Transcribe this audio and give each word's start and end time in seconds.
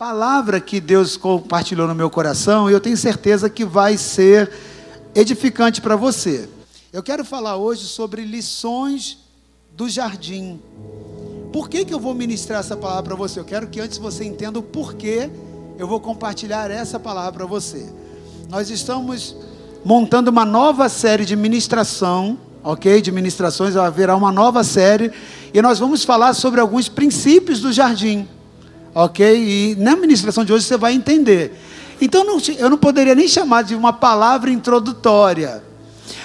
palavra 0.00 0.58
que 0.60 0.80
Deus 0.80 1.14
compartilhou 1.14 1.86
no 1.86 1.94
meu 1.94 2.08
coração 2.08 2.70
e 2.70 2.72
eu 2.72 2.80
tenho 2.80 2.96
certeza 2.96 3.50
que 3.50 3.66
vai 3.66 3.98
ser 3.98 4.50
edificante 5.14 5.78
para 5.82 5.94
você. 5.94 6.48
Eu 6.90 7.02
quero 7.02 7.22
falar 7.22 7.58
hoje 7.58 7.84
sobre 7.84 8.24
lições 8.24 9.18
do 9.76 9.90
jardim. 9.90 10.58
Por 11.52 11.68
que, 11.68 11.84
que 11.84 11.92
eu 11.92 12.00
vou 12.00 12.14
ministrar 12.14 12.60
essa 12.60 12.78
palavra 12.78 13.02
para 13.02 13.14
você? 13.14 13.40
Eu 13.40 13.44
quero 13.44 13.66
que 13.66 13.78
antes 13.78 13.98
você 13.98 14.24
entenda 14.24 14.58
o 14.58 14.62
porquê 14.62 15.28
eu 15.78 15.86
vou 15.86 16.00
compartilhar 16.00 16.70
essa 16.70 16.98
palavra 16.98 17.32
para 17.32 17.44
você. 17.44 17.86
Nós 18.48 18.70
estamos 18.70 19.36
montando 19.84 20.30
uma 20.30 20.46
nova 20.46 20.88
série 20.88 21.26
de 21.26 21.36
ministração, 21.36 22.38
ok? 22.64 23.02
De 23.02 23.12
ministrações, 23.12 23.76
haverá 23.76 24.16
uma 24.16 24.32
nova 24.32 24.64
série 24.64 25.12
e 25.52 25.60
nós 25.60 25.78
vamos 25.78 26.04
falar 26.04 26.32
sobre 26.32 26.58
alguns 26.58 26.88
princípios 26.88 27.60
do 27.60 27.70
jardim 27.70 28.26
ok? 28.94 29.72
E 29.72 29.76
na 29.76 29.96
ministração 29.96 30.44
de 30.44 30.52
hoje 30.52 30.64
você 30.64 30.76
vai 30.76 30.92
entender. 30.92 31.52
Então 32.00 32.24
eu 32.58 32.70
não 32.70 32.78
poderia 32.78 33.14
nem 33.14 33.28
chamar 33.28 33.62
de 33.62 33.74
uma 33.74 33.92
palavra 33.92 34.50
introdutória, 34.50 35.62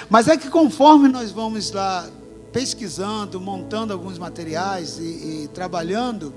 mas 0.08 0.28
é 0.28 0.36
que 0.36 0.48
conforme 0.48 1.08
nós 1.08 1.30
vamos 1.30 1.70
lá 1.72 2.06
pesquisando, 2.52 3.40
montando 3.40 3.92
alguns 3.92 4.18
materiais 4.18 4.98
e, 4.98 5.44
e 5.44 5.50
trabalhando, 5.52 6.32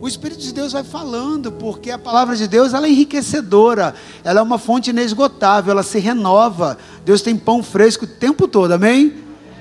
o 0.00 0.08
Espírito 0.08 0.40
de 0.40 0.52
Deus 0.52 0.72
vai 0.72 0.82
falando, 0.82 1.52
porque 1.52 1.90
a 1.90 1.98
palavra 1.98 2.34
de 2.34 2.48
Deus 2.48 2.74
ela 2.74 2.88
é 2.88 2.90
enriquecedora, 2.90 3.94
ela 4.24 4.40
é 4.40 4.42
uma 4.42 4.58
fonte 4.58 4.90
inesgotável, 4.90 5.70
ela 5.70 5.84
se 5.84 6.00
renova. 6.00 6.76
Deus 7.04 7.22
tem 7.22 7.36
pão 7.36 7.62
fresco 7.62 8.04
o 8.04 8.08
tempo 8.08 8.48
todo, 8.48 8.72
amém? 8.72 9.14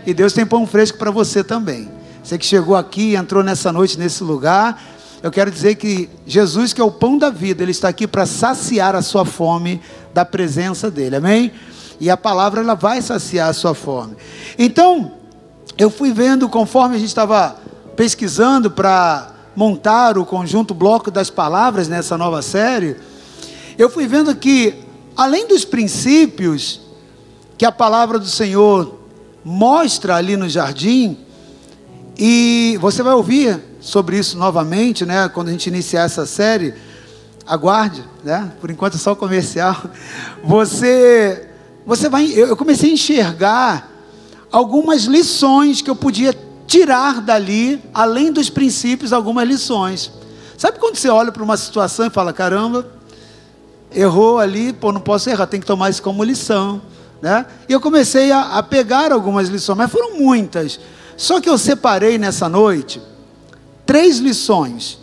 E 0.04 0.16
Deus 0.16 0.34
tem 0.34 0.44
pão 0.44 0.66
fresco 0.66 0.98
para 0.98 1.12
você 1.12 1.44
também. 1.44 1.88
Você 2.24 2.40
que 2.40 2.46
chegou 2.46 2.76
aqui, 2.76 3.14
entrou 3.14 3.44
nessa 3.44 3.72
noite 3.72 4.00
nesse 4.00 4.24
lugar, 4.24 4.82
eu 5.24 5.32
quero 5.32 5.52
dizer 5.52 5.76
que 5.76 6.10
Jesus, 6.26 6.74
que 6.74 6.82
é 6.82 6.84
o 6.84 6.92
pão 6.92 7.18
da 7.18 7.30
vida, 7.30 7.62
ele 7.62 7.72
está 7.72 7.88
aqui 7.88 8.08
para 8.08 8.26
saciar 8.26 8.96
a 8.96 9.02
sua 9.02 9.24
fome 9.24 9.82
da 10.14 10.26
presença 10.26 10.90
dele, 10.90 11.18
amém? 11.18 11.52
E 12.00 12.10
a 12.10 12.18
palavra 12.18 12.62
ela 12.62 12.74
vai 12.74 13.02
saciar 13.02 13.50
a 13.50 13.54
sua 13.54 13.76
fome. 13.76 14.16
Então, 14.58 15.12
eu 15.78 15.90
fui 15.90 16.12
vendo 16.12 16.50
conforme 16.50 16.96
a 16.96 17.00
gente 17.00 17.10
estava 17.10 17.56
pesquisando 17.96 18.72
para 18.72 19.32
montar 19.56 20.18
o 20.18 20.26
conjunto 20.26 20.74
bloco 20.74 21.12
das 21.12 21.30
palavras 21.30 21.88
nessa 21.88 22.18
nova 22.18 22.42
série, 22.42 22.96
eu 23.78 23.90
fui 23.90 24.08
vendo 24.08 24.36
que 24.36 24.74
além 25.16 25.48
dos 25.48 25.64
princípios 25.64 26.82
que 27.58 27.66
a 27.66 27.72
palavra 27.72 28.18
do 28.18 28.26
Senhor 28.26 29.00
mostra 29.44 30.16
ali 30.16 30.36
no 30.36 30.50
jardim, 30.50 31.18
e 32.18 32.78
você 32.82 33.04
vai 33.04 33.14
ouvir 33.14 33.71
sobre 33.82 34.18
isso 34.18 34.38
novamente, 34.38 35.06
né? 35.06 35.28
Quando 35.28 35.48
a 35.48 35.52
gente 35.52 35.68
iniciar 35.68 36.04
essa 36.04 36.26
série, 36.26 36.76
aguarde, 37.46 38.04
né? 38.24 38.52
Por 38.62 38.70
enquanto 38.70 38.96
é 38.96 38.98
só 39.00 39.16
comercial. 39.16 39.76
Você, 40.44 41.50
você 41.86 42.08
vai, 42.10 42.28
eu 42.28 42.56
comecei 42.56 42.92
a 42.92 42.94
enxergar 42.94 43.92
algumas 44.52 45.04
lições 45.04 45.82
que 45.82 45.90
eu 45.90 45.96
podia 45.96 46.38
tirar 46.68 47.22
dali, 47.22 47.82
além 47.94 48.32
dos 48.32 48.50
princípios, 48.50 49.12
algumas 49.12 49.48
lições. 49.48 50.12
Sabe 50.58 50.80
quando 50.80 50.96
você 50.96 51.10
olha 51.10 51.32
para 51.32 51.44
uma 51.44 51.58
situação 51.58 52.06
e 52.06 52.10
fala, 52.10 52.32
caramba, 52.32 52.88
errou 53.92 54.40
ali, 54.40 54.72
pô, 54.72 54.92
não 54.92 55.02
posso 55.02 55.30
errar, 55.30 55.48
tem 55.48 55.60
que 55.60 55.66
tomar 55.66 55.90
isso 55.90 56.02
como 56.02 56.24
lição, 56.24 56.82
né? 57.22 57.46
E 57.68 57.74
eu 57.74 57.82
comecei 57.82 58.32
a, 58.32 58.58
a 58.58 58.64
pegar 58.64 59.12
algumas 59.12 59.50
lições, 59.50 59.78
mas 59.78 59.92
foram 59.92 60.18
muitas. 60.18 60.80
Só 61.18 61.42
que 61.42 61.50
eu 61.50 61.58
separei 61.58 62.18
nessa 62.18 62.48
noite 62.48 63.02
três 63.92 64.20
lições 64.20 64.98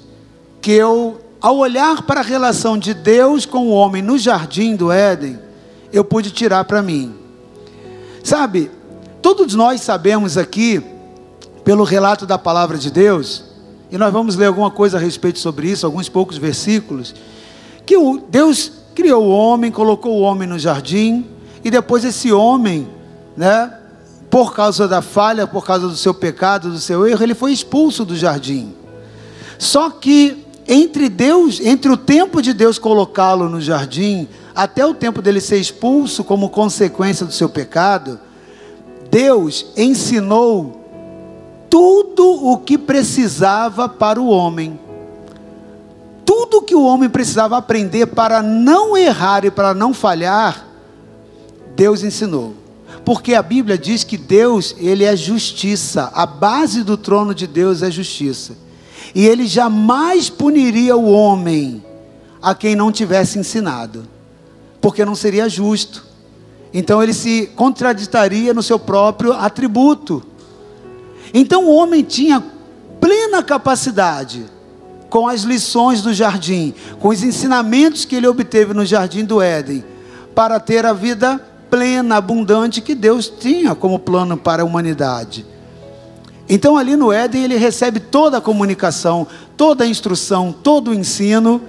que 0.62 0.72
eu, 0.72 1.20
ao 1.42 1.58
olhar 1.58 2.04
para 2.04 2.20
a 2.20 2.22
relação 2.22 2.78
de 2.78 2.94
Deus 2.94 3.44
com 3.44 3.66
o 3.66 3.70
homem 3.70 4.00
no 4.00 4.16
jardim 4.16 4.74
do 4.74 4.90
Éden, 4.90 5.38
eu 5.92 6.02
pude 6.02 6.30
tirar 6.30 6.64
para 6.64 6.80
mim. 6.80 7.14
Sabe, 8.24 8.70
todos 9.20 9.54
nós 9.54 9.82
sabemos 9.82 10.38
aqui, 10.38 10.82
pelo 11.62 11.84
relato 11.84 12.24
da 12.24 12.38
palavra 12.38 12.78
de 12.78 12.90
Deus, 12.90 13.44
e 13.90 13.98
nós 13.98 14.10
vamos 14.10 14.36
ler 14.36 14.46
alguma 14.46 14.70
coisa 14.70 14.96
a 14.96 15.00
respeito 15.00 15.38
sobre 15.38 15.68
isso, 15.68 15.84
alguns 15.84 16.08
poucos 16.08 16.38
versículos, 16.38 17.14
que 17.84 17.94
Deus 18.30 18.72
criou 18.94 19.26
o 19.26 19.30
homem, 19.30 19.70
colocou 19.70 20.14
o 20.14 20.22
homem 20.22 20.48
no 20.48 20.58
jardim, 20.58 21.26
e 21.62 21.70
depois 21.70 22.06
esse 22.06 22.32
homem, 22.32 22.88
né, 23.36 23.70
por 24.30 24.54
causa 24.54 24.86
da 24.86 25.00
falha, 25.00 25.46
por 25.46 25.64
causa 25.64 25.88
do 25.88 25.96
seu 25.96 26.12
pecado, 26.12 26.70
do 26.70 26.78
seu 26.78 27.06
erro, 27.06 27.22
ele 27.22 27.34
foi 27.34 27.52
expulso 27.52 28.04
do 28.04 28.14
jardim. 28.14 28.74
Só 29.58 29.90
que 29.90 30.44
entre 30.66 31.08
Deus, 31.08 31.60
entre 31.60 31.90
o 31.90 31.96
tempo 31.96 32.42
de 32.42 32.52
Deus 32.52 32.78
colocá-lo 32.78 33.48
no 33.48 33.60
jardim, 33.60 34.28
até 34.54 34.84
o 34.84 34.92
tempo 34.92 35.22
dele 35.22 35.40
ser 35.40 35.58
expulso 35.58 36.22
como 36.22 36.50
consequência 36.50 37.24
do 37.24 37.32
seu 37.32 37.48
pecado, 37.48 38.20
Deus 39.10 39.66
ensinou 39.76 40.78
tudo 41.70 42.28
o 42.46 42.58
que 42.58 42.76
precisava 42.76 43.88
para 43.88 44.20
o 44.20 44.28
homem. 44.28 44.78
Tudo 46.24 46.60
que 46.60 46.74
o 46.74 46.84
homem 46.84 47.08
precisava 47.08 47.56
aprender 47.56 48.06
para 48.08 48.42
não 48.42 48.94
errar 48.94 49.46
e 49.46 49.50
para 49.50 49.72
não 49.72 49.94
falhar, 49.94 50.66
Deus 51.74 52.02
ensinou. 52.02 52.67
Porque 53.08 53.32
a 53.32 53.40
Bíblia 53.42 53.78
diz 53.78 54.04
que 54.04 54.18
Deus, 54.18 54.76
ele 54.78 55.02
é 55.02 55.16
justiça. 55.16 56.10
A 56.12 56.26
base 56.26 56.82
do 56.84 56.94
trono 56.94 57.34
de 57.34 57.46
Deus 57.46 57.82
é 57.82 57.90
justiça. 57.90 58.54
E 59.14 59.26
ele 59.26 59.46
jamais 59.46 60.28
puniria 60.28 60.94
o 60.94 61.10
homem 61.10 61.82
a 62.42 62.54
quem 62.54 62.76
não 62.76 62.92
tivesse 62.92 63.38
ensinado, 63.38 64.06
porque 64.78 65.06
não 65.06 65.14
seria 65.14 65.48
justo. 65.48 66.04
Então 66.70 67.02
ele 67.02 67.14
se 67.14 67.46
contraditaria 67.56 68.52
no 68.52 68.62
seu 68.62 68.78
próprio 68.78 69.32
atributo. 69.32 70.22
Então 71.32 71.64
o 71.64 71.74
homem 71.74 72.02
tinha 72.02 72.44
plena 73.00 73.42
capacidade, 73.42 74.44
com 75.08 75.26
as 75.26 75.44
lições 75.44 76.02
do 76.02 76.12
jardim, 76.12 76.74
com 77.00 77.08
os 77.08 77.22
ensinamentos 77.22 78.04
que 78.04 78.16
ele 78.16 78.28
obteve 78.28 78.74
no 78.74 78.84
jardim 78.84 79.24
do 79.24 79.40
Éden, 79.40 79.82
para 80.34 80.60
ter 80.60 80.84
a 80.84 80.92
vida 80.92 81.42
plena, 81.70 82.16
abundante 82.16 82.80
que 82.80 82.94
Deus 82.94 83.28
tinha 83.28 83.74
como 83.74 83.98
plano 83.98 84.36
para 84.36 84.62
a 84.62 84.66
humanidade. 84.66 85.44
Então, 86.48 86.76
ali 86.76 86.96
no 86.96 87.12
Éden, 87.12 87.44
ele 87.44 87.56
recebe 87.56 88.00
toda 88.00 88.38
a 88.38 88.40
comunicação, 88.40 89.26
toda 89.56 89.84
a 89.84 89.86
instrução, 89.86 90.52
todo 90.52 90.90
o 90.90 90.94
ensino, 90.94 91.60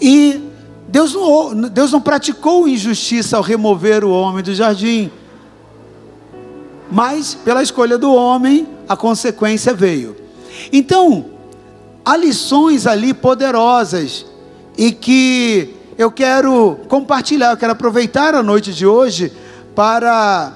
e 0.00 0.40
Deus 0.86 1.12
não, 1.12 1.68
Deus 1.68 1.90
não 1.90 2.00
praticou 2.00 2.68
injustiça 2.68 3.36
ao 3.36 3.42
remover 3.42 4.04
o 4.04 4.10
homem 4.10 4.42
do 4.42 4.54
jardim, 4.54 5.10
mas 6.90 7.34
pela 7.34 7.62
escolha 7.62 7.98
do 7.98 8.14
homem, 8.14 8.66
a 8.88 8.96
consequência 8.96 9.74
veio. 9.74 10.16
Então, 10.72 11.26
há 12.04 12.16
lições 12.16 12.86
ali 12.86 13.12
poderosas 13.12 14.24
e 14.76 14.92
que 14.92 15.74
eu 15.98 16.12
quero 16.12 16.78
compartilhar, 16.86 17.50
eu 17.50 17.56
quero 17.56 17.72
aproveitar 17.72 18.32
a 18.32 18.40
noite 18.40 18.72
de 18.72 18.86
hoje 18.86 19.32
para 19.74 20.52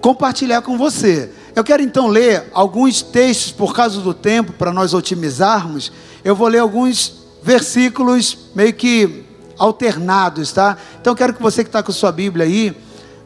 compartilhar 0.00 0.62
com 0.62 0.78
você. 0.78 1.30
Eu 1.54 1.62
quero 1.62 1.82
então 1.82 2.06
ler 2.06 2.44
alguns 2.54 3.02
textos 3.02 3.52
por 3.52 3.74
causa 3.74 4.00
do 4.00 4.14
tempo, 4.14 4.54
para 4.54 4.72
nós 4.72 4.94
otimizarmos. 4.94 5.92
Eu 6.24 6.34
vou 6.34 6.48
ler 6.48 6.60
alguns 6.60 7.26
versículos 7.42 8.50
meio 8.54 8.72
que 8.72 9.24
alternados, 9.58 10.52
tá? 10.52 10.78
Então 11.02 11.14
quero 11.14 11.34
que 11.34 11.42
você 11.42 11.62
que 11.62 11.68
está 11.68 11.82
com 11.82 11.92
sua 11.92 12.10
Bíblia 12.10 12.46
aí, 12.46 12.74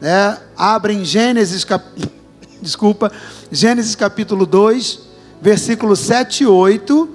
né, 0.01 0.37
abra 0.57 0.93
em 0.93 1.05
Gênesis, 1.05 1.63
cap... 1.63 1.85
desculpa, 2.61 3.11
Gênesis 3.53 3.95
capítulo 3.95 4.45
2, 4.45 4.99
versículos 5.41 6.01
7 6.01 6.43
e 6.43 6.47
8, 6.47 7.09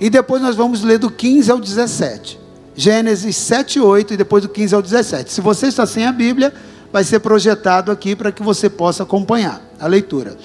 e 0.00 0.08
depois 0.08 0.40
nós 0.40 0.56
vamos 0.56 0.82
ler 0.82 0.98
do 0.98 1.10
15 1.10 1.50
ao 1.50 1.60
17. 1.60 2.43
Gênesis 2.76 3.36
7, 3.36 3.78
8 3.80 4.14
e 4.14 4.16
depois 4.16 4.42
do 4.42 4.48
15 4.48 4.74
ao 4.74 4.82
17. 4.82 5.32
Se 5.32 5.40
você 5.40 5.68
está 5.68 5.86
sem 5.86 6.06
a 6.06 6.12
Bíblia, 6.12 6.52
vai 6.92 7.04
ser 7.04 7.20
projetado 7.20 7.90
aqui 7.90 8.16
para 8.16 8.32
que 8.32 8.42
você 8.42 8.68
possa 8.68 9.04
acompanhar 9.04 9.62
a 9.78 9.86
leitura. 9.86 10.36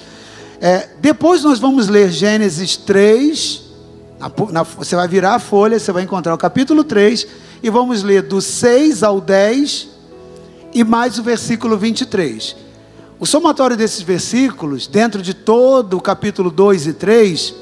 É, 0.60 0.88
depois 1.00 1.42
nós 1.42 1.58
vamos 1.58 1.88
ler 1.88 2.10
Gênesis 2.10 2.76
3. 2.76 3.62
Na, 4.18 4.30
na, 4.50 4.62
você 4.62 4.94
vai 4.94 5.08
virar 5.08 5.34
a 5.34 5.38
folha, 5.38 5.78
você 5.78 5.90
vai 5.90 6.02
encontrar 6.02 6.34
o 6.34 6.38
capítulo 6.38 6.84
3. 6.84 7.26
E 7.62 7.70
vamos 7.70 8.02
ler 8.02 8.22
do 8.22 8.40
6 8.40 9.02
ao 9.02 9.20
10 9.20 9.88
e 10.72 10.84
mais 10.84 11.18
o 11.18 11.22
versículo 11.22 11.76
23. 11.76 12.56
O 13.18 13.26
somatório 13.26 13.76
desses 13.76 14.02
versículos, 14.02 14.86
dentro 14.86 15.20
de 15.20 15.34
todo 15.34 15.96
o 15.96 16.00
capítulo 16.00 16.50
2 16.50 16.86
e 16.86 16.92
3, 16.94 17.54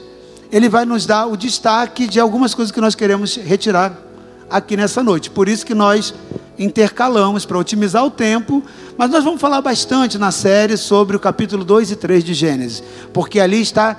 ele 0.52 0.68
vai 0.68 0.84
nos 0.84 1.04
dar 1.04 1.26
o 1.26 1.36
destaque 1.36 2.06
de 2.06 2.20
algumas 2.20 2.54
coisas 2.54 2.70
que 2.70 2.80
nós 2.80 2.94
queremos 2.94 3.36
retirar 3.36 4.07
aqui 4.50 4.76
nessa 4.76 5.02
noite. 5.02 5.30
Por 5.30 5.48
isso 5.48 5.64
que 5.64 5.74
nós 5.74 6.14
intercalamos 6.58 7.44
para 7.44 7.58
otimizar 7.58 8.04
o 8.04 8.10
tempo, 8.10 8.62
mas 8.96 9.10
nós 9.10 9.22
vamos 9.22 9.40
falar 9.40 9.60
bastante 9.60 10.18
na 10.18 10.30
série 10.30 10.76
sobre 10.76 11.16
o 11.16 11.20
capítulo 11.20 11.64
2 11.64 11.92
e 11.92 11.96
3 11.96 12.24
de 12.24 12.34
Gênesis, 12.34 12.82
porque 13.12 13.38
ali 13.38 13.60
está 13.60 13.96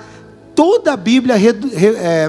toda 0.54 0.92
a 0.92 0.96
Bíblia, 0.96 1.36
é, 1.38 2.28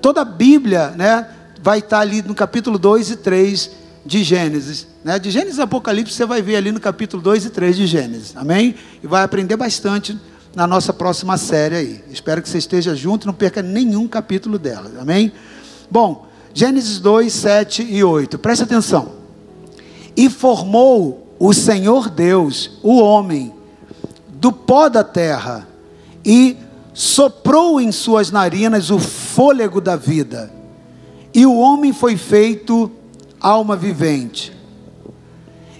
toda 0.00 0.20
a 0.20 0.24
Bíblia, 0.24 0.90
né, 0.90 1.26
vai 1.60 1.80
estar 1.80 2.00
ali 2.00 2.22
no 2.22 2.34
capítulo 2.34 2.78
2 2.78 3.10
e 3.10 3.16
3 3.16 3.70
de 4.06 4.22
Gênesis. 4.22 4.86
Né? 5.02 5.18
De 5.18 5.30
Gênesis 5.30 5.58
e 5.58 5.62
Apocalipse 5.62 6.14
você 6.14 6.26
vai 6.26 6.42
ver 6.42 6.56
ali 6.56 6.70
no 6.70 6.78
capítulo 6.78 7.22
2 7.22 7.46
e 7.46 7.50
3 7.50 7.76
de 7.76 7.86
Gênesis. 7.86 8.36
Amém? 8.36 8.74
E 9.02 9.06
vai 9.06 9.22
aprender 9.22 9.56
bastante 9.56 10.16
na 10.54 10.66
nossa 10.66 10.92
próxima 10.92 11.36
série 11.36 11.74
aí. 11.74 12.04
Espero 12.10 12.40
que 12.40 12.48
você 12.48 12.58
esteja 12.58 12.94
junto 12.94 13.24
e 13.24 13.26
não 13.26 13.34
perca 13.34 13.62
nenhum 13.62 14.06
capítulo 14.06 14.58
dela. 14.58 14.90
Amém? 15.00 15.32
Bom, 15.90 16.28
Gênesis 16.54 17.00
2, 17.00 17.32
7 17.32 17.82
e 17.82 18.04
8. 18.04 18.38
Preste 18.38 18.62
atenção. 18.62 19.08
E 20.16 20.30
formou 20.30 21.34
o 21.36 21.52
Senhor 21.52 22.08
Deus, 22.08 22.78
o 22.80 23.00
homem, 23.00 23.52
do 24.28 24.52
pó 24.52 24.88
da 24.88 25.02
terra, 25.02 25.66
e 26.24 26.56
soprou 26.92 27.80
em 27.80 27.90
suas 27.90 28.30
narinas 28.30 28.88
o 28.90 29.00
fôlego 29.00 29.80
da 29.80 29.96
vida. 29.96 30.52
E 31.34 31.44
o 31.44 31.56
homem 31.56 31.92
foi 31.92 32.16
feito 32.16 32.88
alma 33.40 33.74
vivente. 33.74 34.52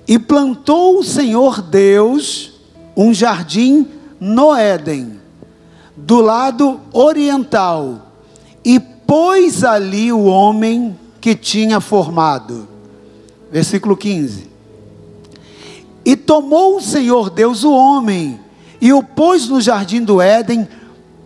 E 0.09 0.19
plantou 0.19 0.99
o 0.99 1.05
Senhor 1.05 1.63
Deus 1.63 2.61
um 2.97 3.15
jardim 3.15 3.87
no 4.19 4.53
Éden, 4.53 5.21
do 5.97 6.21
lado 6.21 6.81
oriental, 6.93 8.11
e 8.65 8.81
pôs 9.07 9.65
ali 9.65 10.13
o 10.13 10.25
homem 10.25 10.99
que 11.21 11.35
tinha 11.35 11.81
formado. 11.81 12.69
Versículo 13.51 13.97
15. 13.97 14.51
E 16.05 16.17
tomou 16.17 16.77
o 16.77 16.83
Senhor 16.83 17.31
Deus 17.31 17.65
o 17.65 17.73
homem, 17.73 18.39
e 18.81 18.93
o 18.93 19.03
pôs 19.03 19.49
no 19.49 19.61
jardim 19.61 20.03
do 20.03 20.21
Éden, 20.21 20.69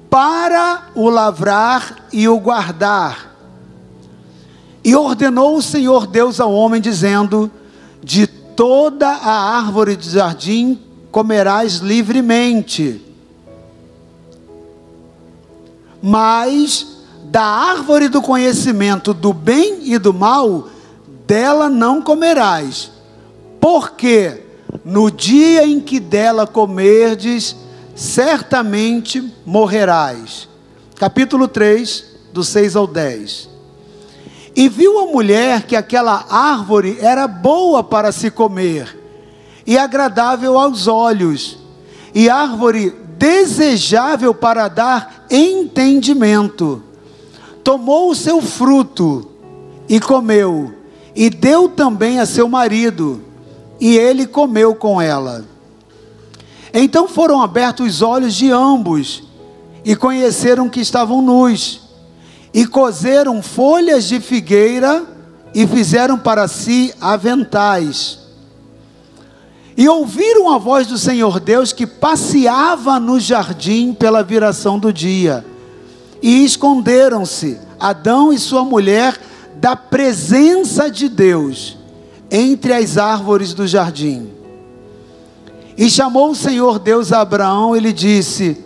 para 0.08 0.88
o 0.94 1.08
lavrar 1.08 2.06
e 2.12 2.28
o 2.28 2.38
guardar. 2.38 3.36
E 4.84 4.94
ordenou 4.94 5.56
o 5.56 5.62
Senhor 5.62 6.06
Deus 6.06 6.38
ao 6.38 6.52
homem, 6.52 6.80
dizendo: 6.80 7.50
De 8.02 8.26
toda 8.26 9.08
a 9.08 9.58
árvore 9.58 9.96
do 9.96 10.04
jardim 10.04 10.78
comerás 11.10 11.76
livremente, 11.76 13.02
mas 16.00 16.97
da 17.30 17.42
árvore 17.42 18.08
do 18.08 18.22
conhecimento 18.22 19.12
do 19.12 19.32
bem 19.32 19.80
e 19.82 19.98
do 19.98 20.14
mal, 20.14 20.68
dela 21.26 21.68
não 21.68 22.00
comerás, 22.00 22.90
porque 23.60 24.42
no 24.84 25.10
dia 25.10 25.66
em 25.66 25.78
que 25.78 26.00
dela 26.00 26.46
comerdes, 26.46 27.54
certamente 27.94 29.22
morrerás. 29.44 30.48
Capítulo 30.96 31.46
3, 31.46 32.04
do 32.32 32.42
6 32.42 32.76
ao 32.76 32.86
10. 32.86 33.48
E 34.56 34.68
viu 34.68 34.98
a 35.00 35.06
mulher 35.12 35.62
que 35.62 35.76
aquela 35.76 36.24
árvore 36.30 36.98
era 37.00 37.28
boa 37.28 37.84
para 37.84 38.10
se 38.10 38.30
comer, 38.30 38.98
e 39.66 39.76
agradável 39.76 40.58
aos 40.58 40.86
olhos, 40.86 41.58
e 42.14 42.30
árvore 42.30 42.90
desejável 43.18 44.32
para 44.32 44.68
dar 44.68 45.26
entendimento. 45.30 46.87
Tomou 47.68 48.10
o 48.10 48.14
seu 48.14 48.40
fruto 48.40 49.28
e 49.86 50.00
comeu, 50.00 50.72
e 51.14 51.28
deu 51.28 51.68
também 51.68 52.18
a 52.18 52.24
seu 52.24 52.48
marido, 52.48 53.22
e 53.78 53.94
ele 53.94 54.26
comeu 54.26 54.74
com 54.74 54.98
ela. 54.98 55.44
Então 56.72 57.06
foram 57.06 57.42
abertos 57.42 57.96
os 57.96 58.00
olhos 58.00 58.34
de 58.34 58.50
ambos 58.50 59.22
e 59.84 59.94
conheceram 59.94 60.70
que 60.70 60.80
estavam 60.80 61.20
nus. 61.20 61.82
E 62.54 62.66
cozeram 62.66 63.42
folhas 63.42 64.04
de 64.08 64.18
figueira 64.18 65.04
e 65.54 65.66
fizeram 65.66 66.18
para 66.18 66.48
si 66.48 66.94
aventais. 66.98 68.18
E 69.76 69.86
ouviram 69.86 70.50
a 70.50 70.56
voz 70.56 70.86
do 70.86 70.96
Senhor 70.96 71.38
Deus 71.38 71.74
que 71.74 71.86
passeava 71.86 72.98
no 72.98 73.20
jardim 73.20 73.92
pela 73.92 74.22
viração 74.22 74.78
do 74.78 74.90
dia. 74.90 75.44
E 76.22 76.44
esconderam-se 76.44 77.58
Adão 77.78 78.32
e 78.32 78.38
sua 78.38 78.64
mulher 78.64 79.18
da 79.56 79.76
presença 79.76 80.90
de 80.90 81.08
Deus 81.08 81.76
entre 82.30 82.72
as 82.72 82.98
árvores 82.98 83.54
do 83.54 83.66
jardim. 83.66 84.30
E 85.76 85.88
chamou 85.88 86.30
o 86.30 86.34
Senhor 86.34 86.78
Deus 86.78 87.12
a 87.12 87.20
Abraão 87.20 87.76
e 87.76 87.80
lhe 87.80 87.92
disse: 87.92 88.58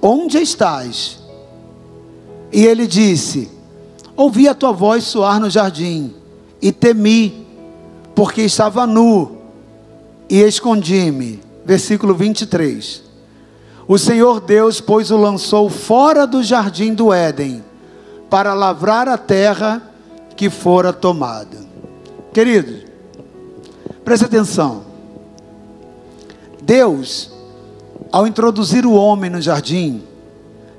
Onde 0.00 0.38
estás? 0.38 1.18
E 2.50 2.64
ele 2.64 2.86
disse: 2.86 3.50
Ouvi 4.16 4.48
a 4.48 4.54
tua 4.54 4.72
voz 4.72 5.04
soar 5.04 5.38
no 5.38 5.50
jardim, 5.50 6.14
e 6.62 6.72
temi, 6.72 7.46
porque 8.14 8.42
estava 8.42 8.86
nu, 8.86 9.36
e 10.28 10.40
escondi-me. 10.40 11.40
Versículo 11.66 12.14
23. 12.14 13.03
O 13.86 13.98
Senhor 13.98 14.40
Deus, 14.40 14.80
pois, 14.80 15.10
o 15.10 15.16
lançou 15.16 15.68
fora 15.68 16.26
do 16.26 16.42
jardim 16.42 16.94
do 16.94 17.12
Éden, 17.12 17.62
para 18.30 18.54
lavrar 18.54 19.08
a 19.08 19.18
terra 19.18 19.82
que 20.36 20.48
fora 20.48 20.92
tomada. 20.92 21.58
Queridos, 22.32 22.82
preste 24.04 24.24
atenção. 24.24 24.84
Deus, 26.62 27.30
ao 28.10 28.26
introduzir 28.26 28.86
o 28.86 28.92
homem 28.92 29.28
no 29.28 29.40
jardim, 29.40 30.02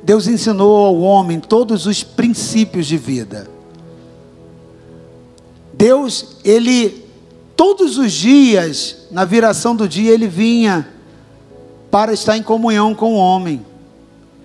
Deus 0.01 0.27
ensinou 0.27 0.85
ao 0.85 0.99
homem 0.99 1.39
todos 1.39 1.85
os 1.85 2.03
princípios 2.03 2.87
de 2.87 2.97
vida. 2.97 3.47
Deus, 5.73 6.37
ele, 6.43 7.05
todos 7.55 7.97
os 7.97 8.11
dias, 8.11 9.07
na 9.11 9.25
viração 9.25 9.75
do 9.75 9.87
dia, 9.87 10.11
ele 10.11 10.27
vinha 10.27 10.94
para 11.95 12.11
estar 12.11 12.35
em 12.35 12.43
comunhão 12.43 12.93
com 12.93 13.13
o 13.13 13.17
homem, 13.17 13.65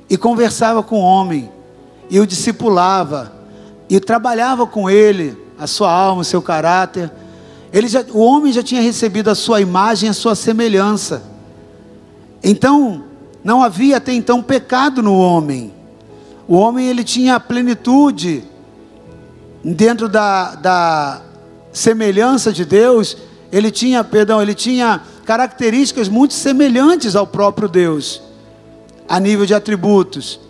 e 0.08 0.16
conversava 0.16 0.84
com 0.84 1.00
o 1.00 1.02
homem, 1.02 1.50
e 2.08 2.20
o 2.20 2.24
discipulava, 2.24 3.32
e 3.88 3.98
trabalhava 3.98 4.68
com 4.68 4.88
ele, 4.88 5.36
a 5.58 5.66
sua 5.66 5.90
alma, 5.92 6.22
o 6.22 6.24
seu 6.24 6.40
caráter. 6.40 7.10
Ele 7.72 7.88
já, 7.88 8.04
o 8.12 8.20
homem 8.20 8.52
já 8.52 8.62
tinha 8.62 8.80
recebido 8.80 9.30
a 9.30 9.34
sua 9.34 9.60
imagem, 9.60 10.08
a 10.08 10.12
sua 10.12 10.36
semelhança. 10.36 11.24
Então, 12.40 13.02
não 13.42 13.64
havia 13.64 13.96
até 13.96 14.12
então 14.12 14.40
pecado 14.40 15.02
no 15.02 15.18
homem. 15.18 15.74
O 16.46 16.54
homem 16.54 16.86
ele 16.86 17.02
tinha 17.02 17.34
a 17.34 17.40
plenitude 17.40 18.44
dentro 19.64 20.08
da, 20.08 20.54
da 20.54 21.22
semelhança 21.72 22.52
de 22.52 22.64
Deus, 22.64 23.16
ele 23.50 23.72
tinha, 23.72 24.04
perdão, 24.04 24.40
ele 24.40 24.54
tinha 24.54 25.02
características 25.30 26.08
muito 26.08 26.34
semelhantes 26.34 27.14
ao 27.14 27.24
próprio 27.24 27.68
Deus, 27.68 28.20
a 29.08 29.20
nível 29.20 29.46
de 29.46 29.54
atributos. 29.54 30.40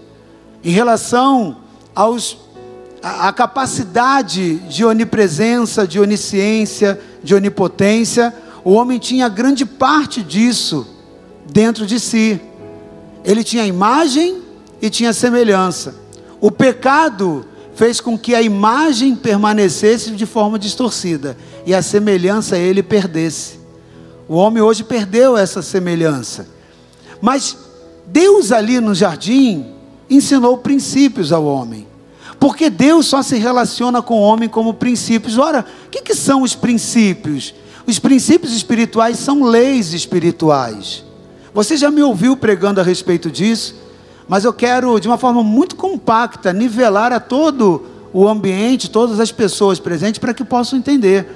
Em 0.64 0.70
relação 0.70 1.58
aos 1.94 2.38
a, 3.02 3.28
a 3.28 3.32
capacidade 3.34 4.54
de 4.60 4.82
onipresença, 4.82 5.86
de 5.86 6.00
onisciência, 6.00 6.98
de 7.22 7.34
onipotência, 7.34 8.34
o 8.64 8.72
homem 8.72 8.98
tinha 8.98 9.28
grande 9.28 9.66
parte 9.66 10.22
disso 10.22 10.86
dentro 11.52 11.84
de 11.84 12.00
si. 12.00 12.40
Ele 13.22 13.44
tinha 13.44 13.66
imagem 13.66 14.40
e 14.80 14.88
tinha 14.88 15.12
semelhança. 15.12 15.94
O 16.40 16.50
pecado 16.50 17.44
fez 17.74 18.00
com 18.00 18.16
que 18.16 18.34
a 18.34 18.40
imagem 18.40 19.14
permanecesse 19.14 20.12
de 20.12 20.24
forma 20.24 20.58
distorcida 20.58 21.36
e 21.66 21.74
a 21.74 21.82
semelhança 21.82 22.56
ele 22.56 22.82
perdesse. 22.82 23.59
O 24.30 24.36
homem 24.36 24.62
hoje 24.62 24.84
perdeu 24.84 25.36
essa 25.36 25.60
semelhança. 25.60 26.46
Mas 27.20 27.56
Deus 28.06 28.52
ali 28.52 28.78
no 28.78 28.94
jardim 28.94 29.66
ensinou 30.08 30.56
princípios 30.56 31.32
ao 31.32 31.44
homem. 31.44 31.84
Porque 32.38 32.70
Deus 32.70 33.06
só 33.06 33.24
se 33.24 33.38
relaciona 33.38 34.00
com 34.00 34.20
o 34.20 34.22
homem 34.22 34.48
como 34.48 34.72
princípios. 34.72 35.36
Ora, 35.36 35.66
o 35.84 35.90
que, 35.90 36.00
que 36.00 36.14
são 36.14 36.42
os 36.42 36.54
princípios? 36.54 37.52
Os 37.84 37.98
princípios 37.98 38.52
espirituais 38.52 39.18
são 39.18 39.42
leis 39.42 39.92
espirituais. 39.92 41.02
Você 41.52 41.76
já 41.76 41.90
me 41.90 42.00
ouviu 42.00 42.36
pregando 42.36 42.80
a 42.80 42.84
respeito 42.84 43.32
disso, 43.32 43.74
mas 44.28 44.44
eu 44.44 44.52
quero, 44.52 45.00
de 45.00 45.08
uma 45.08 45.18
forma 45.18 45.42
muito 45.42 45.74
compacta, 45.74 46.52
nivelar 46.52 47.12
a 47.12 47.18
todo 47.18 47.84
o 48.12 48.28
ambiente, 48.28 48.90
todas 48.90 49.18
as 49.18 49.32
pessoas 49.32 49.80
presentes, 49.80 50.20
para 50.20 50.32
que 50.32 50.44
possam 50.44 50.78
entender. 50.78 51.26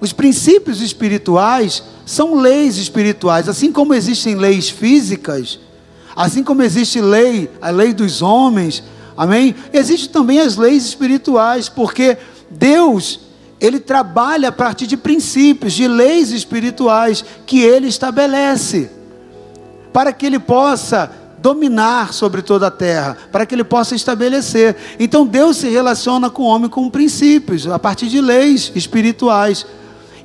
Os 0.00 0.12
princípios 0.12 0.80
espirituais 0.80 1.82
são 2.04 2.34
leis 2.34 2.76
espirituais, 2.76 3.48
assim 3.48 3.72
como 3.72 3.94
existem 3.94 4.34
leis 4.34 4.68
físicas, 4.68 5.58
assim 6.14 6.42
como 6.42 6.62
existe 6.62 7.00
lei, 7.00 7.50
a 7.60 7.70
lei 7.70 7.92
dos 7.92 8.22
homens, 8.22 8.82
amém? 9.16 9.54
Existem 9.72 10.10
também 10.10 10.40
as 10.40 10.56
leis 10.56 10.84
espirituais, 10.84 11.68
porque 11.68 12.18
Deus, 12.50 13.20
ele 13.60 13.80
trabalha 13.80 14.48
a 14.48 14.52
partir 14.52 14.86
de 14.86 14.96
princípios, 14.96 15.72
de 15.72 15.88
leis 15.88 16.30
espirituais 16.30 17.24
que 17.46 17.60
ele 17.60 17.88
estabelece 17.88 18.90
para 19.92 20.12
que 20.12 20.26
ele 20.26 20.40
possa 20.40 21.08
dominar 21.38 22.12
sobre 22.12 22.42
toda 22.42 22.66
a 22.66 22.70
terra, 22.70 23.16
para 23.30 23.46
que 23.46 23.54
ele 23.54 23.62
possa 23.62 23.94
estabelecer. 23.94 24.74
Então 24.98 25.26
Deus 25.26 25.58
se 25.58 25.68
relaciona 25.68 26.28
com 26.28 26.42
o 26.42 26.46
homem 26.46 26.68
com 26.68 26.90
princípios, 26.90 27.66
a 27.68 27.78
partir 27.78 28.08
de 28.08 28.20
leis 28.20 28.72
espirituais. 28.74 29.64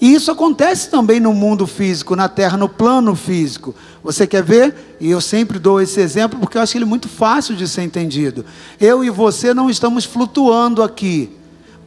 E 0.01 0.13
isso 0.13 0.31
acontece 0.31 0.89
também 0.89 1.19
no 1.19 1.33
mundo 1.33 1.67
físico, 1.67 2.15
na 2.15 2.29
terra, 2.29 2.57
no 2.57 2.69
plano 2.69 3.15
físico. 3.15 3.75
Você 4.03 4.25
quer 4.25 4.43
ver? 4.43 4.95
E 4.99 5.09
eu 5.09 5.19
sempre 5.19 5.59
dou 5.59 5.81
esse 5.81 5.99
exemplo 5.99 6.39
porque 6.39 6.57
eu 6.57 6.61
acho 6.61 6.77
ele 6.77 6.85
muito 6.85 7.09
fácil 7.09 7.55
de 7.55 7.67
ser 7.67 7.83
entendido. 7.83 8.45
Eu 8.79 9.03
e 9.03 9.09
você 9.09 9.53
não 9.53 9.69
estamos 9.69 10.05
flutuando 10.05 10.81
aqui. 10.81 11.29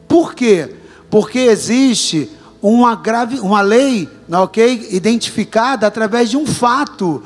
Por 0.07 0.35
quê? 0.35 0.75
Porque 1.09 1.39
existe 1.39 2.29
uma, 2.61 2.95
grave, 2.95 3.39
uma 3.39 3.61
lei, 3.61 4.07
ok? 4.31 4.87
Identificada 4.91 5.87
através 5.87 6.29
de 6.29 6.37
um 6.37 6.45
fato. 6.45 7.23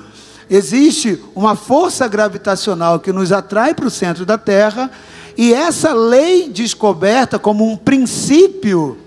Existe 0.49 1.21
uma 1.35 1.55
força 1.55 2.07
gravitacional 2.07 2.99
que 2.99 3.11
nos 3.11 3.31
atrai 3.33 3.73
para 3.73 3.87
o 3.87 3.91
centro 3.91 4.25
da 4.25 4.37
Terra, 4.37 4.89
e 5.37 5.53
essa 5.53 5.93
lei 5.93 6.49
descoberta 6.49 7.37
como 7.37 7.69
um 7.69 7.75
princípio 7.75 8.97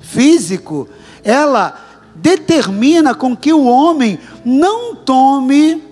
físico, 0.00 0.88
ela 1.24 1.78
determina 2.14 3.14
com 3.14 3.36
que 3.36 3.52
o 3.52 3.64
homem 3.64 4.18
não 4.44 4.94
tome 4.94 5.82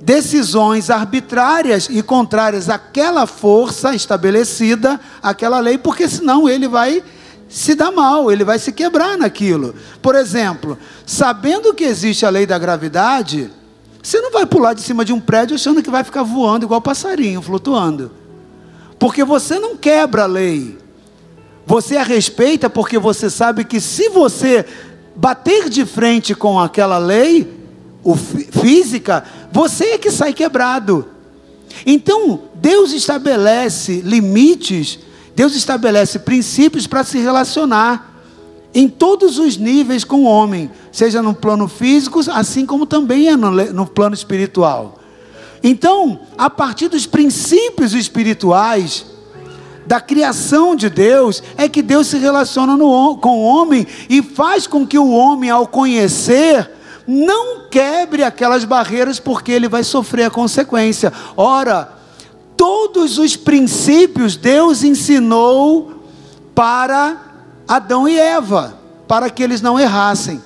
decisões 0.00 0.88
arbitrárias 0.88 1.88
e 1.90 2.02
contrárias 2.02 2.68
àquela 2.68 3.26
força 3.26 3.94
estabelecida, 3.94 4.98
àquela 5.22 5.60
lei, 5.60 5.76
porque 5.76 6.08
senão 6.08 6.48
ele 6.48 6.66
vai 6.66 7.02
se 7.48 7.74
dar 7.74 7.90
mal, 7.90 8.30
ele 8.30 8.44
vai 8.44 8.58
se 8.58 8.72
quebrar 8.72 9.18
naquilo. 9.18 9.74
Por 10.00 10.14
exemplo, 10.14 10.78
sabendo 11.04 11.74
que 11.74 11.84
existe 11.84 12.24
a 12.24 12.30
lei 12.30 12.46
da 12.46 12.58
gravidade, 12.58 13.50
você 14.02 14.20
não 14.20 14.30
vai 14.30 14.46
pular 14.46 14.72
de 14.72 14.80
cima 14.80 15.04
de 15.04 15.12
um 15.12 15.20
prédio 15.20 15.56
achando 15.56 15.82
que 15.82 15.90
vai 15.90 16.02
ficar 16.02 16.22
voando 16.22 16.64
igual 16.64 16.80
passarinho, 16.80 17.42
flutuando. 17.42 18.10
Porque 18.98 19.24
você 19.24 19.58
não 19.58 19.76
quebra 19.76 20.22
a 20.22 20.26
lei. 20.26 20.78
Você 21.70 21.96
a 21.96 22.02
respeita 22.02 22.68
porque 22.68 22.98
você 22.98 23.30
sabe 23.30 23.62
que 23.62 23.80
se 23.80 24.08
você 24.08 24.66
bater 25.14 25.68
de 25.68 25.86
frente 25.86 26.34
com 26.34 26.58
aquela 26.58 26.98
lei 26.98 27.48
o 28.02 28.16
física, 28.16 29.22
você 29.52 29.90
é 29.90 29.98
que 29.98 30.10
sai 30.10 30.32
quebrado. 30.32 31.06
Então, 31.86 32.42
Deus 32.56 32.92
estabelece 32.92 34.00
limites, 34.00 34.98
Deus 35.36 35.54
estabelece 35.54 36.18
princípios 36.18 36.88
para 36.88 37.04
se 37.04 37.20
relacionar 37.20 38.20
em 38.74 38.88
todos 38.88 39.38
os 39.38 39.56
níveis 39.56 40.02
com 40.02 40.24
o 40.24 40.26
homem, 40.28 40.72
seja 40.90 41.22
no 41.22 41.34
plano 41.34 41.68
físico, 41.68 42.20
assim 42.32 42.66
como 42.66 42.84
também 42.84 43.28
é 43.28 43.36
no, 43.36 43.48
no 43.52 43.86
plano 43.86 44.16
espiritual. 44.16 44.98
Então, 45.62 46.18
a 46.36 46.50
partir 46.50 46.88
dos 46.88 47.06
princípios 47.06 47.94
espirituais, 47.94 49.06
da 49.90 50.00
criação 50.00 50.76
de 50.76 50.88
Deus, 50.88 51.42
é 51.56 51.68
que 51.68 51.82
Deus 51.82 52.06
se 52.06 52.16
relaciona 52.16 52.76
no, 52.76 53.16
com 53.16 53.40
o 53.40 53.42
homem 53.42 53.84
e 54.08 54.22
faz 54.22 54.64
com 54.64 54.86
que 54.86 54.96
o 54.96 55.10
homem, 55.10 55.50
ao 55.50 55.66
conhecer, 55.66 56.70
não 57.08 57.68
quebre 57.68 58.22
aquelas 58.22 58.64
barreiras, 58.64 59.18
porque 59.18 59.50
ele 59.50 59.68
vai 59.68 59.82
sofrer 59.82 60.26
a 60.26 60.30
consequência. 60.30 61.12
Ora, 61.36 61.92
todos 62.56 63.18
os 63.18 63.34
princípios 63.34 64.36
Deus 64.36 64.84
ensinou 64.84 66.04
para 66.54 67.16
Adão 67.66 68.08
e 68.08 68.16
Eva, 68.16 68.78
para 69.08 69.28
que 69.28 69.42
eles 69.42 69.60
não 69.60 69.76
errassem. 69.76 70.40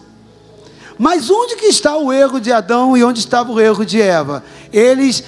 Mas 0.97 1.29
onde 1.29 1.57
que 1.57 1.67
está 1.67 1.99
o 1.99 2.11
erro 2.11 2.41
de 2.41 2.51
Adão 2.51 2.97
e 2.97 3.05
onde 3.05 3.19
estava 3.19 3.53
o 3.53 3.61
erro 3.61 3.85
de 3.85 4.01
Eva? 4.01 4.43
Eles 4.73 5.23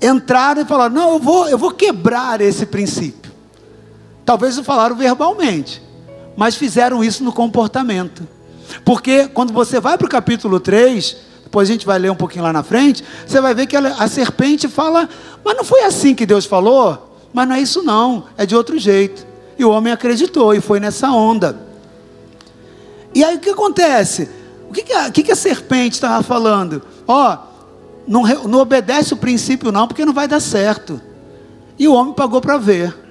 entraram 0.00 0.62
e 0.62 0.64
falaram: 0.64 0.94
"Não, 0.94 1.12
eu 1.12 1.18
vou, 1.18 1.48
eu 1.50 1.58
vou 1.58 1.72
quebrar 1.72 2.40
esse 2.40 2.64
princípio". 2.64 3.27
Talvez 4.28 4.58
não 4.58 4.62
falaram 4.62 4.94
verbalmente, 4.94 5.82
mas 6.36 6.54
fizeram 6.54 7.02
isso 7.02 7.24
no 7.24 7.32
comportamento. 7.32 8.28
Porque 8.84 9.26
quando 9.26 9.54
você 9.54 9.80
vai 9.80 9.96
para 9.96 10.06
o 10.06 10.10
capítulo 10.10 10.60
3, 10.60 11.16
depois 11.44 11.66
a 11.66 11.72
gente 11.72 11.86
vai 11.86 11.98
ler 11.98 12.10
um 12.10 12.14
pouquinho 12.14 12.44
lá 12.44 12.52
na 12.52 12.62
frente, 12.62 13.02
você 13.26 13.40
vai 13.40 13.54
ver 13.54 13.66
que 13.66 13.74
a 13.74 14.06
serpente 14.06 14.68
fala, 14.68 15.08
mas 15.42 15.56
não 15.56 15.64
foi 15.64 15.82
assim 15.84 16.14
que 16.14 16.26
Deus 16.26 16.44
falou? 16.44 17.16
Mas 17.32 17.48
não 17.48 17.56
é 17.56 17.60
isso 17.62 17.82
não, 17.82 18.24
é 18.36 18.44
de 18.44 18.54
outro 18.54 18.78
jeito. 18.78 19.26
E 19.58 19.64
o 19.64 19.70
homem 19.70 19.94
acreditou 19.94 20.54
e 20.54 20.60
foi 20.60 20.78
nessa 20.78 21.10
onda. 21.10 21.58
E 23.14 23.24
aí 23.24 23.36
o 23.36 23.40
que 23.40 23.48
acontece? 23.48 24.28
O 24.68 24.74
que, 24.74 24.82
que, 24.82 24.92
a, 24.92 25.10
que, 25.10 25.22
que 25.22 25.32
a 25.32 25.36
serpente 25.36 25.94
estava 25.94 26.22
falando? 26.22 26.82
Ó, 27.06 27.32
oh, 27.32 27.38
não, 28.06 28.24
não 28.44 28.58
obedece 28.58 29.14
o 29.14 29.16
princípio 29.16 29.72
não, 29.72 29.88
porque 29.88 30.04
não 30.04 30.12
vai 30.12 30.28
dar 30.28 30.40
certo. 30.40 31.00
E 31.78 31.88
o 31.88 31.94
homem 31.94 32.12
pagou 32.12 32.42
para 32.42 32.58
ver. 32.58 33.07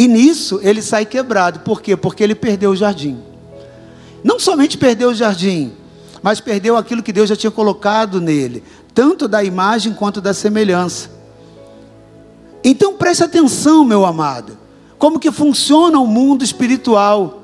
E 0.00 0.08
nisso 0.08 0.58
ele 0.62 0.80
sai 0.80 1.04
quebrado. 1.04 1.60
Por 1.60 1.82
quê? 1.82 1.94
Porque 1.94 2.24
ele 2.24 2.34
perdeu 2.34 2.70
o 2.70 2.74
jardim. 2.74 3.18
Não 4.24 4.40
somente 4.40 4.78
perdeu 4.78 5.10
o 5.10 5.14
jardim, 5.14 5.74
mas 6.22 6.40
perdeu 6.40 6.74
aquilo 6.74 7.02
que 7.02 7.12
Deus 7.12 7.28
já 7.28 7.36
tinha 7.36 7.50
colocado 7.50 8.18
nele, 8.18 8.64
tanto 8.94 9.28
da 9.28 9.44
imagem 9.44 9.92
quanto 9.92 10.18
da 10.18 10.32
semelhança. 10.32 11.10
Então 12.64 12.94
preste 12.94 13.24
atenção, 13.24 13.84
meu 13.84 14.06
amado, 14.06 14.56
como 14.98 15.20
que 15.20 15.30
funciona 15.30 16.00
o 16.00 16.06
mundo 16.06 16.42
espiritual, 16.42 17.42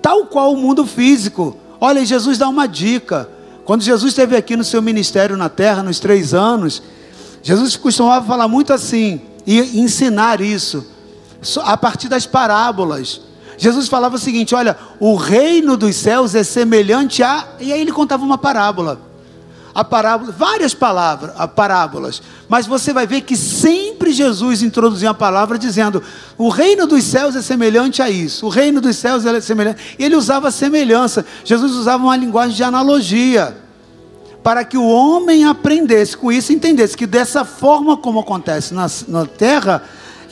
tal 0.00 0.24
qual 0.24 0.54
o 0.54 0.56
mundo 0.56 0.86
físico. 0.86 1.54
Olha, 1.78 2.06
Jesus 2.06 2.38
dá 2.38 2.48
uma 2.48 2.66
dica. 2.66 3.28
Quando 3.66 3.82
Jesus 3.82 4.12
esteve 4.12 4.34
aqui 4.34 4.56
no 4.56 4.64
seu 4.64 4.80
ministério 4.80 5.36
na 5.36 5.50
terra, 5.50 5.82
nos 5.82 6.00
três 6.00 6.32
anos, 6.32 6.82
Jesus 7.42 7.76
costumava 7.76 8.24
falar 8.26 8.48
muito 8.48 8.72
assim, 8.72 9.20
e 9.46 9.78
ensinar 9.78 10.40
isso 10.40 10.86
a 11.64 11.76
partir 11.76 12.08
das 12.08 12.26
parábolas. 12.26 13.20
Jesus 13.58 13.88
falava 13.88 14.16
o 14.16 14.18
seguinte: 14.18 14.54
olha, 14.54 14.76
o 14.98 15.14
reino 15.14 15.76
dos 15.76 15.96
céus 15.96 16.34
é 16.34 16.42
semelhante 16.42 17.22
a. 17.22 17.46
E 17.60 17.72
aí 17.72 17.80
ele 17.80 17.92
contava 17.92 18.24
uma 18.24 18.38
parábola. 18.38 19.00
A 19.74 19.82
parábola, 19.82 20.30
várias 20.32 20.74
palavras, 20.74 21.32
parábolas, 21.56 22.20
mas 22.46 22.66
você 22.66 22.92
vai 22.92 23.06
ver 23.06 23.22
que 23.22 23.34
sempre 23.34 24.12
Jesus 24.12 24.62
introduzia 24.62 25.10
a 25.10 25.14
palavra 25.14 25.58
dizendo: 25.58 26.02
o 26.36 26.50
reino 26.50 26.86
dos 26.86 27.04
céus 27.04 27.34
é 27.34 27.40
semelhante 27.40 28.02
a 28.02 28.10
isso, 28.10 28.44
o 28.44 28.48
reino 28.50 28.82
dos 28.82 28.96
céus 28.96 29.24
é 29.24 29.40
semelhante. 29.40 29.96
Ele 29.98 30.14
usava 30.14 30.50
semelhança, 30.50 31.24
Jesus 31.42 31.72
usava 31.72 32.04
uma 32.04 32.16
linguagem 32.16 32.54
de 32.54 32.62
analogia, 32.62 33.56
para 34.42 34.62
que 34.62 34.76
o 34.76 34.86
homem 34.86 35.46
aprendesse 35.46 36.18
com 36.18 36.30
isso, 36.30 36.52
entendesse 36.52 36.94
que 36.94 37.06
dessa 37.06 37.42
forma 37.42 37.96
como 37.96 38.20
acontece 38.20 38.74
na, 38.74 38.90
na 39.08 39.24
terra, 39.24 39.82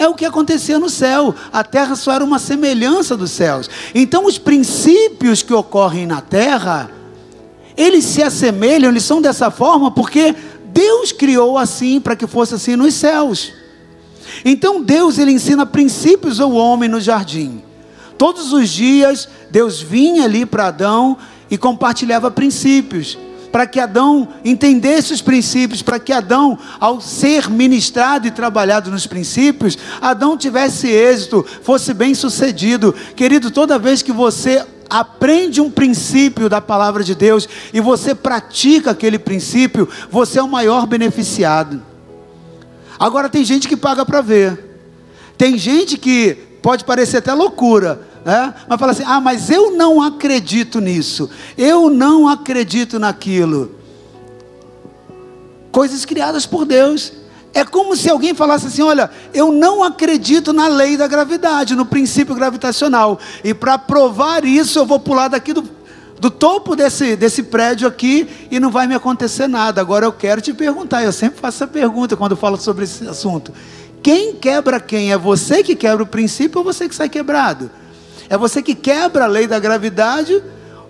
é 0.00 0.08
o 0.08 0.14
que 0.14 0.24
acontecia 0.24 0.78
no 0.78 0.88
céu. 0.88 1.34
A 1.52 1.62
terra 1.62 1.94
só 1.94 2.12
era 2.14 2.24
uma 2.24 2.38
semelhança 2.38 3.14
dos 3.18 3.30
céus. 3.30 3.68
Então, 3.94 4.24
os 4.24 4.38
princípios 4.38 5.42
que 5.42 5.52
ocorrem 5.52 6.06
na 6.06 6.22
terra, 6.22 6.90
eles 7.76 8.06
se 8.06 8.22
assemelham, 8.22 8.90
eles 8.90 9.04
são 9.04 9.20
dessa 9.20 9.50
forma 9.50 9.90
porque 9.90 10.34
Deus 10.72 11.12
criou 11.12 11.58
assim 11.58 12.00
para 12.00 12.16
que 12.16 12.26
fosse 12.26 12.54
assim 12.54 12.76
nos 12.76 12.94
céus. 12.94 13.52
Então, 14.42 14.82
Deus 14.82 15.18
ele 15.18 15.32
ensina 15.32 15.66
princípios 15.66 16.40
ao 16.40 16.52
homem 16.52 16.88
no 16.88 16.98
jardim. 16.98 17.62
Todos 18.16 18.54
os 18.54 18.70
dias, 18.70 19.28
Deus 19.50 19.82
vinha 19.82 20.24
ali 20.24 20.46
para 20.46 20.68
Adão 20.68 21.18
e 21.50 21.58
compartilhava 21.58 22.30
princípios 22.30 23.18
para 23.50 23.66
que 23.66 23.80
Adão 23.80 24.28
entendesse 24.44 25.12
os 25.12 25.20
princípios, 25.20 25.82
para 25.82 25.98
que 25.98 26.12
Adão, 26.12 26.58
ao 26.78 27.00
ser 27.00 27.50
ministrado 27.50 28.26
e 28.26 28.30
trabalhado 28.30 28.90
nos 28.90 29.06
princípios, 29.06 29.76
Adão 30.00 30.36
tivesse 30.36 30.88
êxito, 30.88 31.44
fosse 31.62 31.92
bem 31.92 32.14
sucedido. 32.14 32.94
Querido, 33.16 33.50
toda 33.50 33.78
vez 33.78 34.02
que 34.02 34.12
você 34.12 34.64
aprende 34.88 35.60
um 35.60 35.70
princípio 35.70 36.48
da 36.48 36.60
palavra 36.60 37.04
de 37.04 37.14
Deus 37.14 37.48
e 37.72 37.80
você 37.80 38.14
pratica 38.14 38.90
aquele 38.90 39.18
princípio, 39.18 39.88
você 40.10 40.38
é 40.38 40.42
o 40.42 40.48
maior 40.48 40.86
beneficiado. 40.86 41.80
Agora 42.98 43.28
tem 43.28 43.44
gente 43.44 43.68
que 43.68 43.76
paga 43.76 44.04
para 44.04 44.20
ver. 44.20 44.58
Tem 45.38 45.56
gente 45.56 45.96
que 45.96 46.34
pode 46.60 46.84
parecer 46.84 47.18
até 47.18 47.32
loucura, 47.32 48.06
né? 48.24 48.54
mas 48.68 48.80
fala 48.80 48.92
assim: 48.92 49.04
ah, 49.06 49.20
mas 49.20 49.50
eu 49.50 49.72
não 49.72 50.02
acredito 50.02 50.80
nisso, 50.80 51.30
eu 51.56 51.90
não 51.90 52.28
acredito 52.28 52.98
naquilo. 52.98 53.72
Coisas 55.70 56.04
criadas 56.04 56.46
por 56.46 56.64
Deus. 56.64 57.12
É 57.52 57.64
como 57.64 57.96
se 57.96 58.08
alguém 58.08 58.32
falasse 58.32 58.68
assim: 58.68 58.82
olha, 58.82 59.10
eu 59.34 59.50
não 59.50 59.82
acredito 59.82 60.52
na 60.52 60.68
lei 60.68 60.96
da 60.96 61.08
gravidade, 61.08 61.74
no 61.74 61.84
princípio 61.84 62.34
gravitacional, 62.34 63.18
e 63.42 63.52
para 63.52 63.76
provar 63.76 64.44
isso 64.44 64.78
eu 64.78 64.86
vou 64.86 65.00
pular 65.00 65.28
daqui 65.28 65.52
do, 65.52 65.68
do 66.20 66.30
topo 66.30 66.76
desse, 66.76 67.16
desse 67.16 67.42
prédio 67.42 67.88
aqui 67.88 68.28
e 68.50 68.60
não 68.60 68.70
vai 68.70 68.86
me 68.86 68.94
acontecer 68.94 69.48
nada. 69.48 69.80
Agora 69.80 70.06
eu 70.06 70.12
quero 70.12 70.40
te 70.40 70.52
perguntar, 70.52 71.02
eu 71.02 71.12
sempre 71.12 71.40
faço 71.40 71.64
essa 71.64 71.66
pergunta 71.66 72.16
quando 72.16 72.36
falo 72.36 72.56
sobre 72.56 72.84
esse 72.84 73.06
assunto. 73.08 73.52
Quem 74.00 74.34
quebra 74.34 74.78
quem? 74.78 75.12
É 75.12 75.18
você 75.18 75.62
que 75.62 75.74
quebra 75.74 76.04
o 76.04 76.06
princípio 76.06 76.58
ou 76.58 76.64
você 76.64 76.88
que 76.88 76.94
sai 76.94 77.08
quebrado? 77.08 77.70
É 78.30 78.38
você 78.38 78.62
que 78.62 78.76
quebra 78.76 79.24
a 79.24 79.26
lei 79.26 79.48
da 79.48 79.58
gravidade 79.58 80.40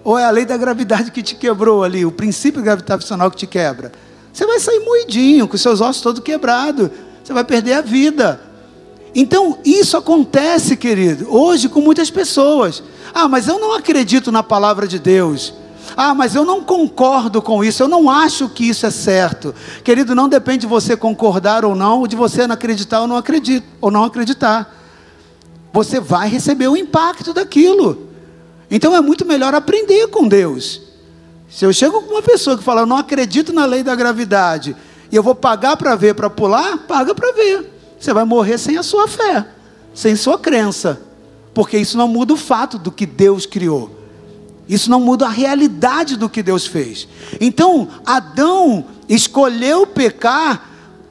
ou 0.05 0.19
é 0.19 0.27
a 0.27 0.31
lei 0.31 0.45
da 0.45 0.59
gravidade 0.59 1.11
que 1.11 1.23
te 1.23 1.35
quebrou 1.35 1.83
ali, 1.83 2.05
o 2.05 2.13
princípio 2.13 2.61
gravitacional 2.61 3.31
que 3.31 3.39
te 3.39 3.47
quebra? 3.47 3.91
Você 4.31 4.47
vai 4.47 4.61
sair 4.61 4.81
moidinho, 4.81 5.49
com 5.49 5.57
seus 5.57 5.81
ossos 5.81 6.03
todos 6.03 6.23
quebrados. 6.23 6.91
Você 7.25 7.33
vai 7.33 7.43
perder 7.43 7.73
a 7.73 7.81
vida. 7.81 8.39
Então, 9.15 9.59
isso 9.65 9.97
acontece, 9.97 10.77
querido, 10.77 11.35
hoje 11.35 11.69
com 11.71 11.81
muitas 11.81 12.11
pessoas. 12.11 12.83
Ah, 13.15 13.27
mas 13.27 13.49
eu 13.49 13.59
não 13.59 13.73
acredito 13.75 14.31
na 14.31 14.43
palavra 14.43 14.87
de 14.87 14.99
Deus. 14.99 15.55
Ah, 15.97 16.15
mas 16.15 16.35
eu 16.35 16.45
não 16.45 16.63
concordo 16.63 17.41
com 17.41 17.65
isso, 17.65 17.83
eu 17.83 17.89
não 17.89 18.11
acho 18.11 18.51
que 18.51 18.69
isso 18.69 18.85
é 18.85 18.91
certo. 18.91 19.55
Querido, 19.83 20.15
não 20.15 20.29
depende 20.29 20.59
de 20.59 20.67
você 20.67 20.95
concordar 20.95 21.65
ou 21.65 21.75
não, 21.75 22.07
de 22.07 22.15
você 22.15 22.43
ou 22.43 22.49
não 22.49 22.55
acreditar, 22.55 23.01
ou 23.01 23.91
não 23.91 24.05
acreditar. 24.05 24.80
Você 25.73 26.01
vai 26.01 26.29
receber 26.29 26.69
o 26.69 26.77
impacto 26.77 27.33
daquilo. 27.33 28.09
Então 28.71 28.95
é 28.95 29.01
muito 29.01 29.25
melhor 29.25 29.55
aprender 29.55 30.09
com 30.09 30.27
Deus. 30.27 30.83
Se 31.49 31.65
eu 31.65 31.73
chego 31.73 32.03
com 32.03 32.13
uma 32.13 32.23
pessoa 32.23 32.57
que 32.57 32.63
fala, 32.63 32.83
eu 32.83 32.87
não 32.87 32.97
acredito 32.97 33.53
na 33.53 33.65
lei 33.65 33.83
da 33.83 33.95
gravidade, 33.97 34.77
e 35.11 35.17
eu 35.17 35.23
vou 35.23 35.35
pagar 35.35 35.77
para 35.77 35.97
ver, 35.97 36.15
para 36.15 36.31
pular, 36.31 36.79
paga 36.87 37.13
para 37.15 37.33
ver. 37.33 37.69
Você 37.99 38.13
vai 38.13 38.25
morrer 38.25 38.57
sem 38.57 38.79
a 38.79 38.83
sua 38.85 39.09
fé, 39.09 39.47
sem 39.93 40.15
sua 40.15 40.39
crença, 40.39 41.03
porque 41.53 41.77
isso 41.77 41.99
não 41.99 42.07
muda 42.07 42.33
o 42.33 42.37
fato 42.37 42.79
do 42.79 42.93
que 42.93 43.05
Deus 43.05 43.45
criou. 43.47 43.99
Isso 44.69 44.89
não 44.89 45.01
muda 45.01 45.27
a 45.27 45.31
realidade 45.31 46.17
do 46.17 46.29
que 46.29 46.45
Deus 46.45 46.65
fez. 46.65 47.09
Então, 47.41 47.89
Adão 48.07 48.85
escolheu 49.09 49.85
pecar 49.85 50.70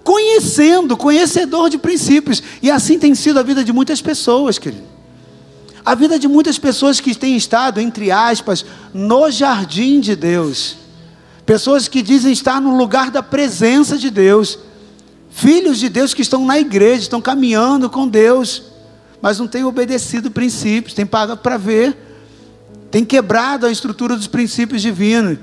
conhecendo, 0.09 0.97
conhecedor 0.97 1.69
de 1.69 1.77
princípios, 1.77 2.41
e 2.63 2.71
assim 2.71 2.97
tem 2.97 3.13
sido 3.13 3.39
a 3.39 3.43
vida 3.43 3.63
de 3.63 3.71
muitas 3.71 4.01
pessoas, 4.01 4.57
querido. 4.57 4.81
A 5.85 5.93
vida 5.93 6.17
de 6.17 6.27
muitas 6.27 6.57
pessoas 6.57 6.99
que 6.99 7.13
têm 7.13 7.37
estado, 7.37 7.79
entre 7.79 8.09
aspas, 8.09 8.65
no 8.91 9.29
jardim 9.29 9.99
de 9.99 10.15
Deus. 10.15 10.77
Pessoas 11.45 11.87
que 11.87 12.01
dizem 12.01 12.33
estar 12.33 12.59
no 12.59 12.75
lugar 12.75 13.11
da 13.11 13.21
presença 13.21 13.99
de 13.99 14.09
Deus. 14.09 14.57
Filhos 15.29 15.77
de 15.77 15.87
Deus 15.89 16.11
que 16.11 16.23
estão 16.23 16.43
na 16.43 16.59
igreja, 16.59 17.03
estão 17.03 17.21
caminhando 17.21 17.87
com 17.87 18.07
Deus, 18.07 18.63
mas 19.21 19.37
não 19.37 19.47
têm 19.47 19.63
obedecido 19.63 20.31
princípios, 20.31 20.95
têm 20.95 21.05
pago 21.05 21.37
para 21.37 21.55
ver, 21.55 21.95
têm 22.89 23.05
quebrado 23.05 23.67
a 23.67 23.71
estrutura 23.71 24.15
dos 24.15 24.25
princípios 24.25 24.81
divinos. 24.81 25.37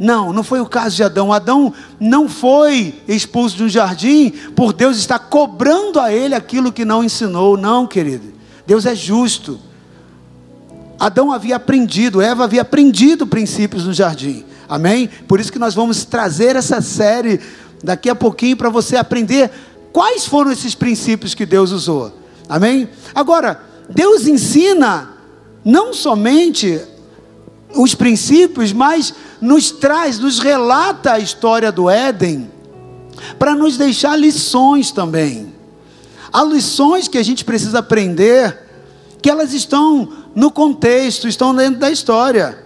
Não, 0.00 0.32
não 0.32 0.42
foi 0.42 0.62
o 0.62 0.66
caso 0.66 0.96
de 0.96 1.02
Adão. 1.02 1.30
Adão 1.30 1.74
não 2.00 2.26
foi 2.26 3.02
expulso 3.06 3.54
de 3.54 3.64
um 3.64 3.68
jardim 3.68 4.30
por 4.56 4.72
Deus 4.72 4.96
estar 4.96 5.18
cobrando 5.18 6.00
a 6.00 6.10
ele 6.10 6.34
aquilo 6.34 6.72
que 6.72 6.86
não 6.86 7.04
ensinou. 7.04 7.54
Não, 7.58 7.86
querido. 7.86 8.32
Deus 8.66 8.86
é 8.86 8.94
justo. 8.94 9.60
Adão 10.98 11.30
havia 11.30 11.56
aprendido, 11.56 12.22
Eva 12.22 12.44
havia 12.44 12.62
aprendido 12.62 13.26
princípios 13.26 13.84
no 13.84 13.92
jardim. 13.92 14.42
Amém? 14.66 15.10
Por 15.28 15.38
isso 15.38 15.52
que 15.52 15.58
nós 15.58 15.74
vamos 15.74 16.06
trazer 16.06 16.56
essa 16.56 16.80
série 16.80 17.38
daqui 17.84 18.08
a 18.08 18.14
pouquinho 18.14 18.56
para 18.56 18.70
você 18.70 18.96
aprender 18.96 19.50
quais 19.92 20.24
foram 20.24 20.50
esses 20.50 20.74
princípios 20.74 21.34
que 21.34 21.44
Deus 21.44 21.72
usou. 21.72 22.10
Amém? 22.48 22.88
Agora, 23.14 23.60
Deus 23.90 24.26
ensina 24.26 25.10
não 25.62 25.92
somente 25.92 26.80
os 27.74 27.94
princípios, 27.94 28.72
mas 28.72 29.14
nos 29.40 29.70
traz, 29.70 30.18
nos 30.18 30.38
relata 30.38 31.12
a 31.12 31.18
história 31.18 31.70
do 31.70 31.88
Éden, 31.88 32.50
para 33.38 33.54
nos 33.54 33.76
deixar 33.76 34.16
lições 34.16 34.90
também. 34.90 35.52
Há 36.32 36.44
lições 36.44 37.08
que 37.08 37.18
a 37.18 37.22
gente 37.22 37.44
precisa 37.44 37.80
aprender, 37.80 38.58
que 39.20 39.30
elas 39.30 39.52
estão 39.52 40.08
no 40.34 40.50
contexto, 40.50 41.28
estão 41.28 41.54
dentro 41.54 41.80
da 41.80 41.90
história. 41.90 42.64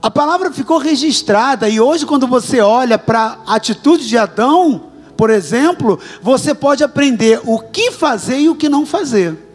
A 0.00 0.10
palavra 0.10 0.52
ficou 0.52 0.78
registrada, 0.78 1.68
e 1.68 1.80
hoje, 1.80 2.06
quando 2.06 2.26
você 2.26 2.60
olha 2.60 2.98
para 2.98 3.38
a 3.46 3.56
atitude 3.56 4.06
de 4.06 4.16
Adão, 4.16 4.84
por 5.16 5.30
exemplo, 5.30 5.98
você 6.22 6.54
pode 6.54 6.84
aprender 6.84 7.40
o 7.44 7.58
que 7.58 7.90
fazer 7.90 8.38
e 8.38 8.48
o 8.48 8.54
que 8.54 8.68
não 8.68 8.86
fazer. 8.86 9.45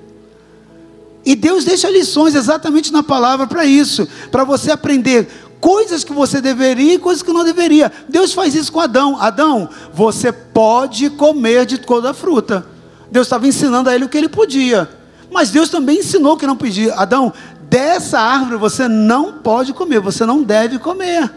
E 1.25 1.36
Deus 1.36 1.63
deixa 1.63 1.90
lições 1.90 2.34
exatamente 2.36 2.92
na 2.92 3.04
palavra 3.04 3.46
para 3.46 3.66
isso, 3.66 4.08
para 4.32 4.44
você 4.44 4.72
aprender 4.72 5.28
coisas 5.60 6.04
que 6.04 6.12
você 6.12 6.42
deveria 6.42 6.96
e 6.96 7.00
coisas 7.00 7.22
que 7.22 7.31
não 7.31 7.44
deveria. 7.44 7.92
Deus 8.10 8.34
faz 8.34 8.55
isso 8.55 8.72
com 8.72 8.79
Adão. 8.79 9.16
Adão, 9.22 9.70
você 9.94 10.31
pode 10.31 11.12
comer 11.12 11.66
de 11.68 11.77
toda 11.77 12.10
a 12.10 12.14
fruta. 12.14 12.66
Deus 13.12 13.27
estava 13.27 13.48
ensinando 13.48 13.90
a 13.90 13.96
ele 13.96 14.05
o 14.05 14.10
que 14.10 14.18
ele 14.18 14.29
podia. 14.29 14.90
Mas 15.31 15.51
Deus 15.51 15.70
também 15.70 16.00
ensinou 16.00 16.36
que 16.36 16.48
não 16.48 16.57
podia. 16.57 16.96
Adão, 16.96 17.31
dessa 17.70 18.20
árvore 18.20 18.57
você 18.57 18.88
não 18.88 19.34
pode 19.34 19.74
comer, 19.74 20.00
você 20.00 20.25
não 20.25 20.42
deve 20.42 20.79
comer. 20.79 21.31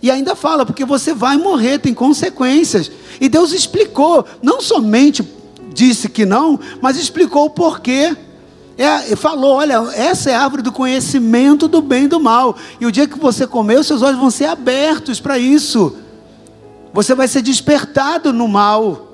E 0.00 0.10
ainda 0.10 0.36
fala, 0.36 0.64
porque 0.64 0.84
você 0.84 1.12
vai 1.12 1.36
morrer, 1.36 1.78
tem 1.78 1.92
consequências. 1.92 2.90
E 3.20 3.28
Deus 3.28 3.52
explicou, 3.52 4.24
não 4.42 4.60
somente 4.60 5.26
disse 5.74 6.08
que 6.08 6.24
não, 6.24 6.60
mas 6.80 6.96
explicou 6.96 7.46
o 7.46 7.50
porquê. 7.50 8.16
É, 8.78 9.16
falou: 9.16 9.56
olha, 9.56 9.74
essa 9.92 10.30
é 10.30 10.34
a 10.34 10.42
árvore 10.44 10.62
do 10.62 10.70
conhecimento 10.70 11.66
do 11.66 11.82
bem 11.82 12.04
e 12.04 12.08
do 12.08 12.20
mal. 12.20 12.56
E 12.80 12.86
o 12.86 12.92
dia 12.92 13.08
que 13.08 13.18
você 13.18 13.44
comer, 13.44 13.82
seus 13.82 14.02
olhos 14.02 14.20
vão 14.20 14.30
ser 14.30 14.44
abertos 14.44 15.18
para 15.18 15.36
isso. 15.36 15.96
Você 16.92 17.12
vai 17.12 17.26
ser 17.26 17.42
despertado 17.42 18.32
no 18.32 18.46
mal. 18.46 19.08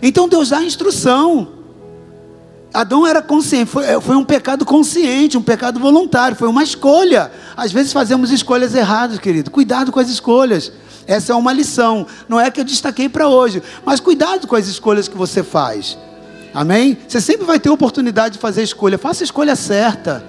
Então 0.00 0.28
Deus 0.28 0.50
dá 0.50 0.62
instrução. 0.62 1.48
Adão 2.72 3.06
era 3.06 3.20
consciente, 3.20 3.70
foi, 3.70 3.84
é, 3.84 4.00
foi, 4.00 4.16
um 4.16 4.24
pecado 4.24 4.64
consciente, 4.64 5.36
um 5.36 5.42
pecado 5.42 5.78
voluntário, 5.78 6.36
foi 6.36 6.48
uma 6.48 6.62
escolha. 6.62 7.30
Às 7.56 7.70
vezes 7.70 7.92
fazemos 7.92 8.30
escolhas 8.30 8.74
erradas, 8.74 9.18
querido. 9.18 9.50
Cuidado 9.50 9.90
com 9.90 9.98
as 10.00 10.08
escolhas. 10.08 10.72
Essa 11.06 11.32
é 11.32 11.34
uma 11.34 11.52
lição. 11.52 12.06
Não 12.28 12.40
é 12.40 12.50
que 12.50 12.60
eu 12.60 12.64
destaquei 12.64 13.08
para 13.08 13.28
hoje, 13.28 13.62
mas 13.84 13.98
cuidado 13.98 14.46
com 14.46 14.54
as 14.54 14.68
escolhas 14.68 15.08
que 15.08 15.16
você 15.16 15.42
faz. 15.42 15.98
Amém? 16.54 16.98
Você 17.08 17.20
sempre 17.20 17.46
vai 17.46 17.58
ter 17.58 17.70
oportunidade 17.70 18.34
de 18.34 18.38
fazer 18.38 18.62
escolha. 18.62 18.98
Faça 18.98 19.22
a 19.22 19.26
escolha 19.26 19.56
certa. 19.56 20.24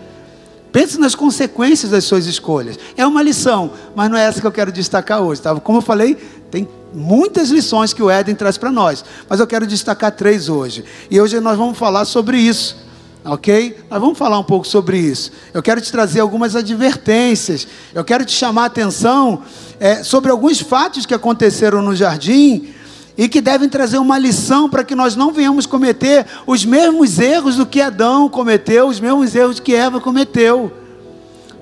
Pense 0.72 1.00
nas 1.00 1.14
consequências 1.14 1.92
das 1.92 2.04
suas 2.04 2.26
escolhas. 2.26 2.80
É 2.98 3.06
uma 3.06 3.22
lição, 3.22 3.72
mas 3.96 4.10
não 4.10 4.18
é 4.18 4.24
essa 4.26 4.42
que 4.42 4.48
eu 4.48 4.52
quero 4.52 4.72
destacar 4.72 5.22
hoje. 5.22 5.42
Tá? 5.42 5.54
Como 5.56 5.78
eu 5.78 5.82
falei, 5.82 6.16
tem 6.50 6.68
muitas 6.94 7.50
lições 7.50 7.94
que 7.94 8.02
o 8.02 8.10
Éden 8.10 8.36
traz 8.36 8.58
para 8.58 8.72
nós, 8.72 9.04
mas 9.30 9.40
eu 9.40 9.48
quero 9.48 9.68
destacar 9.68 10.12
três 10.12 10.50
hoje. 10.50 10.84
E 11.12 11.20
hoje 11.20 11.40
nós 11.40 11.58
vamos 11.58 11.78
falar 11.78 12.06
sobre 12.06 12.38
isso, 12.38 12.78
ok? 13.24 13.78
Nós 13.90 14.00
vamos 14.00 14.18
falar 14.18 14.40
um 14.40 14.44
pouco 14.44 14.68
sobre 14.68 14.98
isso. 14.98 15.32
Eu 15.54 15.62
quero 15.62 15.82
te 15.82 15.92
trazer 15.92 16.22
algumas 16.22 16.56
advertências, 16.56 17.68
eu 17.94 18.04
quero 18.04 18.26
te 18.26 18.34
chamar 18.34 18.64
a 18.64 18.66
atenção 18.66 19.44
é, 19.80 20.04
sobre 20.04 20.32
alguns 20.32 20.60
fatos 20.60 21.06
que 21.06 21.14
aconteceram 21.14 21.82
no 21.82 21.96
jardim 21.96 22.74
e 23.18 23.30
que 23.30 23.42
devem 23.42 23.70
trazer 23.70 23.98
uma 23.98 24.18
lição 24.18 24.70
para 24.70 24.84
que 24.84 24.96
nós 24.96 25.16
não 25.16 25.32
venhamos 25.32 25.66
cometer 25.66 26.26
os 26.48 26.66
mesmos 26.66 27.20
erros 27.20 27.58
do 27.58 27.66
que 27.66 27.80
Adão 27.80 28.28
cometeu, 28.28 28.88
os 28.88 29.00
mesmos 29.00 29.36
erros 29.36 29.60
que 29.60 29.76
Eva 29.76 30.02
cometeu. 30.02 30.72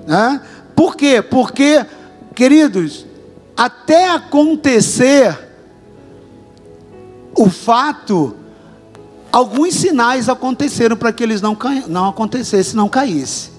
Né? 0.06 0.40
Por 0.74 0.96
quê? 0.96 1.20
Porque, 1.20 1.84
queridos, 2.34 3.04
até 3.56 4.10
acontecer 4.10 5.38
o 7.34 7.50
fato, 7.50 8.34
alguns 9.30 9.74
sinais 9.74 10.28
aconteceram 10.28 10.96
para 10.96 11.12
que 11.12 11.22
eles 11.22 11.40
não, 11.40 11.56
não 11.86 12.08
acontecessem, 12.08 12.74
não 12.74 12.88
caíssem. 12.88 13.52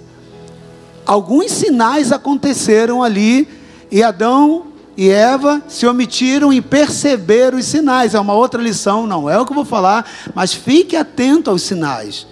Alguns 1.05 1.51
sinais 1.51 2.11
aconteceram 2.11 3.03
ali 3.03 3.47
e 3.91 4.01
Adão 4.01 4.72
e 4.95 5.09
Eva 5.09 5.61
se 5.67 5.87
omitiram 5.87 6.53
em 6.53 6.61
perceber 6.61 7.53
os 7.53 7.65
sinais. 7.65 8.13
É 8.13 8.19
uma 8.19 8.33
outra 8.33 8.61
lição, 8.61 9.07
não 9.07 9.29
é 9.29 9.39
o 9.39 9.45
que 9.45 9.51
eu 9.51 9.55
vou 9.55 9.65
falar, 9.65 10.05
mas 10.35 10.53
fique 10.53 10.95
atento 10.95 11.49
aos 11.49 11.63
sinais. 11.63 12.27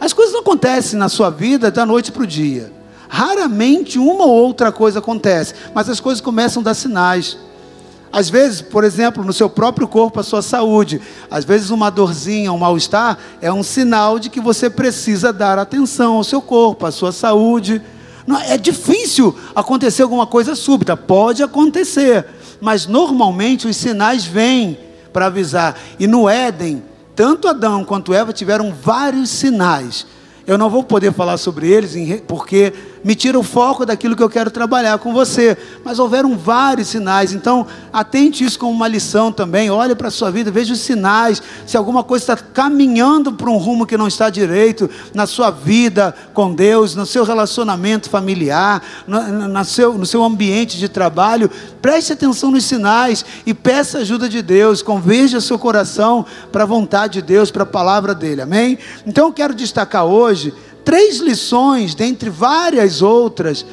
As 0.00 0.12
coisas 0.12 0.32
não 0.32 0.40
acontecem 0.40 0.98
na 0.98 1.08
sua 1.08 1.30
vida 1.30 1.70
da 1.70 1.84
noite 1.84 2.12
para 2.12 2.22
o 2.22 2.26
dia. 2.26 2.72
Raramente 3.08 3.98
uma 3.98 4.24
ou 4.24 4.32
outra 4.32 4.72
coisa 4.72 4.98
acontece, 4.98 5.54
mas 5.74 5.88
as 5.88 6.00
coisas 6.00 6.20
começam 6.20 6.60
a 6.60 6.64
dar 6.64 6.74
sinais. 6.74 7.36
Às 8.12 8.30
vezes, 8.30 8.60
por 8.60 8.84
exemplo, 8.84 9.24
no 9.24 9.32
seu 9.32 9.50
próprio 9.50 9.88
corpo, 9.88 10.20
a 10.20 10.22
sua 10.22 10.40
saúde. 10.40 11.00
Às 11.28 11.44
vezes, 11.44 11.70
uma 11.70 11.90
dorzinha, 11.90 12.52
um 12.52 12.58
mal-estar 12.58 13.18
é 13.40 13.52
um 13.52 13.62
sinal 13.64 14.20
de 14.20 14.30
que 14.30 14.40
você 14.40 14.70
precisa 14.70 15.32
dar 15.32 15.58
atenção 15.58 16.14
ao 16.14 16.22
seu 16.22 16.40
corpo, 16.40 16.86
à 16.86 16.92
sua 16.92 17.10
saúde. 17.10 17.82
Não, 18.26 18.40
é 18.40 18.56
difícil 18.56 19.36
acontecer 19.54 20.02
alguma 20.02 20.26
coisa 20.26 20.54
súbita, 20.54 20.96
pode 20.96 21.42
acontecer, 21.42 22.26
mas 22.60 22.86
normalmente 22.86 23.66
os 23.66 23.76
sinais 23.76 24.24
vêm 24.24 24.78
para 25.12 25.26
avisar. 25.26 25.78
E 25.98 26.06
no 26.06 26.28
Éden, 26.28 26.82
tanto 27.14 27.48
Adão 27.48 27.84
quanto 27.84 28.14
Eva 28.14 28.32
tiveram 28.32 28.72
vários 28.72 29.30
sinais. 29.30 30.06
Eu 30.46 30.58
não 30.58 30.68
vou 30.68 30.82
poder 30.82 31.12
falar 31.12 31.36
sobre 31.38 31.70
eles, 31.70 31.94
porque 32.26 32.72
me 33.04 33.14
tira 33.14 33.38
o 33.38 33.42
foco 33.42 33.84
daquilo 33.84 34.16
que 34.16 34.22
eu 34.22 34.30
quero 34.30 34.50
trabalhar 34.50 34.98
com 34.98 35.12
você. 35.12 35.56
Mas 35.84 35.98
houveram 35.98 36.36
vários 36.38 36.88
sinais, 36.88 37.34
então 37.34 37.66
atente 37.92 38.42
isso 38.42 38.58
como 38.58 38.72
uma 38.72 38.88
lição 38.88 39.30
também. 39.30 39.70
Olhe 39.70 39.94
para 39.94 40.08
a 40.08 40.10
sua 40.10 40.30
vida, 40.30 40.50
veja 40.50 40.72
os 40.72 40.80
sinais. 40.80 41.42
Se 41.66 41.76
alguma 41.76 42.02
coisa 42.02 42.32
está 42.32 42.36
caminhando 42.36 43.34
para 43.34 43.50
um 43.50 43.58
rumo 43.58 43.86
que 43.86 43.98
não 43.98 44.08
está 44.08 44.30
direito 44.30 44.88
na 45.12 45.26
sua 45.26 45.50
vida 45.50 46.14
com 46.32 46.54
Deus, 46.54 46.94
no 46.94 47.04
seu 47.04 47.24
relacionamento 47.24 48.08
familiar, 48.08 48.82
no, 49.06 49.48
no, 49.48 49.64
seu, 49.64 49.98
no 49.98 50.06
seu 50.06 50.24
ambiente 50.24 50.78
de 50.78 50.88
trabalho, 50.88 51.50
preste 51.82 52.14
atenção 52.14 52.50
nos 52.50 52.64
sinais 52.64 53.24
e 53.44 53.52
peça 53.52 53.98
ajuda 53.98 54.28
de 54.28 54.40
Deus. 54.40 54.80
Converja 54.80 55.42
seu 55.42 55.58
coração 55.58 56.24
para 56.50 56.62
a 56.62 56.66
vontade 56.66 57.14
de 57.14 57.22
Deus, 57.22 57.50
para 57.50 57.64
a 57.64 57.66
palavra 57.66 58.14
dele. 58.14 58.40
Amém? 58.40 58.78
Então 59.06 59.26
eu 59.26 59.32
quero 59.32 59.54
destacar 59.54 60.06
hoje 60.06 60.54
três 60.84 61.18
lições, 61.18 61.94
dentre 61.94 62.30
várias 62.30 63.02
outras, 63.02 63.64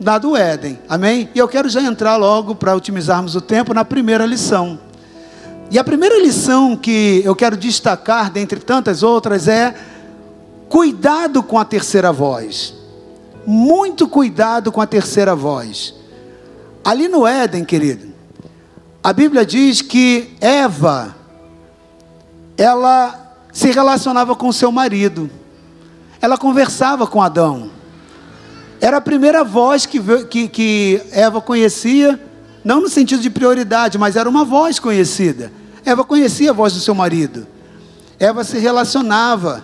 da 0.00 0.18
do 0.18 0.36
Éden. 0.36 0.78
Amém? 0.88 1.28
E 1.34 1.38
eu 1.38 1.46
quero 1.46 1.68
já 1.68 1.80
entrar 1.80 2.16
logo 2.16 2.54
para 2.54 2.74
otimizarmos 2.74 3.36
o 3.36 3.40
tempo 3.40 3.74
na 3.74 3.84
primeira 3.84 4.26
lição. 4.26 4.78
E 5.70 5.78
a 5.78 5.84
primeira 5.84 6.20
lição 6.20 6.76
que 6.76 7.22
eu 7.24 7.34
quero 7.34 7.56
destacar, 7.56 8.30
dentre 8.30 8.60
tantas 8.60 9.02
outras, 9.02 9.48
é 9.48 9.74
cuidado 10.68 11.42
com 11.42 11.58
a 11.58 11.64
terceira 11.64 12.12
voz. 12.12 12.74
Muito 13.46 14.08
cuidado 14.08 14.72
com 14.72 14.80
a 14.80 14.86
terceira 14.86 15.34
voz. 15.34 15.94
Ali 16.84 17.08
no 17.08 17.26
Éden, 17.26 17.64
querido, 17.64 18.08
a 19.02 19.12
Bíblia 19.12 19.44
diz 19.44 19.80
que 19.80 20.34
Eva, 20.40 21.14
ela 22.56 23.36
se 23.52 23.70
relacionava 23.70 24.34
com 24.34 24.50
seu 24.52 24.72
marido 24.72 25.30
ela 26.24 26.38
conversava 26.38 27.06
com 27.06 27.20
Adão. 27.20 27.70
Era 28.80 28.96
a 28.96 29.00
primeira 29.00 29.44
voz 29.44 29.84
que, 29.84 30.00
que, 30.24 30.48
que 30.48 31.02
Eva 31.12 31.40
conhecia, 31.40 32.18
não 32.64 32.80
no 32.80 32.88
sentido 32.88 33.20
de 33.20 33.28
prioridade, 33.28 33.98
mas 33.98 34.16
era 34.16 34.28
uma 34.28 34.42
voz 34.42 34.78
conhecida. 34.78 35.52
Eva 35.84 36.02
conhecia 36.02 36.50
a 36.50 36.54
voz 36.54 36.72
do 36.72 36.80
seu 36.80 36.94
marido. 36.94 37.46
Eva 38.18 38.42
se 38.42 38.58
relacionava. 38.58 39.62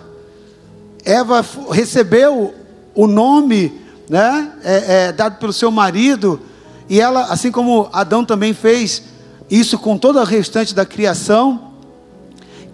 Eva 1.03 1.43
recebeu 1.71 2.53
o 2.93 3.07
nome 3.07 3.81
né, 4.07 4.51
é, 4.63 5.07
é, 5.07 5.11
dado 5.11 5.37
pelo 5.37 5.53
seu 5.53 5.71
marido, 5.71 6.39
e 6.87 7.01
ela, 7.01 7.23
assim 7.23 7.51
como 7.51 7.89
Adão 7.91 8.23
também 8.23 8.53
fez 8.53 9.01
isso 9.49 9.79
com 9.79 9.97
todo 9.97 10.19
o 10.19 10.23
restante 10.23 10.75
da 10.75 10.85
criação, 10.85 11.71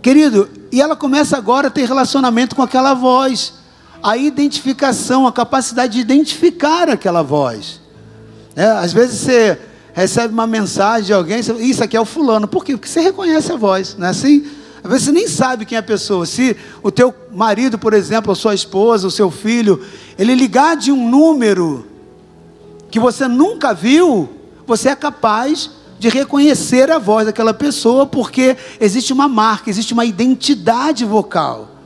querido, 0.01 0.49
e 0.73 0.81
ela 0.81 0.95
começa 0.95 1.37
agora 1.37 1.67
a 1.67 1.71
ter 1.71 1.87
relacionamento 1.87 2.53
com 2.53 2.61
aquela 2.61 2.93
voz 2.93 3.56
a 4.01 4.17
identificação, 4.17 5.27
a 5.27 5.31
capacidade 5.31 5.93
de 5.93 5.99
identificar 5.99 6.89
aquela 6.89 7.21
voz. 7.21 7.81
É, 8.55 8.65
às 8.65 8.91
vezes 8.93 9.19
você 9.21 9.59
recebe 9.93 10.33
uma 10.33 10.47
mensagem 10.47 11.07
de 11.07 11.13
alguém, 11.13 11.41
você, 11.41 11.53
isso 11.53 11.83
aqui 11.83 11.97
é 11.97 12.01
o 12.01 12.05
fulano. 12.05 12.47
Por 12.47 12.63
quê? 12.63 12.73
Porque 12.73 12.87
você 12.87 12.99
reconhece 12.99 13.51
a 13.51 13.55
voz, 13.55 13.95
não 13.97 14.07
é 14.07 14.09
assim? 14.09 14.45
Às 14.83 14.89
vezes 14.89 15.05
você 15.05 15.11
nem 15.11 15.27
sabe 15.27 15.65
quem 15.65 15.75
é 15.75 15.79
a 15.79 15.83
pessoa. 15.83 16.25
Se 16.25 16.55
o 16.81 16.91
teu 16.91 17.13
marido, 17.31 17.77
por 17.77 17.93
exemplo, 17.93 18.31
a 18.31 18.35
sua 18.35 18.53
esposa, 18.53 19.07
o 19.07 19.11
seu 19.11 19.29
filho, 19.29 19.83
ele 20.17 20.35
ligar 20.35 20.77
de 20.77 20.91
um 20.91 21.09
número 21.09 21.85
que 22.89 22.99
você 22.99 23.27
nunca 23.27 23.73
viu, 23.73 24.29
você 24.65 24.89
é 24.89 24.95
capaz 24.95 25.71
de 25.99 26.09
reconhecer 26.09 26.91
a 26.91 26.99
voz 26.99 27.25
daquela 27.25 27.53
pessoa, 27.53 28.05
porque 28.05 28.55
existe 28.79 29.11
uma 29.11 29.27
marca, 29.27 29.69
existe 29.69 29.93
uma 29.93 30.05
identidade 30.05 31.03
vocal. 31.03 31.76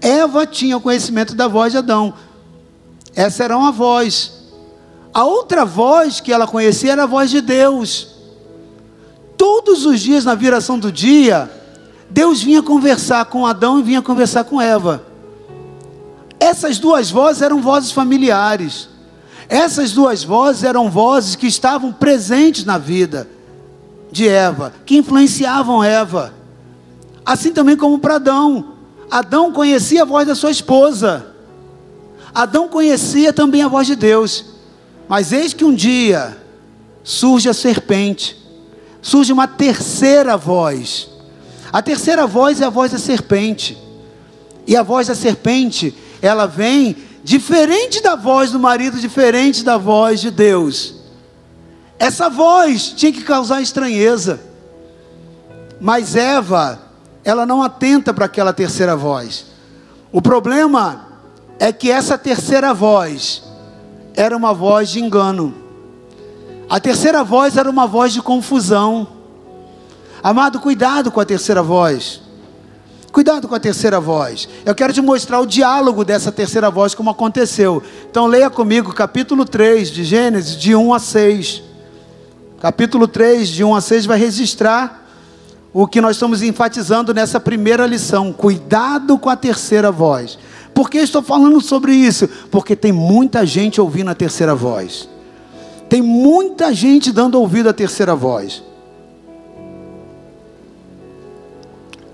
Eva 0.00 0.46
tinha 0.46 0.76
o 0.76 0.80
conhecimento 0.80 1.34
da 1.34 1.48
voz 1.48 1.72
de 1.72 1.78
Adão. 1.78 2.14
Essa 3.14 3.44
era 3.44 3.56
uma 3.56 3.72
voz. 3.72 4.32
A 5.12 5.24
outra 5.24 5.64
voz 5.64 6.20
que 6.20 6.32
ela 6.32 6.46
conhecia 6.46 6.92
era 6.92 7.04
a 7.04 7.06
voz 7.06 7.30
de 7.30 7.40
Deus. 7.40 8.08
Todos 9.36 9.86
os 9.86 10.00
dias, 10.00 10.24
na 10.24 10.34
viração 10.34 10.78
do 10.78 10.92
dia, 10.92 11.50
Deus 12.10 12.42
vinha 12.42 12.62
conversar 12.62 13.24
com 13.26 13.46
Adão 13.46 13.80
e 13.80 13.82
vinha 13.82 14.02
conversar 14.02 14.44
com 14.44 14.60
Eva. 14.60 15.02
Essas 16.38 16.78
duas 16.78 17.10
vozes 17.10 17.42
eram 17.42 17.62
vozes 17.62 17.90
familiares. 17.90 18.88
Essas 19.48 19.92
duas 19.92 20.22
vozes 20.22 20.64
eram 20.64 20.90
vozes 20.90 21.36
que 21.36 21.46
estavam 21.46 21.92
presentes 21.92 22.64
na 22.64 22.78
vida 22.78 23.28
de 24.10 24.28
Eva, 24.28 24.72
que 24.84 24.96
influenciavam 24.96 25.82
Eva. 25.82 26.34
Assim 27.24 27.52
também 27.52 27.76
como 27.76 27.98
para 27.98 28.16
Adão. 28.16 28.75
Adão 29.10 29.52
conhecia 29.52 30.02
a 30.02 30.04
voz 30.04 30.26
da 30.26 30.34
sua 30.34 30.50
esposa. 30.50 31.34
Adão 32.34 32.68
conhecia 32.68 33.32
também 33.32 33.62
a 33.62 33.68
voz 33.68 33.86
de 33.86 33.96
Deus. 33.96 34.44
Mas 35.08 35.32
eis 35.32 35.54
que 35.54 35.64
um 35.64 35.74
dia 35.74 36.36
surge 37.02 37.48
a 37.48 37.54
serpente, 37.54 38.36
surge 39.00 39.32
uma 39.32 39.46
terceira 39.46 40.36
voz. 40.36 41.08
A 41.72 41.80
terceira 41.80 42.26
voz 42.26 42.60
é 42.60 42.64
a 42.64 42.70
voz 42.70 42.92
da 42.92 42.98
serpente. 42.98 43.78
E 44.66 44.76
a 44.76 44.82
voz 44.82 45.06
da 45.06 45.14
serpente, 45.14 45.94
ela 46.20 46.46
vem 46.46 46.96
diferente 47.22 48.02
da 48.02 48.16
voz 48.16 48.50
do 48.50 48.58
marido, 48.58 48.98
diferente 48.98 49.62
da 49.62 49.78
voz 49.78 50.20
de 50.20 50.30
Deus. 50.30 50.94
Essa 51.98 52.28
voz 52.28 52.88
tinha 52.88 53.12
que 53.12 53.22
causar 53.22 53.62
estranheza. 53.62 54.40
Mas 55.80 56.16
Eva 56.16 56.85
ela 57.26 57.44
não 57.44 57.60
atenta 57.60 58.14
para 58.14 58.26
aquela 58.26 58.52
terceira 58.52 58.94
voz. 58.94 59.46
O 60.12 60.22
problema 60.22 61.08
é 61.58 61.72
que 61.72 61.90
essa 61.90 62.16
terceira 62.16 62.72
voz 62.72 63.42
era 64.14 64.36
uma 64.36 64.54
voz 64.54 64.90
de 64.90 65.00
engano. 65.00 65.52
A 66.70 66.78
terceira 66.78 67.24
voz 67.24 67.56
era 67.56 67.68
uma 67.68 67.84
voz 67.84 68.12
de 68.12 68.22
confusão. 68.22 69.08
Amado, 70.22 70.60
cuidado 70.60 71.10
com 71.10 71.18
a 71.18 71.24
terceira 71.24 71.64
voz. 71.64 72.20
Cuidado 73.10 73.48
com 73.48 73.56
a 73.56 73.60
terceira 73.60 73.98
voz. 73.98 74.48
Eu 74.64 74.74
quero 74.74 74.92
te 74.92 75.00
mostrar 75.00 75.40
o 75.40 75.46
diálogo 75.46 76.04
dessa 76.04 76.30
terceira 76.30 76.70
voz, 76.70 76.94
como 76.94 77.10
aconteceu. 77.10 77.82
Então, 78.08 78.26
leia 78.26 78.48
comigo 78.48 78.92
capítulo 78.92 79.44
3 79.44 79.90
de 79.90 80.04
Gênesis, 80.04 80.56
de 80.56 80.76
1 80.76 80.94
a 80.94 81.00
6. 81.00 81.62
Capítulo 82.60 83.08
3, 83.08 83.48
de 83.48 83.64
1 83.64 83.74
a 83.74 83.80
6, 83.80 84.06
vai 84.06 84.16
registrar 84.16 85.05
o 85.78 85.86
que 85.86 86.00
nós 86.00 86.16
estamos 86.16 86.40
enfatizando 86.40 87.12
nessa 87.12 87.38
primeira 87.38 87.86
lição: 87.86 88.32
cuidado 88.32 89.18
com 89.18 89.28
a 89.28 89.36
terceira 89.36 89.92
voz. 89.92 90.38
Por 90.72 90.88
que 90.88 90.96
estou 90.96 91.20
falando 91.20 91.60
sobre 91.60 91.92
isso? 91.92 92.26
Porque 92.50 92.74
tem 92.74 92.92
muita 92.92 93.44
gente 93.44 93.78
ouvindo 93.78 94.10
a 94.10 94.14
terceira 94.14 94.54
voz. 94.54 95.06
Tem 95.86 96.00
muita 96.00 96.72
gente 96.72 97.12
dando 97.12 97.38
ouvido 97.38 97.68
à 97.68 97.74
terceira 97.74 98.16
voz. 98.16 98.62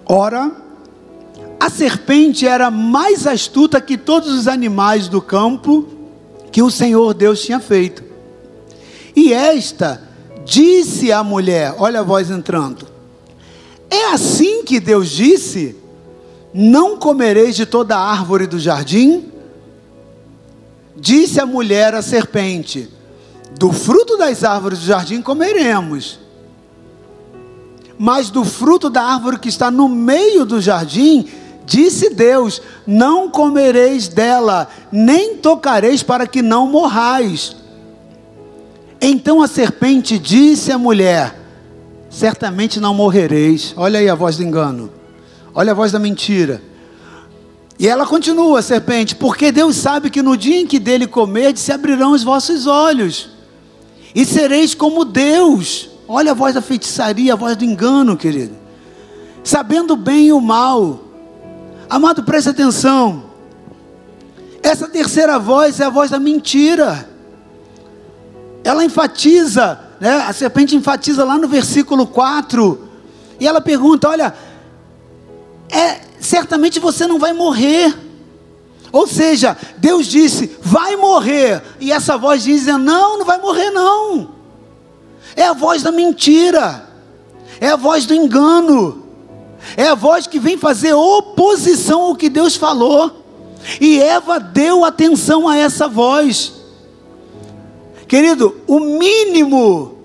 Ora, 0.05 0.51
a 1.61 1.70
serpente 1.70 2.44
era 2.44 2.68
mais 2.68 3.29
astuta 3.29 3.81
que 3.81 3.96
todos 3.96 4.33
os 4.33 4.48
animais 4.48 5.07
do 5.07 5.22
campo 5.22 5.87
que 6.51 6.62
o 6.62 6.70
Senhor 6.70 7.14
Deus 7.14 7.40
tinha 7.42 7.61
feito. 7.61 8.03
E 9.14 9.33
esta 9.33 10.03
disse 10.44 11.12
à 11.12 11.22
mulher: 11.22 11.77
Olha 11.79 12.01
a 12.01 12.03
voz 12.03 12.29
entrando. 12.29 12.91
É 13.92 14.07
assim 14.07 14.64
que 14.64 14.81
Deus 14.81 15.11
disse: 15.11 15.76
Não 16.55 16.96
comereis 16.96 17.55
de 17.55 17.66
toda 17.66 17.94
árvore 17.94 18.46
do 18.46 18.59
jardim? 18.59 19.31
Disse 20.96 21.38
a 21.38 21.44
mulher 21.44 21.94
à 21.94 22.00
serpente: 22.00 22.88
Do 23.59 23.70
fruto 23.70 24.16
das 24.16 24.44
árvores 24.44 24.78
do 24.78 24.87
jardim 24.87 25.20
comeremos. 25.20 26.18
Mas 27.98 28.31
do 28.31 28.46
fruto 28.46 28.88
da 28.88 29.02
árvore 29.02 29.38
que 29.38 29.50
está 29.50 29.70
no 29.70 29.90
meio 29.90 30.46
do 30.46 30.59
jardim, 30.59 31.28
disse 31.66 32.09
Deus: 32.14 32.62
Não 32.87 33.28
comereis 33.28 34.09
dela, 34.09 34.70
nem 34.90 35.37
tocareis 35.37 36.02
para 36.02 36.26
que 36.26 36.40
não 36.40 36.66
morrais. 36.66 37.55
Então 39.02 39.42
a 39.42 39.46
serpente 39.46 40.18
disse 40.18 40.72
à 40.72 40.78
mulher: 40.78 41.41
certamente 42.12 42.79
não 42.79 42.94
morrereis. 42.94 43.72
Olha 43.77 43.98
aí 43.98 44.09
a 44.09 44.14
voz 44.14 44.37
do 44.37 44.42
engano. 44.42 44.92
Olha 45.55 45.72
a 45.72 45.75
voz 45.75 45.90
da 45.90 45.98
mentira. 45.98 46.62
E 47.79 47.88
ela 47.88 48.07
continua, 48.07 48.62
serpente, 48.62 49.16
porque 49.16 49.51
Deus 49.51 49.77
sabe 49.77 50.11
que 50.11 50.22
no 50.22 50.37
dia 50.37 50.61
em 50.61 50.66
que 50.66 50.79
dele 50.79 51.07
comerdes, 51.07 51.62
se 51.62 51.72
abrirão 51.72 52.12
os 52.12 52.22
vossos 52.22 52.66
olhos, 52.66 53.31
e 54.14 54.25
sereis 54.25 54.75
como 54.75 55.05
Deus. 55.05 55.88
Olha 56.07 56.33
a 56.33 56.35
voz 56.35 56.55
da 56.55 56.61
feitiçaria, 56.61 57.33
a 57.33 57.37
voz 57.37 57.57
do 57.57 57.64
engano, 57.64 58.16
querido. 58.16 58.55
Sabendo 59.42 59.96
bem 59.96 60.31
o 60.31 60.40
mal. 60.40 61.01
Amado, 61.88 62.22
preste 62.22 62.51
atenção. 62.51 63.25
Essa 64.62 64.87
terceira 64.87 65.38
voz 65.38 65.81
é 65.81 65.85
a 65.85 65.90
voz 65.90 66.11
da 66.11 66.20
mentira. 66.20 67.09
Ela 68.62 68.85
enfatiza 68.85 69.81
né? 70.02 70.16
A 70.26 70.32
serpente 70.32 70.74
enfatiza 70.74 71.22
lá 71.22 71.38
no 71.38 71.46
versículo 71.46 72.08
4. 72.08 72.88
E 73.38 73.46
ela 73.46 73.60
pergunta: 73.60 74.08
Olha, 74.08 74.34
é, 75.70 76.00
certamente 76.18 76.80
você 76.80 77.06
não 77.06 77.20
vai 77.20 77.32
morrer. 77.32 77.96
Ou 78.90 79.06
seja, 79.06 79.56
Deus 79.78 80.08
disse: 80.08 80.56
vai 80.60 80.96
morrer. 80.96 81.62
E 81.78 81.92
essa 81.92 82.18
voz 82.18 82.42
diz: 82.42 82.66
não, 82.66 83.18
não 83.18 83.24
vai 83.24 83.38
morrer, 83.38 83.70
não. 83.70 84.30
É 85.36 85.44
a 85.44 85.52
voz 85.52 85.84
da 85.84 85.92
mentira, 85.92 86.84
é 87.60 87.68
a 87.68 87.76
voz 87.76 88.04
do 88.04 88.12
engano, 88.12 89.06
é 89.76 89.86
a 89.86 89.94
voz 89.94 90.26
que 90.26 90.40
vem 90.40 90.58
fazer 90.58 90.94
oposição 90.94 92.00
ao 92.00 92.16
que 92.16 92.28
Deus 92.28 92.56
falou. 92.56 93.22
E 93.80 94.00
Eva 94.00 94.40
deu 94.40 94.84
atenção 94.84 95.48
a 95.48 95.56
essa 95.56 95.86
voz. 95.86 96.62
Querido, 98.12 98.55
o 98.66 98.79
mínimo 98.79 99.96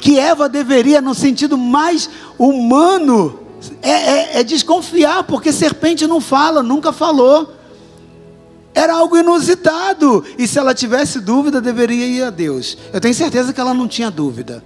que 0.00 0.18
Eva 0.18 0.48
deveria, 0.48 1.00
no 1.00 1.14
sentido 1.14 1.56
mais 1.56 2.10
humano, 2.36 3.38
é, 3.80 3.90
é, 3.90 4.40
é 4.40 4.42
desconfiar, 4.42 5.22
porque 5.22 5.52
serpente 5.52 6.04
não 6.04 6.20
fala, 6.20 6.64
nunca 6.64 6.92
falou. 6.92 7.54
Era 8.74 8.94
algo 8.94 9.16
inusitado. 9.16 10.24
E 10.36 10.48
se 10.48 10.58
ela 10.58 10.74
tivesse 10.74 11.20
dúvida, 11.20 11.60
deveria 11.60 12.04
ir 12.04 12.24
a 12.24 12.30
Deus. 12.30 12.76
Eu 12.92 13.00
tenho 13.00 13.14
certeza 13.14 13.52
que 13.52 13.60
ela 13.60 13.72
não 13.72 13.86
tinha 13.86 14.10
dúvida. 14.10 14.60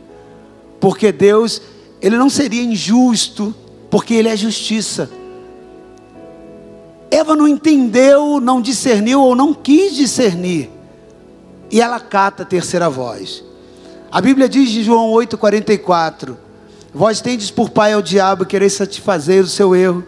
Porque 0.81 1.12
Deus, 1.12 1.61
ele 2.01 2.16
não 2.16 2.31
seria 2.31 2.62
injusto, 2.62 3.55
porque 3.90 4.14
ele 4.14 4.31
é 4.31 4.35
justiça. 4.35 5.11
Eva 7.11 7.37
não 7.37 7.46
entendeu, 7.46 8.40
não 8.40 8.62
discerniu 8.62 9.20
ou 9.20 9.37
não 9.37 9.53
quis 9.53 9.94
discernir. 9.94 10.77
E 11.70 11.81
ela 11.81 12.00
cata 12.00 12.42
a 12.42 12.46
terceira 12.46 12.88
voz. 12.88 13.44
A 14.11 14.20
Bíblia 14.20 14.48
diz 14.48 14.70
em 14.70 14.83
João 14.83 15.11
8,44: 15.12 16.37
Vós 16.94 17.20
tendes 17.20 17.50
por 17.50 17.70
pai 17.70 17.92
ao 17.92 18.02
diabo 18.02 18.46
querer 18.46 18.70
satisfazer 18.70 19.44
o 19.44 19.48
seu 19.48 19.74
erro 19.74 20.04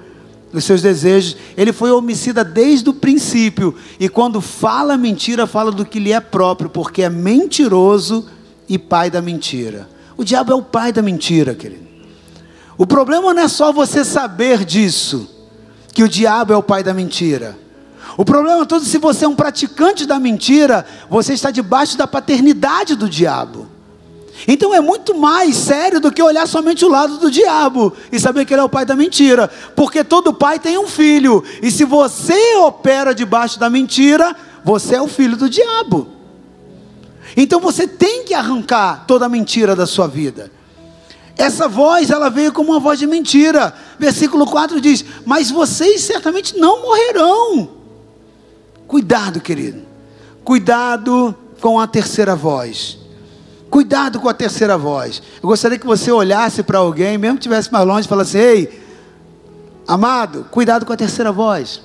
dos 0.53 0.65
seus 0.65 0.83
desejos. 0.83 1.37
Ele 1.57 1.73
foi 1.73 1.91
homicida 1.91 2.43
desde 2.43 2.89
o 2.89 2.95
princípio. 2.95 3.75
E 3.99 4.09
quando 4.09 4.41
fala 4.41 4.97
mentira, 4.97 5.47
fala 5.47 5.71
do 5.71 5.85
que 5.85 5.99
lhe 5.99 6.13
é 6.13 6.21
próprio, 6.21 6.71
porque 6.71 7.03
é 7.03 7.11
mentiroso 7.11 8.27
e 8.69 8.79
pai 8.79 9.11
da 9.11 9.21
mentira. 9.21 9.89
O 10.17 10.25
diabo 10.25 10.53
é 10.53 10.55
o 10.55 10.63
pai 10.63 10.93
da 10.93 11.03
mentira, 11.03 11.55
querido. 11.55 11.89
O 12.77 12.87
problema 12.87 13.35
não 13.35 13.43
é 13.43 13.49
só 13.49 13.73
você 13.73 14.05
saber 14.05 14.65
disso, 14.65 15.29
que 15.93 16.03
o 16.03 16.09
diabo 16.09 16.53
é 16.53 16.57
o 16.57 16.63
pai 16.63 16.83
da 16.83 16.95
mentira. 16.95 17.59
O 18.21 18.25
problema 18.25 18.67
todo, 18.67 18.85
se 18.85 18.99
você 18.99 19.25
é 19.25 19.29
um 19.29 19.35
praticante 19.35 20.05
da 20.05 20.19
mentira, 20.19 20.85
você 21.09 21.33
está 21.33 21.51
debaixo 21.51 21.97
da 21.97 22.07
paternidade 22.07 22.95
do 22.95 23.09
diabo. 23.09 23.67
Então 24.47 24.75
é 24.75 24.81
muito 24.83 25.15
mais 25.15 25.57
sério 25.57 26.03
do 26.03 26.13
que 26.13 26.23
olhar 26.23 26.47
somente 26.47 26.85
o 26.85 26.91
lado 26.91 27.17
do 27.17 27.31
diabo 27.31 27.95
e 28.13 28.21
saber 28.21 28.45
que 28.45 28.53
ele 28.53 28.61
é 28.61 28.65
o 28.65 28.69
pai 28.69 28.85
da 28.85 28.95
mentira, 28.95 29.49
porque 29.75 30.05
todo 30.05 30.35
pai 30.35 30.59
tem 30.59 30.77
um 30.77 30.87
filho, 30.87 31.43
e 31.63 31.71
se 31.71 31.83
você 31.83 32.57
opera 32.57 33.15
debaixo 33.15 33.59
da 33.59 33.71
mentira, 33.71 34.37
você 34.63 34.97
é 34.97 35.01
o 35.01 35.09
filho 35.09 35.39
do 35.39 35.49
diabo. 35.49 36.07
Então 37.35 37.59
você 37.59 37.89
tem 37.89 38.27
que 38.27 38.35
arrancar 38.35 39.07
toda 39.07 39.25
a 39.25 39.31
mentira 39.31 39.75
da 39.75 39.87
sua 39.87 40.07
vida. 40.07 40.53
Essa 41.39 41.67
voz, 41.67 42.11
ela 42.11 42.29
veio 42.29 42.53
como 42.53 42.73
uma 42.73 42.81
voz 42.81 42.99
de 42.99 43.07
mentira. 43.07 43.73
Versículo 43.99 44.45
4 44.45 44.79
diz: 44.79 45.03
Mas 45.25 45.51
vocês 45.51 46.03
certamente 46.03 46.59
não 46.59 46.83
morrerão. 46.83 47.80
Cuidado, 48.91 49.41
querido. 49.41 49.83
Cuidado 50.43 51.33
com 51.61 51.79
a 51.79 51.87
terceira 51.87 52.35
voz. 52.35 52.99
Cuidado 53.71 54.19
com 54.19 54.29
a 54.29 54.35
terceira 54.35 54.77
voz. 54.77 55.23
Eu 55.41 55.49
gostaria 55.49 55.79
que 55.79 55.87
você 55.87 56.11
olhasse 56.11 56.65
para 56.65 56.79
alguém, 56.79 57.17
mesmo 57.17 57.37
que 57.37 57.43
estivesse 57.43 57.73
mais 57.73 57.87
longe, 57.87 58.07
e 58.07 58.09
falasse: 58.09 58.37
Ei, 58.37 58.83
amado, 59.87 60.45
cuidado 60.51 60.85
com 60.85 60.93
a 60.93 60.97
terceira 60.97 61.31
voz. 61.31 61.81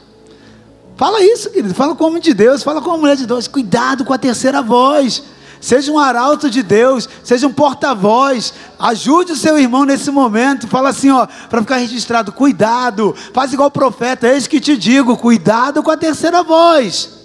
Fala 0.97 1.21
isso, 1.21 1.51
querido. 1.51 1.75
Fala 1.75 1.93
como 1.93 2.19
de 2.19 2.33
Deus, 2.33 2.63
fala 2.63 2.81
como 2.81 2.97
mulher 2.97 3.15
de 3.15 3.27
Deus. 3.27 3.47
Cuidado 3.47 4.03
com 4.03 4.11
a 4.11 4.17
terceira 4.17 4.63
voz. 4.63 5.21
Seja 5.59 5.91
um 5.91 5.97
arauto 5.97 6.49
de 6.49 6.61
Deus, 6.61 7.09
seja 7.23 7.47
um 7.47 7.53
porta-voz. 7.53 8.53
Ajude 8.77 9.31
o 9.31 9.35
seu 9.35 9.57
irmão 9.57 9.85
nesse 9.85 10.11
momento. 10.11 10.67
Fala 10.67 10.89
assim, 10.89 11.09
ó, 11.09 11.27
para 11.49 11.61
ficar 11.61 11.77
registrado: 11.77 12.31
cuidado. 12.31 13.15
Faz 13.33 13.53
igual 13.53 13.69
o 13.69 13.71
profeta, 13.71 14.27
eis 14.27 14.47
que 14.47 14.59
te 14.59 14.77
digo: 14.77 15.17
cuidado 15.17 15.81
com 15.81 15.91
a 15.91 15.97
terceira 15.97 16.43
voz. 16.43 17.15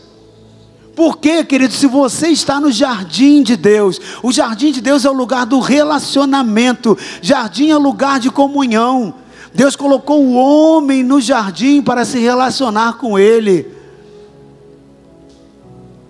Porque, 0.94 1.44
querido, 1.44 1.72
se 1.72 1.86
você 1.86 2.28
está 2.28 2.60
no 2.60 2.70
jardim 2.70 3.42
de 3.42 3.56
Deus, 3.56 4.00
o 4.22 4.32
jardim 4.32 4.72
de 4.72 4.80
Deus 4.80 5.04
é 5.04 5.10
o 5.10 5.14
lugar 5.14 5.46
do 5.46 5.60
relacionamento, 5.60 6.98
jardim 7.22 7.70
é 7.70 7.76
lugar 7.76 8.20
de 8.20 8.30
comunhão. 8.30 9.14
Deus 9.54 9.74
colocou 9.74 10.22
o 10.22 10.34
homem 10.34 11.02
no 11.02 11.20
jardim 11.20 11.82
para 11.82 12.04
se 12.04 12.18
relacionar 12.18 12.94
com 12.98 13.18
ele. 13.18 13.74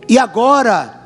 E 0.08 0.18
agora, 0.18 0.99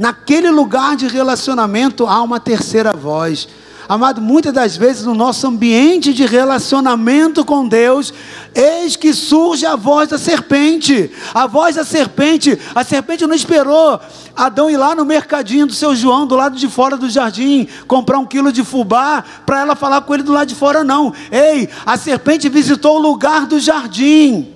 naquele 0.00 0.50
lugar 0.50 0.96
de 0.96 1.06
relacionamento, 1.06 2.06
há 2.06 2.22
uma 2.22 2.40
terceira 2.40 2.90
voz. 2.90 3.46
Amado, 3.86 4.18
muitas 4.22 4.52
das 4.52 4.74
vezes 4.74 5.04
no 5.04 5.14
nosso 5.14 5.46
ambiente 5.46 6.14
de 6.14 6.24
relacionamento 6.24 7.44
com 7.44 7.68
Deus, 7.68 8.14
eis 8.54 8.96
que 8.96 9.12
surge 9.12 9.66
a 9.66 9.76
voz 9.76 10.08
da 10.08 10.16
serpente. 10.16 11.10
A 11.34 11.46
voz 11.46 11.76
da 11.76 11.84
serpente, 11.84 12.58
a 12.74 12.82
serpente 12.82 13.26
não 13.26 13.34
esperou 13.34 14.00
Adão 14.34 14.70
ir 14.70 14.78
lá 14.78 14.94
no 14.94 15.04
mercadinho 15.04 15.66
do 15.66 15.74
seu 15.74 15.94
João, 15.94 16.26
do 16.26 16.34
lado 16.34 16.56
de 16.56 16.66
fora 16.66 16.96
do 16.96 17.10
jardim, 17.10 17.68
comprar 17.86 18.18
um 18.18 18.24
quilo 18.24 18.50
de 18.50 18.64
fubá, 18.64 19.22
para 19.44 19.60
ela 19.60 19.76
falar 19.76 20.00
com 20.00 20.14
ele 20.14 20.22
do 20.22 20.32
lado 20.32 20.48
de 20.48 20.54
fora, 20.54 20.82
não. 20.82 21.12
Ei, 21.30 21.68
a 21.84 21.98
serpente 21.98 22.48
visitou 22.48 22.96
o 22.96 23.02
lugar 23.02 23.44
do 23.44 23.60
jardim. 23.60 24.48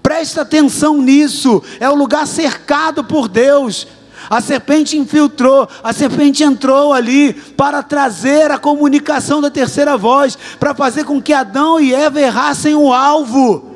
Presta 0.00 0.42
atenção 0.42 1.02
nisso. 1.02 1.60
É 1.80 1.90
o 1.90 1.96
lugar 1.96 2.28
cercado 2.28 3.02
por 3.02 3.26
Deus. 3.26 3.88
A 4.30 4.40
serpente 4.40 4.96
infiltrou, 4.96 5.68
a 5.82 5.92
serpente 5.92 6.42
entrou 6.42 6.92
ali 6.92 7.32
para 7.32 7.82
trazer 7.82 8.50
a 8.50 8.58
comunicação 8.58 9.40
da 9.40 9.50
terceira 9.50 9.96
voz, 9.96 10.36
para 10.58 10.74
fazer 10.74 11.04
com 11.04 11.20
que 11.20 11.32
Adão 11.32 11.80
e 11.80 11.94
Eva 11.94 12.20
errassem 12.20 12.74
o 12.74 12.92
alvo 12.92 13.68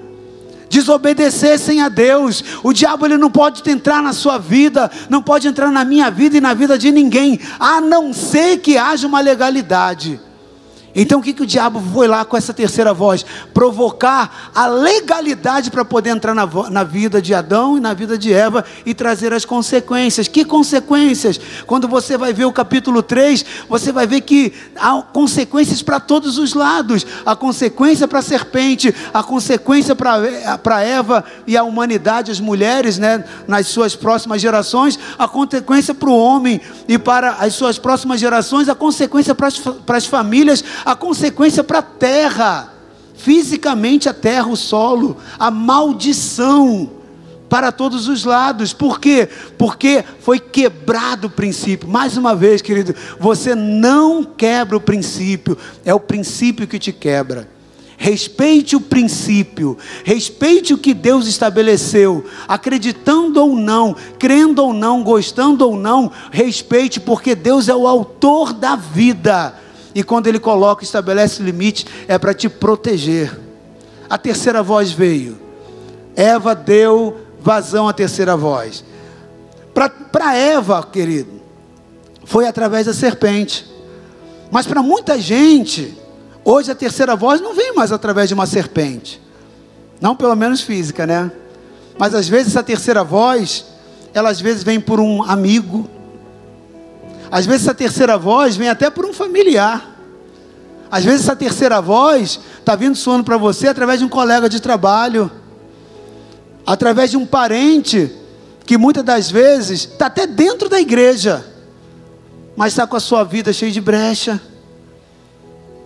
desobedecessem 0.73 1.83
a 1.83 1.91
Deus. 1.91 2.43
O 2.63 2.73
diabo 2.73 3.05
ele 3.05 3.19
não 3.19 3.31
pode 3.31 3.69
entrar 3.71 4.03
na 4.03 4.15
sua 4.15 4.39
vida, 4.39 4.91
não 5.11 5.23
pode 5.23 5.47
entrar 5.47 5.71
na 5.71 5.85
minha 5.85 6.11
vida 6.11 6.39
e 6.39 6.41
na 6.41 6.55
vida 6.55 6.79
de 6.79 6.91
ninguém, 6.91 7.39
a 7.61 7.79
não 7.79 8.15
ser 8.15 8.57
que 8.57 8.79
haja 8.79 9.07
uma 9.07 9.21
legalidade. 9.21 10.19
Então 10.95 11.21
o 11.21 11.23
que, 11.23 11.33
que 11.33 11.43
o 11.43 11.47
diabo 11.47 11.83
foi 11.93 12.07
lá 12.07 12.25
com 12.25 12.37
essa 12.37 12.53
terceira 12.53 12.93
voz? 12.93 13.25
Provocar 13.55 14.51
a 14.55 14.67
legalidade 14.67 15.71
para 15.71 15.85
poder 15.85 16.11
entrar 16.11 16.35
na, 16.35 16.47
na, 16.71 16.85
vida 16.85 17.23
de 17.23 17.33
Adão 17.33 17.79
e 17.79 17.81
na 17.81 17.95
vida 17.95 18.19
de 18.19 18.33
Eva 18.33 18.65
e 18.85 18.93
trazer 18.93 19.33
as 19.33 19.45
consequências. 19.45 20.29
Que 20.29 20.45
consequências? 20.45 21.41
Quando 21.67 21.89
você 21.89 22.19
vai 22.19 22.33
ver 22.33 22.45
o 22.45 22.53
capítulo 22.53 23.03
3, 23.03 23.45
você 23.69 23.91
vai 23.91 24.07
ver 24.07 24.21
que 24.21 24.53
há 24.77 25.01
consequências 25.01 25.83
para 25.83 25.99
todos 25.99 26.37
os 26.37 26.53
lados: 26.53 27.07
a 27.25 27.35
consequência 27.35 28.07
para 28.07 28.19
a 28.19 28.23
serpente, 28.23 28.95
a 29.15 29.23
consequência 29.23 29.97
para 29.97 30.83
Eva 30.83 31.25
e 31.47 31.57
a 31.57 31.65
humanidade, 31.65 32.31
as 32.31 32.41
mulheres, 32.41 32.99
né, 32.99 33.25
nas 33.49 33.67
suas 33.69 33.97
próximas 33.97 34.43
gerações, 34.43 34.99
a 35.19 35.27
consequência 35.27 35.95
para 35.95 36.11
o 36.11 36.19
homem 36.19 36.61
e 36.87 36.99
para 36.99 37.33
as 37.33 37.55
suas 37.55 37.79
próximas 37.79 38.21
gerações, 38.21 38.69
a 38.69 38.75
consequência 38.75 39.35
para 39.35 39.49
as, 39.97 40.07
famílias 40.07 40.63
a 40.85 40.95
consequência 40.95 41.63
para 41.65 41.79
a 41.79 41.83
terra, 41.83 42.73
fisicamente 43.15 44.09
a 44.09 44.15
terra, 44.15 44.49
o 44.49 44.57
solo, 44.57 45.17
a 45.39 45.51
maldição 45.51 46.91
para 47.49 47.71
todos 47.71 48.09
os 48.09 48.25
lados. 48.25 48.73
Por 48.73 48.99
quê? 48.99 49.29
Porque 49.59 50.03
foi 50.21 50.41
quebrado 50.41 51.27
o 51.27 51.31
princípio. 51.31 51.87
Mais 51.87 52.17
uma 52.17 52.35
vez, 52.35 52.63
querido, 52.63 52.95
você 53.21 53.55
não 53.55 54.25
quebra 54.25 54.77
o 54.77 54.81
princípio, 54.81 55.59
é 55.85 55.93
o 55.93 56.01
princípio 56.01 56.67
que 56.67 56.79
te 56.79 56.93
quebra. 56.93 57.47
Respeite 57.99 58.75
o 58.75 58.81
princípio, 58.81 59.79
respeite 60.03 60.75
o 60.75 60.79
que 60.79 60.93
Deus 60.93 61.29
estabeleceu, 61.29 62.25
acreditando 62.49 63.41
ou 63.41 63.55
não, 63.55 63.95
crendo 64.19 64.65
ou 64.65 64.73
não, 64.73 65.05
gostando 65.05 65.65
ou 65.65 65.77
não, 65.77 66.11
respeite, 66.33 66.99
porque 66.99 67.37
Deus 67.37 67.69
é 67.69 67.77
o 67.77 67.87
autor 67.87 68.53
da 68.53 68.75
vida. 68.75 69.55
E 69.95 70.03
quando 70.03 70.27
ele 70.27 70.39
coloca, 70.39 70.85
estabelece 70.85 71.43
limite, 71.43 71.87
é 72.09 72.19
para 72.19 72.33
te 72.33 72.49
proteger. 72.49 73.39
A 74.09 74.17
terceira 74.17 74.63
voz 74.63 74.93
veio. 74.93 75.39
Eva 76.17 76.55
deu 76.55 77.19
vazão 77.41 77.89
à 77.89 77.93
terceira 77.93 78.37
voz. 78.37 78.85
Para 79.75 80.37
Eva, 80.37 80.83
querido, 80.83 81.41
foi 82.25 82.47
através 82.47 82.87
da 82.87 82.95
serpente. 82.95 83.71
Mas 84.51 84.67
para 84.67 84.83
muita 84.83 85.19
gente, 85.19 85.97
hoje 86.45 86.71
a 86.71 86.75
terceira 86.75 87.17
voz 87.17 87.41
não 87.41 87.55
vem 87.55 87.75
mais 87.75 87.91
através 87.91 88.29
de 88.29 88.35
uma 88.35 88.47
serpente. 88.47 89.21
Não 90.01 90.15
pelo 90.15 90.37
menos 90.37 90.61
física, 90.61 91.07
né? 91.07 91.33
Mas 91.99 92.15
às 92.15 92.29
vezes 92.29 92.49
essa 92.49 92.63
terceira 92.63 93.03
voz, 93.03 93.65
ela 94.13 94.31
às 94.31 94.41
vezes 94.41 94.63
vem 94.63 94.81
por 94.81 95.01
um 95.01 95.23
amigo, 95.23 95.89
às 97.33 97.47
vezes 97.47 97.63
essa 97.63 97.75
terceira 97.75 98.19
voz 98.19 98.57
vem 98.57 98.69
até 98.69 98.91
por 98.91 99.07
um 99.07 99.13
familiar. 99.15 99.97
Às 100.91 101.03
vezes 101.03 101.23
essa 101.23 101.35
terceira 101.35 101.81
voz 101.81 102.39
está 102.59 102.77
vindo 102.77 102.95
soando 102.95 103.25
para 103.25 103.39
você 103.39 103.69
através 103.69 104.01
de 104.01 104.05
um 104.05 104.09
colega 104.09 104.51
de 104.51 104.61
trabalho. 104.61 105.31
através 106.67 107.11
de 107.11 107.17
um 107.17 107.25
parente 107.25 108.13
que 108.67 108.77
muitas 108.77 109.03
das 109.03 109.31
vezes 109.31 109.85
está 109.85 110.07
até 110.07 110.27
dentro 110.27 110.69
da 110.69 110.81
igreja, 110.81 111.45
mas 112.55 112.73
está 112.73 112.87
com 112.87 112.97
a 112.97 113.01
sua 113.01 113.25
vida 113.25 113.51
cheia 113.53 113.73
de 113.73 113.81
brecha. 113.81 114.41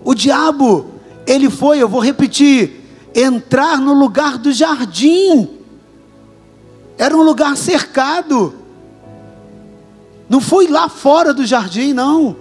O 0.05 0.15
diabo, 0.15 0.91
ele 1.27 1.49
foi, 1.49 1.81
eu 1.81 1.89
vou 1.89 2.01
repetir, 2.01 2.83
entrar 3.15 3.79
no 3.79 3.95
lugar 3.95 4.37
do 4.37 4.53
jardim. 4.53 5.49
Era 6.99 7.17
um 7.17 7.23
lugar 7.23 7.57
cercado. 7.57 8.66
Não 10.29 10.41
foi 10.41 10.67
lá 10.67 10.89
fora 10.89 11.33
do 11.33 11.47
jardim, 11.47 11.93
não. 11.93 12.37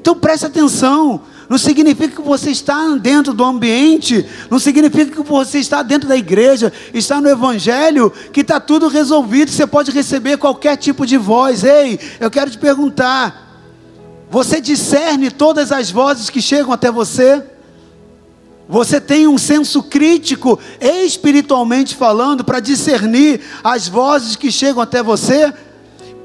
Então 0.00 0.14
preste 0.14 0.46
atenção. 0.46 1.20
Não 1.48 1.56
significa 1.56 2.16
que 2.16 2.28
você 2.28 2.50
está 2.50 2.94
dentro 2.96 3.32
do 3.32 3.42
ambiente, 3.42 4.26
não 4.50 4.58
significa 4.58 5.10
que 5.10 5.26
você 5.26 5.58
está 5.58 5.82
dentro 5.82 6.06
da 6.06 6.14
igreja, 6.14 6.70
está 6.92 7.22
no 7.22 7.28
evangelho, 7.28 8.12
que 8.32 8.42
está 8.42 8.60
tudo 8.60 8.86
resolvido, 8.86 9.50
você 9.50 9.66
pode 9.66 9.90
receber 9.90 10.36
qualquer 10.36 10.76
tipo 10.76 11.06
de 11.06 11.16
voz. 11.16 11.64
Ei, 11.64 11.98
eu 12.20 12.30
quero 12.30 12.50
te 12.50 12.58
perguntar: 12.58 13.64
você 14.30 14.60
discerne 14.60 15.30
todas 15.30 15.72
as 15.72 15.90
vozes 15.90 16.28
que 16.28 16.42
chegam 16.42 16.70
até 16.70 16.90
você? 16.90 17.42
Você 18.68 19.00
tem 19.00 19.26
um 19.26 19.38
senso 19.38 19.82
crítico, 19.82 20.58
espiritualmente 20.78 21.96
falando, 21.96 22.44
para 22.44 22.60
discernir 22.60 23.40
as 23.64 23.88
vozes 23.88 24.36
que 24.36 24.52
chegam 24.52 24.82
até 24.82 25.02
você? 25.02 25.54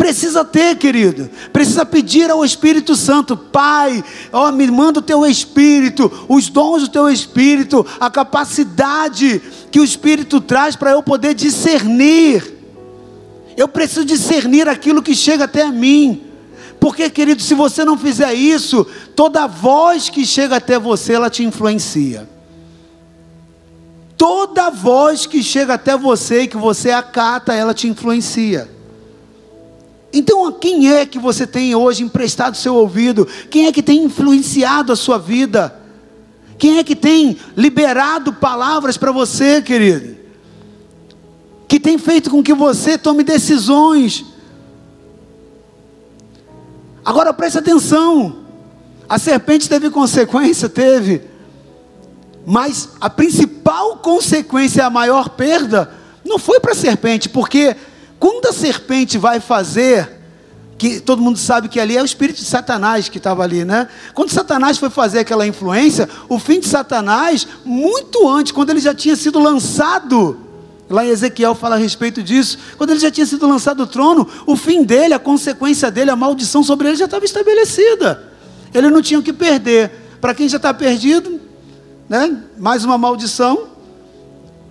Precisa 0.03 0.43
ter, 0.43 0.75
querido. 0.75 1.29
Precisa 1.53 1.85
pedir 1.85 2.29
ao 2.29 2.43
Espírito 2.43 2.93
Santo, 2.93 3.37
Pai, 3.37 4.03
ó, 4.33 4.51
me 4.51 4.69
manda 4.69 4.99
o 4.99 5.01
teu 5.01 5.25
Espírito, 5.25 6.11
os 6.27 6.49
dons 6.49 6.81
do 6.81 6.89
teu 6.89 7.09
Espírito, 7.09 7.85
a 8.01 8.11
capacidade 8.11 9.41
que 9.71 9.79
o 9.79 9.83
Espírito 9.83 10.41
traz 10.41 10.75
para 10.75 10.91
eu 10.91 11.01
poder 11.01 11.33
discernir. 11.33 12.53
Eu 13.55 13.65
preciso 13.69 14.03
discernir 14.03 14.67
aquilo 14.67 15.01
que 15.01 15.15
chega 15.15 15.45
até 15.45 15.71
mim. 15.71 16.21
Porque, 16.81 17.09
querido, 17.09 17.41
se 17.41 17.53
você 17.53 17.85
não 17.85 17.97
fizer 17.97 18.33
isso, 18.33 18.85
toda 19.15 19.47
voz 19.47 20.09
que 20.09 20.25
chega 20.25 20.57
até 20.57 20.77
você, 20.77 21.13
ela 21.13 21.29
te 21.29 21.45
influencia. 21.45 22.29
Toda 24.17 24.69
voz 24.69 25.25
que 25.25 25.41
chega 25.41 25.75
até 25.75 25.95
você 25.95 26.41
e 26.41 26.47
que 26.49 26.57
você 26.57 26.91
acata, 26.91 27.53
ela 27.53 27.73
te 27.73 27.87
influencia. 27.87 28.82
Então, 30.13 30.45
a 30.45 30.53
quem 30.53 30.93
é 30.93 31.07
que 31.07 31.17
você 31.17 31.47
tem 31.47 31.73
hoje 31.73 32.03
emprestado 32.03 32.55
seu 32.55 32.75
ouvido? 32.75 33.27
Quem 33.49 33.65
é 33.65 33.71
que 33.71 33.81
tem 33.81 34.03
influenciado 34.03 34.93
a 34.93 34.95
sua 34.95 35.17
vida? 35.17 35.75
Quem 36.59 36.77
é 36.77 36.83
que 36.83 36.95
tem 36.95 37.35
liberado 37.57 38.31
palavras 38.31 38.95
para 38.95 39.11
você, 39.11 39.59
querido? 39.59 40.15
Que 41.67 41.79
tem 41.79 41.97
feito 41.97 42.29
com 42.29 42.43
que 42.43 42.53
você 42.53 42.95
tome 42.95 43.23
decisões. 43.23 44.23
Agora 47.03 47.33
preste 47.33 47.57
atenção. 47.57 48.43
A 49.09 49.17
serpente 49.17 49.67
teve 49.67 49.89
consequência? 49.89 50.69
Teve. 50.69 51.23
Mas 52.45 52.89
a 53.01 53.09
principal 53.09 53.97
consequência, 53.97 54.85
a 54.85 54.91
maior 54.91 55.29
perda, 55.29 55.91
não 56.23 56.37
foi 56.37 56.59
para 56.59 56.73
a 56.73 56.75
serpente, 56.75 57.29
porque 57.29 57.75
quando 58.23 58.45
a 58.45 58.53
serpente 58.53 59.17
vai 59.17 59.41
fazer, 59.41 60.09
que 60.77 61.01
todo 61.01 61.21
mundo 61.21 61.37
sabe 61.37 61.67
que 61.67 61.77
ali 61.77 61.97
é 61.97 62.01
o 62.01 62.05
espírito 62.05 62.37
de 62.37 62.45
Satanás 62.45 63.09
que 63.09 63.17
estava 63.17 63.43
ali, 63.43 63.65
né? 63.65 63.89
Quando 64.13 64.29
Satanás 64.29 64.77
foi 64.77 64.89
fazer 64.89 65.19
aquela 65.19 65.45
influência, 65.45 66.07
o 66.29 66.39
fim 66.39 66.61
de 66.61 66.69
Satanás, 66.69 67.45
muito 67.65 68.25
antes, 68.29 68.53
quando 68.53 68.69
ele 68.69 68.79
já 68.79 68.95
tinha 68.95 69.17
sido 69.17 69.39
lançado, 69.39 70.39
lá 70.89 71.05
em 71.05 71.09
Ezequiel 71.09 71.53
fala 71.53 71.75
a 71.75 71.77
respeito 71.77 72.23
disso, 72.23 72.57
quando 72.77 72.91
ele 72.91 73.01
já 73.01 73.11
tinha 73.11 73.25
sido 73.25 73.45
lançado 73.45 73.85
do 73.85 73.87
trono, 73.87 74.25
o 74.45 74.55
fim 74.55 74.85
dele, 74.85 75.13
a 75.13 75.19
consequência 75.19 75.91
dele, 75.91 76.09
a 76.09 76.15
maldição 76.15 76.63
sobre 76.63 76.87
ele 76.87 76.95
já 76.95 77.03
estava 77.03 77.25
estabelecida. 77.25 78.31
Ele 78.73 78.89
não 78.89 79.01
tinha 79.01 79.19
o 79.19 79.23
que 79.23 79.33
perder. 79.33 79.91
Para 80.21 80.33
quem 80.33 80.47
já 80.47 80.55
está 80.55 80.73
perdido, 80.73 81.41
né? 82.07 82.41
Mais 82.57 82.85
uma 82.85 82.97
maldição. 82.97 83.67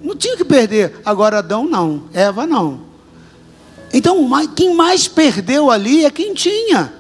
Não 0.03 0.17
tinha 0.17 0.37
o 0.37 0.39
que 0.39 0.45
perder. 0.47 1.03
Agora 1.05 1.41
Adão 1.41 1.67
não, 1.67 2.05
Eva 2.15 2.47
não. 2.47 2.92
Então, 3.93 4.29
quem 4.55 4.75
mais 4.75 5.07
perdeu 5.07 5.71
ali 5.71 6.05
é 6.05 6.11
quem 6.11 6.33
tinha. 6.33 6.93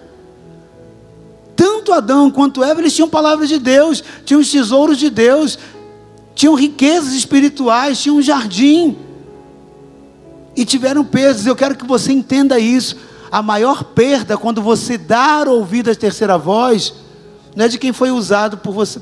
Tanto 1.57 1.93
Adão 1.93 2.31
quanto 2.31 2.63
Eva, 2.63 2.81
eles 2.81 2.95
tinham 2.95 3.09
palavras 3.09 3.49
de 3.49 3.59
Deus, 3.59 4.03
tinham 4.25 4.41
os 4.41 4.51
tesouros 4.51 4.99
de 4.99 5.09
Deus, 5.09 5.59
tinham 6.35 6.55
riquezas 6.55 7.13
espirituais, 7.13 8.01
tinham 8.01 8.17
um 8.17 8.23
jardim. 8.23 8.97
E 10.55 10.65
tiveram 10.65 11.05
perdas. 11.05 11.47
Eu 11.47 11.57
quero 11.57 11.75
que 11.75 11.87
você 11.87 12.13
entenda 12.13 12.59
isso. 12.59 12.97
A 13.31 13.41
maior 13.41 13.85
perda 13.85 14.37
quando 14.37 14.61
você 14.61 14.99
dar 14.99 15.49
ouvido 15.49 15.91
à 15.91 15.95
terceira 15.95 16.37
voz, 16.37 16.93
não 17.57 17.65
é 17.65 17.69
de 17.69 17.79
quem 17.79 17.93
foi 17.93 18.11
usado 18.11 18.59
por 18.59 18.73
você, 18.73 19.01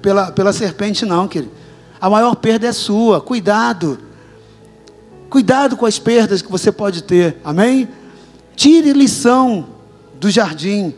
pela, 0.00 0.32
pela 0.32 0.52
serpente, 0.52 1.04
não, 1.04 1.28
querido. 1.28 1.52
A 2.00 2.08
maior 2.08 2.34
perda 2.36 2.66
é 2.66 2.72
sua. 2.72 3.20
Cuidado. 3.20 3.98
Cuidado 5.30 5.76
com 5.76 5.84
as 5.84 5.98
perdas 5.98 6.40
que 6.40 6.50
você 6.50 6.72
pode 6.72 7.02
ter, 7.02 7.36
amém? 7.44 7.88
Tire 8.56 8.92
lição 8.92 9.68
do 10.18 10.30
jardim. 10.30 10.94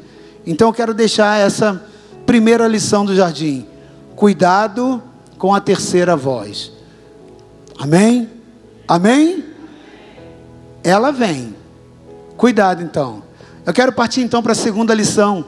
Então 0.47 0.69
eu 0.69 0.73
quero 0.73 0.95
deixar 0.95 1.39
essa 1.39 1.83
primeira 2.25 2.69
lição 2.69 3.05
do 3.05 3.15
jardim. 3.15 3.67
Cuidado 4.15 5.03
com 5.37 5.53
a 5.53 5.61
terceira 5.61 6.17
voz. 6.17 6.71
Amém? 7.77 8.31
Amém? 8.87 9.45
Ela 10.85 11.11
vem. 11.11 11.57
Cuidado 12.37 12.83
então. 12.83 13.25
Eu 13.67 13.73
quero 13.73 13.93
partir 13.93 14.21
então 14.21 14.43
para 14.43 14.53
a 14.53 14.55
segunda 14.55 14.95
lição. 14.95 15.45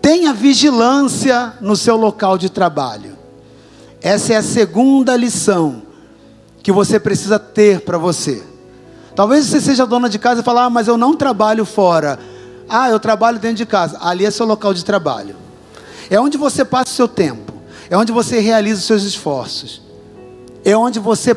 Tenha 0.00 0.32
vigilância 0.32 1.54
no 1.60 1.74
seu 1.74 1.96
local 1.96 2.38
de 2.38 2.48
trabalho. 2.48 3.18
Essa 4.00 4.34
é 4.34 4.36
a 4.36 4.42
segunda 4.42 5.16
lição 5.16 5.83
que 6.64 6.72
você 6.72 6.98
precisa 6.98 7.38
ter 7.38 7.82
para 7.82 7.98
você. 7.98 8.42
Talvez 9.14 9.44
você 9.44 9.60
seja 9.60 9.86
dona 9.86 10.08
de 10.08 10.18
casa 10.18 10.40
e 10.40 10.42
fale, 10.42 10.60
ah, 10.60 10.70
mas 10.70 10.88
eu 10.88 10.96
não 10.96 11.14
trabalho 11.14 11.66
fora. 11.66 12.18
Ah, 12.66 12.88
eu 12.88 12.98
trabalho 12.98 13.38
dentro 13.38 13.58
de 13.58 13.66
casa. 13.66 13.98
Ali 14.00 14.24
é 14.24 14.30
seu 14.30 14.46
local 14.46 14.72
de 14.72 14.82
trabalho. 14.82 15.36
É 16.08 16.18
onde 16.18 16.38
você 16.38 16.64
passa 16.64 16.90
o 16.90 16.94
seu 16.94 17.06
tempo. 17.06 17.52
É 17.90 17.98
onde 17.98 18.12
você 18.12 18.40
realiza 18.40 18.80
os 18.80 18.86
seus 18.86 19.02
esforços. 19.02 19.82
É 20.64 20.74
onde 20.74 20.98
você 20.98 21.36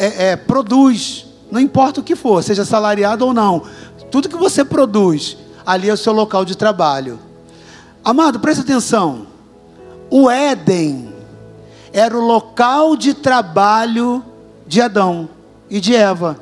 é, 0.00 0.30
é, 0.30 0.36
produz. 0.36 1.26
Não 1.48 1.60
importa 1.60 2.00
o 2.00 2.02
que 2.04 2.16
for, 2.16 2.42
seja 2.42 2.64
salariado 2.64 3.24
ou 3.24 3.32
não. 3.32 3.62
Tudo 4.10 4.28
que 4.28 4.36
você 4.36 4.64
produz, 4.64 5.36
ali 5.64 5.88
é 5.88 5.92
o 5.92 5.96
seu 5.96 6.12
local 6.12 6.44
de 6.44 6.56
trabalho. 6.56 7.20
Amado, 8.04 8.40
preste 8.40 8.62
atenção. 8.62 9.28
O 10.10 10.28
Éden 10.28 11.14
era 11.92 12.18
o 12.18 12.20
local 12.20 12.96
de 12.96 13.14
trabalho 13.14 14.24
de 14.70 14.80
Adão 14.80 15.28
e 15.68 15.80
de 15.80 15.96
Eva. 15.96 16.38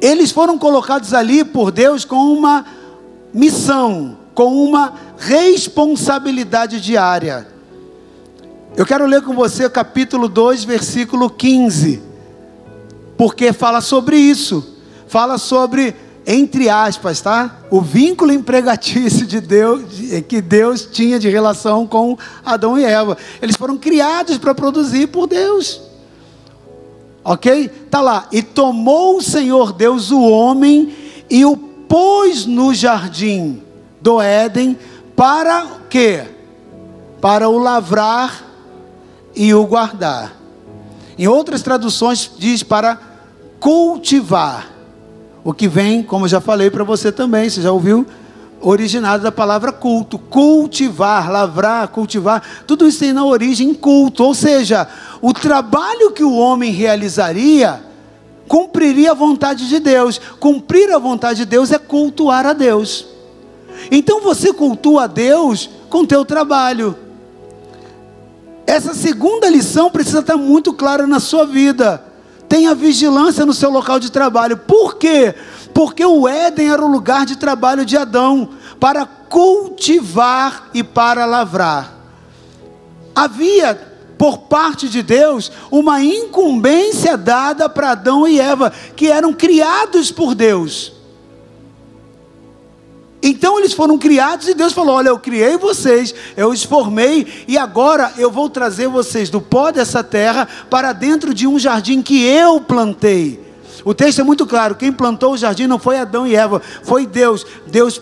Eles 0.00 0.32
foram 0.32 0.58
colocados 0.58 1.14
ali 1.14 1.44
por 1.44 1.70
Deus 1.70 2.04
com 2.04 2.16
uma 2.16 2.66
missão, 3.32 4.18
com 4.34 4.52
uma 4.52 4.94
responsabilidade 5.16 6.80
diária. 6.80 7.46
Eu 8.76 8.84
quero 8.84 9.06
ler 9.06 9.22
com 9.22 9.32
você 9.32 9.70
capítulo 9.70 10.28
2, 10.28 10.64
versículo 10.64 11.30
15, 11.30 12.02
porque 13.16 13.52
fala 13.52 13.80
sobre 13.80 14.16
isso, 14.16 14.74
fala 15.06 15.38
sobre, 15.38 15.94
entre 16.26 16.68
aspas, 16.68 17.20
tá? 17.20 17.58
O 17.70 17.80
vínculo 17.80 18.32
empregatício 18.32 19.24
de 19.24 19.40
Deus, 19.40 19.82
que 20.26 20.42
Deus 20.42 20.84
tinha 20.84 21.16
de 21.16 21.28
relação 21.28 21.86
com 21.86 22.18
Adão 22.44 22.76
e 22.76 22.84
Eva. 22.84 23.16
Eles 23.40 23.54
foram 23.54 23.78
criados 23.78 24.36
para 24.36 24.52
produzir 24.52 25.06
por 25.06 25.28
Deus. 25.28 25.93
Ok? 27.24 27.68
Tá 27.90 28.00
lá. 28.00 28.28
E 28.30 28.42
tomou 28.42 29.16
o 29.16 29.22
Senhor 29.22 29.72
Deus 29.72 30.10
o 30.10 30.20
homem 30.20 30.94
e 31.30 31.44
o 31.44 31.56
pôs 31.56 32.44
no 32.44 32.74
jardim 32.74 33.62
do 34.00 34.20
Éden 34.20 34.78
para 35.16 35.66
quê? 35.88 36.24
Para 37.20 37.48
o 37.48 37.56
lavrar 37.56 38.44
e 39.34 39.54
o 39.54 39.64
guardar. 39.64 40.36
Em 41.18 41.26
outras 41.26 41.62
traduções 41.62 42.30
diz 42.36 42.62
para 42.62 43.00
cultivar. 43.58 44.70
O 45.42 45.52
que 45.52 45.68
vem, 45.68 46.02
como 46.02 46.24
eu 46.24 46.28
já 46.28 46.40
falei 46.40 46.70
para 46.70 46.84
você 46.84 47.12
também, 47.12 47.48
você 47.48 47.62
já 47.62 47.72
ouviu? 47.72 48.06
Originado 48.64 49.22
da 49.22 49.30
palavra 49.30 49.70
culto, 49.70 50.18
cultivar, 50.18 51.30
lavrar, 51.30 51.88
cultivar, 51.88 52.42
tudo 52.66 52.88
isso 52.88 53.00
tem 53.00 53.12
na 53.12 53.24
origem 53.24 53.74
culto, 53.74 54.24
ou 54.24 54.34
seja, 54.34 54.88
o 55.20 55.32
trabalho 55.32 56.12
que 56.12 56.24
o 56.24 56.34
homem 56.34 56.72
realizaria 56.72 57.84
cumpriria 58.48 59.10
a 59.10 59.14
vontade 59.14 59.68
de 59.68 59.78
Deus. 59.78 60.20
Cumprir 60.40 60.90
a 60.90 60.98
vontade 60.98 61.40
de 61.40 61.44
Deus 61.44 61.70
é 61.70 61.78
cultuar 61.78 62.46
a 62.46 62.52
Deus. 62.52 63.06
Então 63.90 64.20
você 64.20 64.52
cultua 64.52 65.04
a 65.04 65.06
Deus 65.06 65.68
com 65.90 66.06
teu 66.06 66.24
trabalho. 66.24 66.96
Essa 68.66 68.94
segunda 68.94 69.48
lição 69.48 69.90
precisa 69.90 70.20
estar 70.20 70.36
muito 70.36 70.72
clara 70.72 71.06
na 71.06 71.20
sua 71.20 71.44
vida. 71.44 72.02
Tenha 72.54 72.72
vigilância 72.72 73.44
no 73.44 73.52
seu 73.52 73.68
local 73.68 73.98
de 73.98 74.12
trabalho. 74.12 74.56
Por 74.56 74.94
quê? 74.94 75.34
Porque 75.74 76.06
o 76.06 76.28
Éden 76.28 76.70
era 76.70 76.84
o 76.84 76.88
lugar 76.88 77.26
de 77.26 77.34
trabalho 77.34 77.84
de 77.84 77.96
Adão 77.96 78.50
para 78.78 79.04
cultivar 79.04 80.70
e 80.72 80.84
para 80.84 81.26
lavrar. 81.26 81.92
Havia, 83.12 83.74
por 84.16 84.38
parte 84.42 84.88
de 84.88 85.02
Deus, 85.02 85.50
uma 85.68 86.00
incumbência 86.00 87.16
dada 87.16 87.68
para 87.68 87.90
Adão 87.90 88.24
e 88.24 88.38
Eva, 88.38 88.72
que 88.94 89.08
eram 89.08 89.32
criados 89.32 90.12
por 90.12 90.32
Deus. 90.32 90.92
Então 93.26 93.58
eles 93.58 93.72
foram 93.72 93.96
criados 93.96 94.46
e 94.46 94.52
Deus 94.52 94.74
falou: 94.74 94.96
Olha, 94.96 95.08
eu 95.08 95.18
criei 95.18 95.56
vocês, 95.56 96.14
eu 96.36 96.50
os 96.50 96.62
formei 96.62 97.26
e 97.48 97.56
agora 97.56 98.12
eu 98.18 98.30
vou 98.30 98.50
trazer 98.50 98.86
vocês 98.86 99.30
do 99.30 99.40
pó 99.40 99.72
dessa 99.72 100.04
terra 100.04 100.46
para 100.68 100.92
dentro 100.92 101.32
de 101.32 101.46
um 101.46 101.58
jardim 101.58 102.02
que 102.02 102.22
eu 102.22 102.60
plantei. 102.60 103.42
O 103.82 103.94
texto 103.94 104.20
é 104.20 104.24
muito 104.24 104.46
claro: 104.46 104.74
quem 104.74 104.92
plantou 104.92 105.32
o 105.32 105.38
jardim 105.38 105.66
não 105.66 105.78
foi 105.78 105.98
Adão 105.98 106.26
e 106.26 106.36
Eva, 106.36 106.60
foi 106.82 107.06
Deus. 107.06 107.46
Deus 107.66 107.98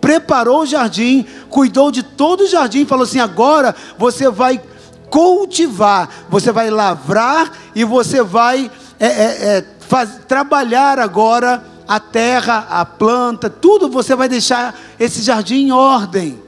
preparou 0.00 0.62
o 0.62 0.66
jardim, 0.66 1.24
cuidou 1.48 1.92
de 1.92 2.02
todo 2.02 2.40
o 2.40 2.48
jardim 2.48 2.84
falou 2.84 3.04
assim: 3.04 3.20
agora 3.20 3.72
você 3.96 4.28
vai 4.28 4.60
cultivar, 5.08 6.26
você 6.28 6.50
vai 6.50 6.70
lavrar 6.70 7.52
e 7.72 7.84
você 7.84 8.20
vai 8.20 8.68
é, 8.98 9.06
é, 9.06 9.10
é, 9.12 9.64
faz, 9.78 10.10
trabalhar 10.26 10.98
agora 10.98 11.75
a 11.86 12.00
terra, 12.00 12.66
a 12.70 12.84
planta, 12.84 13.48
tudo 13.48 13.88
você 13.88 14.14
vai 14.14 14.28
deixar 14.28 14.78
esse 14.98 15.22
jardim 15.22 15.66
em 15.66 15.72
ordem. 15.72 16.42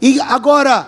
E 0.00 0.20
agora, 0.20 0.86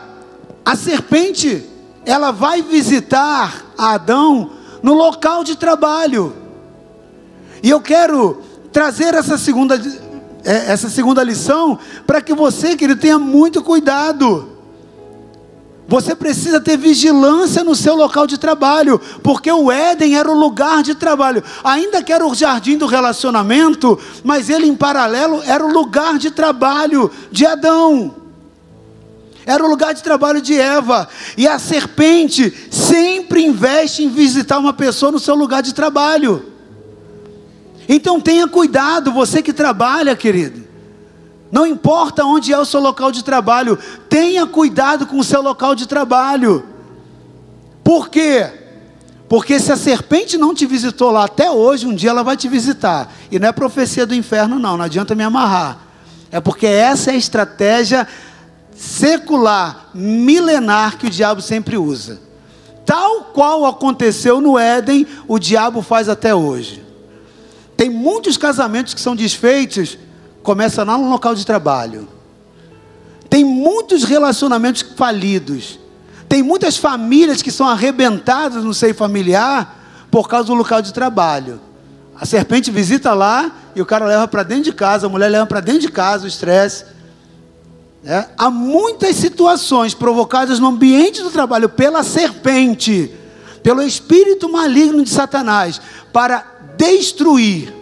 a 0.65 0.77
serpente, 0.77 1.65
ela 2.07 2.31
vai 2.31 2.63
visitar 2.63 3.67
Adão 3.77 4.51
no 4.83 4.95
local 4.95 5.43
de 5.43 5.57
trabalho. 5.57 6.35
E 7.63 7.71
eu 7.71 7.81
quero 7.81 8.43
trazer 8.73 9.15
essa 9.15 9.39
segunda, 9.39 9.77
é, 10.45 10.73
essa 10.73 10.89
segunda 10.89 11.23
lição 11.23 11.79
para 12.07 12.21
que 12.21 12.35
você, 12.35 12.77
querido, 12.77 13.01
tenha 13.01 13.19
muito 13.19 13.63
cuidado. 13.63 14.54
Você 15.87 16.15
precisa 16.15 16.61
ter 16.61 16.79
vigilância 16.79 17.63
no 17.63 17.75
seu 17.75 17.95
local 17.95 18.27
de 18.27 18.39
trabalho, 18.39 18.99
porque 19.23 19.53
o 19.53 19.71
Éden 19.71 20.17
era 20.17 20.31
o 20.31 20.39
lugar 20.39 20.83
de 20.83 20.95
trabalho, 20.95 21.45
ainda 21.63 22.03
que 22.03 22.13
era 22.13 22.27
o 22.27 22.35
jardim 22.35 22.79
do 22.79 22.87
relacionamento, 22.87 23.99
mas 24.23 24.49
ele 24.49 24.67
em 24.67 24.75
paralelo 24.75 25.43
era 25.45 25.65
o 25.65 25.71
lugar 25.71 26.19
de 26.19 26.31
trabalho 26.31 27.11
de 27.31 27.45
Adão. 27.45 28.15
Era 29.47 29.63
o 29.63 29.69
lugar 29.69 29.93
de 29.93 30.03
trabalho 30.03 30.41
de 30.41 30.59
Eva. 30.59 31.07
E 31.37 31.47
a 31.47 31.59
serpente 31.59 32.51
sempre 32.71 33.45
investe 33.45 34.03
em 34.03 34.09
visitar 34.09 34.59
uma 34.59 34.73
pessoa 34.73 35.13
no 35.13 35.21
seu 35.21 35.35
lugar 35.35 35.63
de 35.63 35.75
trabalho. 35.75 36.47
Então 37.87 38.19
tenha 38.19 38.49
cuidado, 38.49 39.13
você 39.13 39.43
que 39.43 39.53
trabalha, 39.53 40.17
querido. 40.17 40.65
Não 41.55 41.65
importa 41.65 42.25
onde 42.25 42.53
é 42.53 42.59
o 42.59 42.65
seu 42.65 42.81
local 42.81 43.13
de 43.13 43.23
trabalho, 43.23 43.79
tenha 44.09 44.45
cuidado 44.45 45.07
com 45.07 45.21
o 45.21 45.23
seu 45.23 45.41
local 45.41 45.77
de 45.77 45.87
trabalho. 45.87 46.65
Por 47.85 48.09
quê? 48.09 48.51
Porque 49.29 49.61
se 49.61 49.71
a 49.71 49.77
serpente 49.77 50.37
não 50.37 50.53
te 50.53 50.67
visitou 50.67 51.13
lá 51.13 51.27
até 51.27 51.49
hoje, 51.49 51.87
um 51.87 51.95
dia 51.95 52.11
ela 52.11 52.25
vai 52.25 52.37
te 52.37 52.49
visitar. 52.49 53.09
E 53.31 53.39
não 53.39 53.47
é 53.47 53.53
profecia 53.53 54.05
do 54.05 54.17
inferno, 54.17 54.59
não, 54.59 54.77
não 54.77 54.85
adianta 54.85 55.15
me 55.15 55.23
amarrar. 55.23 55.79
É 56.29 56.41
porque 56.41 56.67
essa 56.67 57.13
é 57.13 57.15
a 57.15 57.19
estratégia 57.19 58.09
secular, 58.75 59.91
milenar 59.95 60.99
que 60.99 61.07
o 61.07 61.11
diabo 61.11 61.41
sempre 61.41 61.77
usa. 61.77 62.21
Tal 62.85 63.27
qual 63.33 63.65
aconteceu 63.65 64.41
no 64.41 64.59
Éden, 64.59 65.07
o 65.29 65.39
diabo 65.39 65.83
faz 65.83 66.09
até 66.09 66.35
hoje. 66.35 66.85
Tem 67.77 67.89
muitos 67.89 68.37
casamentos 68.37 68.93
que 68.93 69.01
são 69.01 69.15
desfeitos 69.15 69.97
começa 70.45 70.85
lá 70.85 70.97
no 70.97 71.09
local 71.09 71.35
de 71.35 71.45
trabalho. 71.45 72.07
Tem 73.29 73.43
muitos 73.43 74.05
relacionamentos 74.05 74.83
falidos. 74.95 75.81
Tem 76.29 76.43
muitas 76.43 76.77
famílias 76.77 77.43
que 77.43 77.51
são 77.51 77.67
arrebentadas 77.67 78.63
no 78.63 78.75
seio 78.75 78.95
familiar 78.95 80.07
por 80.11 80.29
causa 80.29 80.47
do 80.47 80.55
local 80.55 80.81
de 80.81 80.93
trabalho. 80.93 81.61
A 82.15 82.25
serpente 82.25 82.71
visita 82.71 83.13
lá 83.13 83.51
e 83.75 83.83
o 83.83 83.87
cara 83.87 84.05
leva 84.05 84.29
para 84.29 84.45
dentro 84.45 84.65
de 84.65 84.73
casa, 84.73 85.07
a 85.07 85.11
mulher 85.11 85.29
leva 85.29 85.47
para 85.47 85.61
dentro 85.61 85.81
de 85.81 85.89
casa 85.89 86.27
o 86.27 86.29
estresse. 86.29 86.85
É. 88.05 88.27
Há 88.37 88.51
muitas 88.51 89.17
situações 89.17 89.95
provocadas 89.95 90.61
no 90.61 90.69
ambiente 90.69 91.23
do 91.23 91.31
trabalho 91.31 91.71
pela 91.71 92.03
serpente, 92.03 93.11
pelo 93.63 93.83
espírito 93.83 94.49
maligno 94.53 95.03
de 95.03 95.11
Satanás, 95.11 95.81
para 96.13 96.45
destruir 96.77 97.74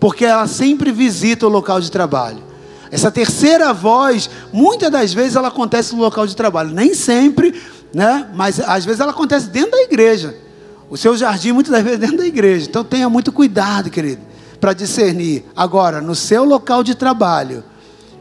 porque 0.00 0.24
ela 0.24 0.46
sempre 0.46 0.92
visita 0.92 1.46
o 1.46 1.48
local 1.50 1.80
de 1.80 1.90
trabalho. 1.90 2.42
Essa 2.90 3.10
terceira 3.10 3.72
voz, 3.72 4.30
muitas 4.52 4.90
das 4.90 5.12
vezes 5.12 5.36
ela 5.36 5.48
acontece 5.48 5.94
no 5.94 6.00
local 6.00 6.26
de 6.26 6.34
trabalho, 6.34 6.70
nem 6.70 6.94
sempre, 6.94 7.60
né? 7.92 8.28
Mas 8.34 8.60
às 8.60 8.84
vezes 8.84 9.00
ela 9.00 9.10
acontece 9.10 9.48
dentro 9.48 9.72
da 9.72 9.82
igreja. 9.82 10.34
O 10.88 10.96
seu 10.96 11.16
jardim 11.16 11.52
muitas 11.52 11.72
das 11.72 11.82
vezes 11.82 11.98
dentro 11.98 12.18
da 12.18 12.26
igreja. 12.26 12.66
Então 12.68 12.82
tenha 12.82 13.08
muito 13.08 13.30
cuidado, 13.30 13.90
querido, 13.90 14.22
para 14.58 14.72
discernir. 14.72 15.44
Agora, 15.54 16.00
no 16.00 16.14
seu 16.14 16.44
local 16.44 16.82
de 16.82 16.94
trabalho, 16.94 17.62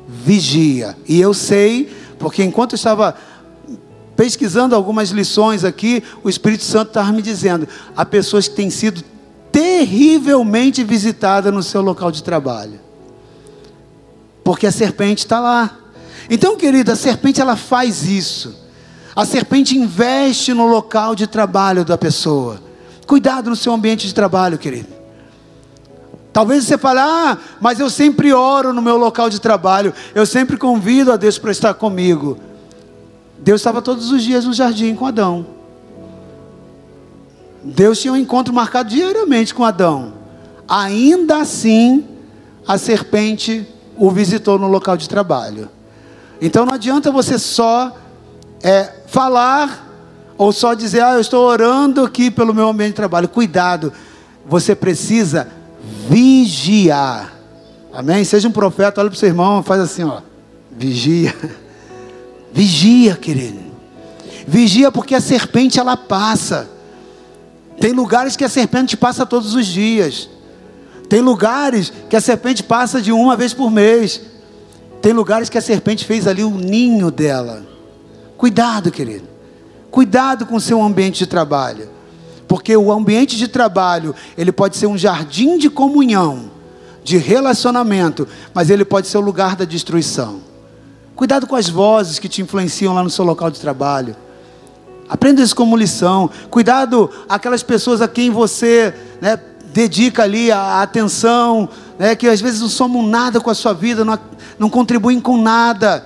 vigia. 0.08 0.98
E 1.08 1.20
eu 1.20 1.34
sei, 1.34 1.90
porque 2.20 2.44
enquanto 2.44 2.74
eu 2.74 2.78
estava 2.78 3.16
pesquisando 4.18 4.76
algumas 4.76 5.10
lições 5.12 5.64
aqui, 5.64 6.04
o 6.24 6.30
Espírito 6.30 6.64
Santo 6.64 6.90
estava 6.90 7.12
me 7.14 7.22
dizendo: 7.22 7.68
há 7.96 8.04
pessoas 8.04 8.50
que 8.50 8.56
têm 8.56 8.70
sido 8.70 9.02
terrivelmente 9.58 10.84
visitada 10.84 11.52
no 11.52 11.64
seu 11.64 11.82
local 11.82 12.12
de 12.12 12.22
trabalho. 12.22 12.80
Porque 14.44 14.68
a 14.68 14.72
serpente 14.72 15.26
está 15.26 15.40
lá. 15.40 15.76
Então, 16.30 16.56
querida, 16.56 16.94
a 16.94 16.96
serpente 16.96 17.42
ela 17.42 17.56
faz 17.56 18.04
isso. 18.04 18.56
A 19.16 19.26
serpente 19.26 19.76
investe 19.76 20.54
no 20.54 20.68
local 20.68 21.16
de 21.16 21.26
trabalho 21.26 21.84
da 21.84 21.98
pessoa. 21.98 22.62
Cuidado 23.08 23.50
no 23.50 23.56
seu 23.56 23.74
ambiente 23.74 24.06
de 24.06 24.14
trabalho, 24.14 24.60
querido. 24.60 24.90
Talvez 26.32 26.66
você 26.66 26.78
fale, 26.78 27.00
ah, 27.00 27.36
mas 27.60 27.80
eu 27.80 27.90
sempre 27.90 28.32
oro 28.32 28.72
no 28.72 28.82
meu 28.82 28.96
local 28.96 29.28
de 29.28 29.42
trabalho, 29.42 29.92
eu 30.14 30.28
sempre 30.28 30.56
convido 30.56 31.12
a 31.12 31.18
Deus 31.18 31.40
para 31.40 31.50
estar 31.50 31.74
comigo. 31.74 32.38
Deus 33.40 33.62
estava 33.62 33.82
todos 33.82 34.12
os 34.12 34.22
dias 34.22 34.46
no 34.46 34.54
jardim 34.54 34.94
com 34.94 35.08
Adão. 35.08 35.57
Deus 37.74 38.00
tinha 38.00 38.14
um 38.14 38.18
encontro 38.18 38.54
marcado 38.54 38.90
diariamente 38.90 39.54
com 39.54 39.64
Adão. 39.64 40.14
Ainda 40.68 41.38
assim, 41.38 42.06
a 42.68 42.78
serpente 42.78 43.68
o 43.98 44.10
visitou 44.10 44.58
no 44.58 44.68
local 44.68 44.96
de 44.96 45.10
trabalho. 45.10 45.70
Então 46.42 46.66
não 46.66 46.74
adianta 46.74 47.12
você 47.12 47.38
só 47.38 47.96
é, 48.64 48.94
falar 49.08 49.86
ou 50.38 50.52
só 50.52 50.74
dizer, 50.74 51.02
ah, 51.02 51.14
eu 51.14 51.22
estou 51.22 51.46
orando 51.46 52.04
aqui 52.04 52.30
pelo 52.30 52.54
meu 52.54 52.70
ambiente 52.70 52.90
de 52.90 52.96
trabalho. 52.96 53.28
Cuidado, 53.28 53.92
você 54.46 54.76
precisa 54.76 55.48
vigiar. 56.08 57.34
Amém? 57.92 58.24
Seja 58.24 58.48
um 58.48 58.52
profeta, 58.52 59.02
olha 59.02 59.10
para 59.10 59.16
o 59.16 59.20
seu 59.20 59.30
irmão, 59.30 59.64
faz 59.64 59.82
assim, 59.82 60.04
ó. 60.04 60.22
Vigia. 60.72 61.36
Vigia, 62.54 63.16
querido. 63.16 63.60
Vigia 64.48 64.92
porque 64.92 65.16
a 65.16 65.22
serpente 65.22 65.80
ela 65.80 65.98
passa. 65.98 66.77
Tem 67.80 67.92
lugares 67.92 68.36
que 68.36 68.44
a 68.44 68.50
serpente 68.50 68.98
passa 68.98 69.26
todos 69.26 69.54
os 69.54 69.66
dias. 69.66 70.30
Tem 71.08 71.22
lugares 71.22 71.92
que 72.10 72.16
a 72.16 72.22
serpente 72.22 72.64
passa 72.64 73.02
de 73.02 73.12
uma 73.12 73.36
vez 73.36 73.54
por 73.54 73.72
mês. 73.72 74.22
Tem 75.02 75.14
lugares 75.14 75.50
que 75.50 75.58
a 75.58 75.62
serpente 75.62 76.06
fez 76.06 76.28
ali 76.28 76.44
o 76.44 76.50
ninho 76.50 77.12
dela. 77.12 77.66
Cuidado, 78.38 78.92
querido. 78.92 79.28
Cuidado 79.90 80.46
com 80.46 80.56
o 80.56 80.62
seu 80.62 80.82
ambiente 80.82 81.20
de 81.20 81.28
trabalho. 81.28 81.90
Porque 82.48 82.76
o 82.76 82.92
ambiente 82.92 83.36
de 83.36 83.48
trabalho, 83.48 84.16
ele 84.38 84.52
pode 84.52 84.78
ser 84.78 84.88
um 84.88 84.98
jardim 84.98 85.58
de 85.58 85.70
comunhão, 85.70 86.52
de 87.04 87.18
relacionamento, 87.18 88.28
mas 88.54 88.70
ele 88.70 88.86
pode 88.86 89.08
ser 89.08 89.18
o 89.18 89.22
lugar 89.22 89.56
da 89.56 89.66
destruição. 89.66 90.42
Cuidado 91.16 91.48
com 91.48 91.56
as 91.56 91.68
vozes 91.68 92.20
que 92.20 92.30
te 92.30 92.42
influenciam 92.42 92.94
lá 92.94 93.04
no 93.04 93.10
seu 93.10 93.26
local 93.26 93.50
de 93.50 93.60
trabalho. 93.60 94.16
Aprenda 95.10 95.42
isso 95.42 95.56
como 95.56 95.78
lição. 95.78 96.30
Cuidado 96.50 97.10
aquelas 97.30 97.64
pessoas 97.64 98.02
a 98.02 98.08
quem 98.08 98.30
você 98.30 98.94
né, 99.22 99.40
dedica 99.74 100.24
ali 100.24 100.52
a 100.52 100.82
atenção, 100.82 101.70
né, 101.98 102.16
que 102.16 102.28
às 102.28 102.42
vezes 102.42 102.62
não 102.62 102.70
somam 102.70 103.04
nada 103.04 103.40
com 103.40 103.50
a 103.50 103.56
sua 103.56 103.74
vida, 103.74 104.04
não, 104.04 104.20
não 104.60 104.70
contribuem 104.70 105.20
com 105.20 105.38
nada. 105.38 106.06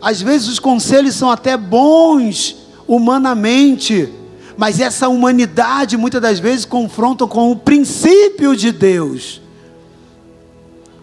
Às 0.00 0.20
vezes 0.20 0.48
os 0.48 0.58
conselhos 0.58 1.14
são 1.14 1.30
até 1.30 1.56
bons 1.56 2.56
humanamente, 2.86 4.12
mas 4.56 4.78
essa 4.78 5.08
humanidade 5.08 5.96
muitas 5.96 6.20
das 6.20 6.38
vezes 6.38 6.66
confrontam 6.66 7.26
com 7.26 7.50
o 7.50 7.56
princípio 7.56 8.54
de 8.54 8.70
Deus. 8.70 9.40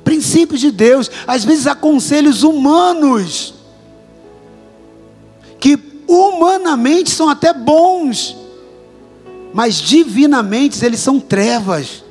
Princípios 0.03 0.59
de 0.59 0.71
Deus, 0.71 1.09
às 1.25 1.43
vezes 1.43 1.65
há 1.65 1.73
conselhos 1.73 2.43
humanos 2.43 3.55
que 5.59 5.90
humanamente 6.12 7.12
são 7.12 7.30
até 7.30 7.53
bons, 7.53 8.36
mas 9.53 9.76
divinamente 9.76 10.84
eles 10.84 10.99
são 10.99 11.20
trevas, 11.20 12.03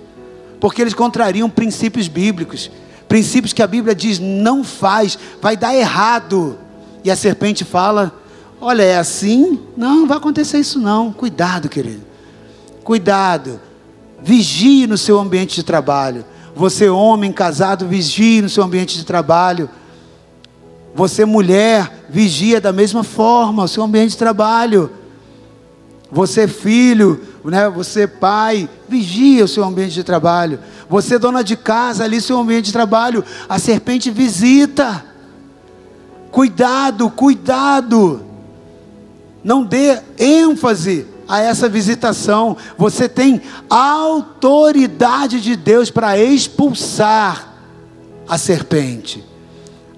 porque 0.58 0.80
eles 0.80 0.94
contrariam 0.94 1.50
princípios 1.50 2.08
bíblicos, 2.08 2.70
princípios 3.06 3.52
que 3.52 3.62
a 3.62 3.66
Bíblia 3.66 3.94
diz 3.94 4.18
não 4.18 4.64
faz, 4.64 5.18
vai 5.40 5.56
dar 5.56 5.74
errado. 5.74 6.58
E 7.04 7.10
a 7.10 7.16
serpente 7.16 7.64
fala: 7.64 8.14
Olha, 8.60 8.82
é 8.82 8.98
assim? 8.98 9.58
Não, 9.76 10.00
não 10.00 10.06
vai 10.06 10.18
acontecer 10.18 10.58
isso 10.58 10.78
não. 10.78 11.12
Cuidado, 11.12 11.68
querido. 11.68 12.02
Cuidado. 12.84 13.60
Vigie 14.22 14.86
no 14.86 14.98
seu 14.98 15.18
ambiente 15.18 15.54
de 15.54 15.62
trabalho. 15.62 16.24
Você, 16.54 16.88
homem 16.88 17.32
casado, 17.32 17.88
vigie 17.88 18.42
no 18.42 18.48
seu 18.48 18.62
ambiente 18.62 18.96
de 18.96 19.04
trabalho. 19.04 19.68
Você, 20.94 21.24
mulher, 21.24 22.04
vigia 22.08 22.60
da 22.60 22.72
mesma 22.72 23.04
forma 23.04 23.64
o 23.64 23.68
seu 23.68 23.82
ambiente 23.82 24.10
de 24.10 24.16
trabalho. 24.16 24.90
Você, 26.10 26.48
filho, 26.48 27.20
né? 27.44 27.68
você, 27.68 28.06
pai, 28.06 28.68
vigia 28.88 29.44
o 29.44 29.48
seu 29.48 29.62
ambiente 29.62 29.94
de 29.94 30.02
trabalho. 30.02 30.58
Você, 30.88 31.18
dona 31.18 31.44
de 31.44 31.56
casa, 31.56 32.04
ali, 32.04 32.20
seu 32.20 32.38
ambiente 32.38 32.66
de 32.66 32.72
trabalho. 32.72 33.24
A 33.48 33.58
serpente 33.58 34.10
visita. 34.10 35.04
Cuidado, 36.32 37.08
cuidado. 37.10 38.24
Não 39.42 39.62
dê 39.62 40.00
ênfase 40.18 41.06
a 41.28 41.40
essa 41.40 41.68
visitação. 41.68 42.56
Você 42.76 43.08
tem 43.08 43.40
autoridade 43.68 45.40
de 45.40 45.54
Deus 45.54 45.90
para 45.90 46.18
expulsar 46.18 47.54
a 48.28 48.36
serpente. 48.36 49.29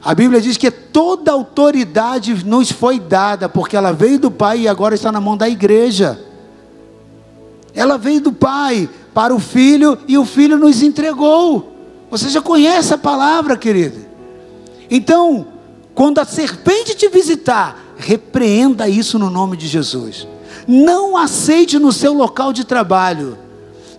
A 0.04 0.14
Bíblia 0.14 0.40
diz 0.40 0.56
que 0.56 0.70
toda 0.70 1.30
autoridade 1.30 2.44
nos 2.44 2.72
foi 2.72 2.98
dada, 2.98 3.48
porque 3.48 3.76
ela 3.76 3.92
veio 3.92 4.18
do 4.18 4.30
Pai 4.30 4.60
e 4.60 4.68
agora 4.68 4.96
está 4.96 5.12
na 5.12 5.20
mão 5.20 5.36
da 5.36 5.48
igreja. 5.48 6.20
Ela 7.72 7.96
veio 7.96 8.20
do 8.20 8.32
Pai 8.32 8.88
para 9.14 9.34
o 9.34 9.38
Filho 9.38 9.96
e 10.08 10.18
o 10.18 10.24
Filho 10.24 10.58
nos 10.58 10.82
entregou. 10.82 11.72
Você 12.10 12.28
já 12.28 12.42
conhece 12.42 12.92
a 12.92 12.98
palavra, 12.98 13.56
querido. 13.56 14.00
Então, 14.90 15.46
quando 15.94 16.18
a 16.18 16.24
serpente 16.24 16.94
te 16.94 17.08
visitar, 17.08 17.78
repreenda 17.96 18.88
isso 18.88 19.18
no 19.18 19.30
nome 19.30 19.56
de 19.56 19.68
Jesus. 19.68 20.26
Não 20.66 21.16
aceite 21.16 21.78
no 21.78 21.92
seu 21.92 22.12
local 22.12 22.52
de 22.52 22.64
trabalho. 22.64 23.38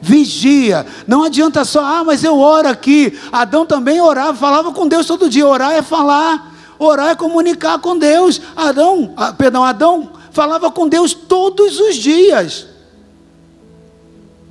Vigia. 0.04 0.86
Não 1.08 1.24
adianta 1.24 1.64
só, 1.64 1.80
ah, 1.82 2.04
mas 2.04 2.26
eu 2.26 2.38
oro 2.38 2.68
aqui. 2.68 3.18
Adão 3.32 3.66
também 3.66 4.02
orava, 4.02 4.38
falava 4.38 4.74
com 4.74 4.86
Deus 4.86 5.06
todo 5.06 5.30
dia. 5.30 5.48
Orar 5.48 5.72
é 5.72 5.82
falar. 5.82 6.54
Orar 6.78 7.12
é 7.12 7.16
comunicar 7.16 7.80
com 7.80 7.98
Deus. 7.98 8.42
Adão, 8.54 9.14
ah, 9.16 9.32
perdão, 9.32 9.64
Adão 9.64 10.12
falava 10.30 10.70
com 10.70 10.90
Deus 10.90 11.14
todos 11.14 11.80
os 11.80 11.96
dias. 11.96 12.68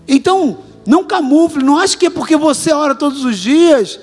Então, 0.08 0.58
não 0.86 1.04
camufle, 1.04 1.62
não 1.62 1.76
ache 1.76 1.98
que 1.98 2.06
é 2.06 2.10
porque 2.10 2.34
você 2.34 2.72
ora 2.72 2.94
todos 2.94 3.22
os 3.22 3.38
dias 3.38 4.00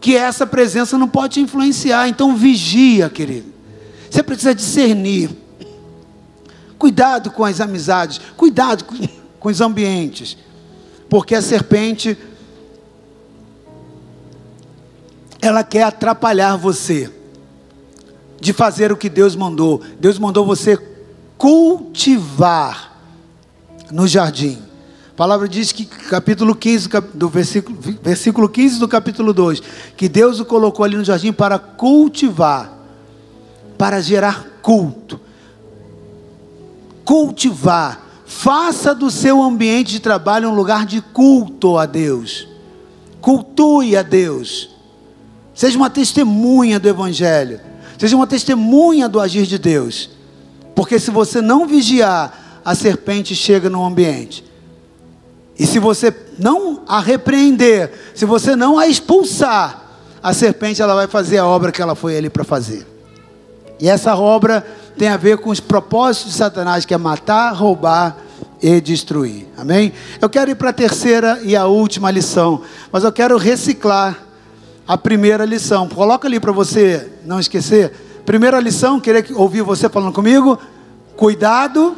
que 0.00 0.16
essa 0.16 0.46
presença 0.46 0.96
não 0.96 1.06
pode 1.06 1.34
te 1.34 1.40
influenciar. 1.40 2.08
Então 2.08 2.34
vigia, 2.34 3.10
querido. 3.10 3.52
Você 4.10 4.22
precisa 4.22 4.54
discernir. 4.54 5.28
Cuidado 6.78 7.30
com 7.30 7.44
as 7.44 7.60
amizades, 7.60 8.18
cuidado 8.34 8.86
com 9.38 9.48
os 9.50 9.60
ambientes. 9.60 10.38
Porque 11.10 11.34
a 11.34 11.42
serpente 11.42 12.16
ela 15.42 15.62
quer 15.62 15.82
atrapalhar 15.82 16.56
você 16.56 17.10
de 18.40 18.54
fazer 18.54 18.90
o 18.90 18.96
que 18.96 19.10
Deus 19.10 19.36
mandou. 19.36 19.82
Deus 19.98 20.18
mandou 20.18 20.46
você 20.46 20.78
cultivar 21.36 22.96
no 23.90 24.06
jardim. 24.08 24.62
A 25.12 25.16
palavra 25.16 25.46
diz 25.46 25.72
que 25.72 25.84
capítulo 25.84 26.54
15 26.54 26.88
do 27.12 27.28
versículo, 27.28 27.78
versículo 28.02 28.48
15 28.48 28.78
do 28.78 28.88
capítulo 28.88 29.34
2, 29.34 29.60
que 29.94 30.08
Deus 30.08 30.40
o 30.40 30.46
colocou 30.46 30.82
ali 30.82 30.96
no 30.96 31.04
jardim 31.04 31.30
para 31.30 31.58
cultivar 31.58 32.80
para 33.80 34.02
gerar 34.02 34.46
culto. 34.60 35.18
Cultivar. 37.02 38.09
Faça 38.30 38.94
do 38.94 39.10
seu 39.10 39.42
ambiente 39.42 39.90
de 39.90 39.98
trabalho 39.98 40.48
um 40.48 40.54
lugar 40.54 40.86
de 40.86 41.02
culto 41.02 41.76
a 41.76 41.84
Deus. 41.84 42.46
Cultue 43.20 43.96
a 43.96 44.02
Deus. 44.02 44.70
Seja 45.52 45.76
uma 45.76 45.90
testemunha 45.90 46.78
do 46.78 46.88
Evangelho. 46.88 47.60
Seja 47.98 48.14
uma 48.14 48.28
testemunha 48.28 49.08
do 49.08 49.18
agir 49.18 49.46
de 49.46 49.58
Deus. 49.58 50.10
Porque 50.76 51.00
se 51.00 51.10
você 51.10 51.42
não 51.42 51.66
vigiar, 51.66 52.60
a 52.64 52.72
serpente 52.72 53.34
chega 53.34 53.68
no 53.68 53.84
ambiente. 53.84 54.44
E 55.58 55.66
se 55.66 55.80
você 55.80 56.14
não 56.38 56.84
a 56.86 57.00
repreender, 57.00 58.12
se 58.14 58.24
você 58.24 58.54
não 58.54 58.78
a 58.78 58.86
expulsar, 58.86 59.90
a 60.22 60.32
serpente 60.32 60.80
ela 60.80 60.94
vai 60.94 61.08
fazer 61.08 61.38
a 61.38 61.46
obra 61.46 61.72
que 61.72 61.82
ela 61.82 61.96
foi 61.96 62.16
ali 62.16 62.30
para 62.30 62.44
fazer. 62.44 62.86
E 63.80 63.88
essa 63.88 64.14
obra 64.14 64.66
tem 64.96 65.08
a 65.08 65.16
ver 65.16 65.38
com 65.38 65.50
os 65.50 65.60
propósitos 65.60 66.32
de 66.32 66.38
Satanás, 66.38 66.84
que 66.84 66.92
é 66.92 66.98
matar, 66.98 67.52
roubar 67.54 68.16
e 68.62 68.80
destruir. 68.80 69.48
Amém? 69.56 69.92
Eu 70.20 70.28
quero 70.28 70.50
ir 70.50 70.54
para 70.54 70.70
a 70.70 70.72
terceira 70.72 71.40
e 71.42 71.56
a 71.56 71.66
última 71.66 72.10
lição, 72.10 72.60
mas 72.92 73.04
eu 73.04 73.12
quero 73.12 73.38
reciclar 73.38 74.18
a 74.86 74.98
primeira 74.98 75.44
lição. 75.44 75.88
Coloca 75.88 76.28
ali 76.28 76.38
para 76.38 76.52
você 76.52 77.10
não 77.24 77.40
esquecer. 77.40 77.92
Primeira 78.26 78.60
lição, 78.60 79.00
queria 79.00 79.24
ouvir 79.34 79.62
você 79.62 79.88
falando 79.88 80.12
comigo. 80.12 80.58
Cuidado. 81.16 81.96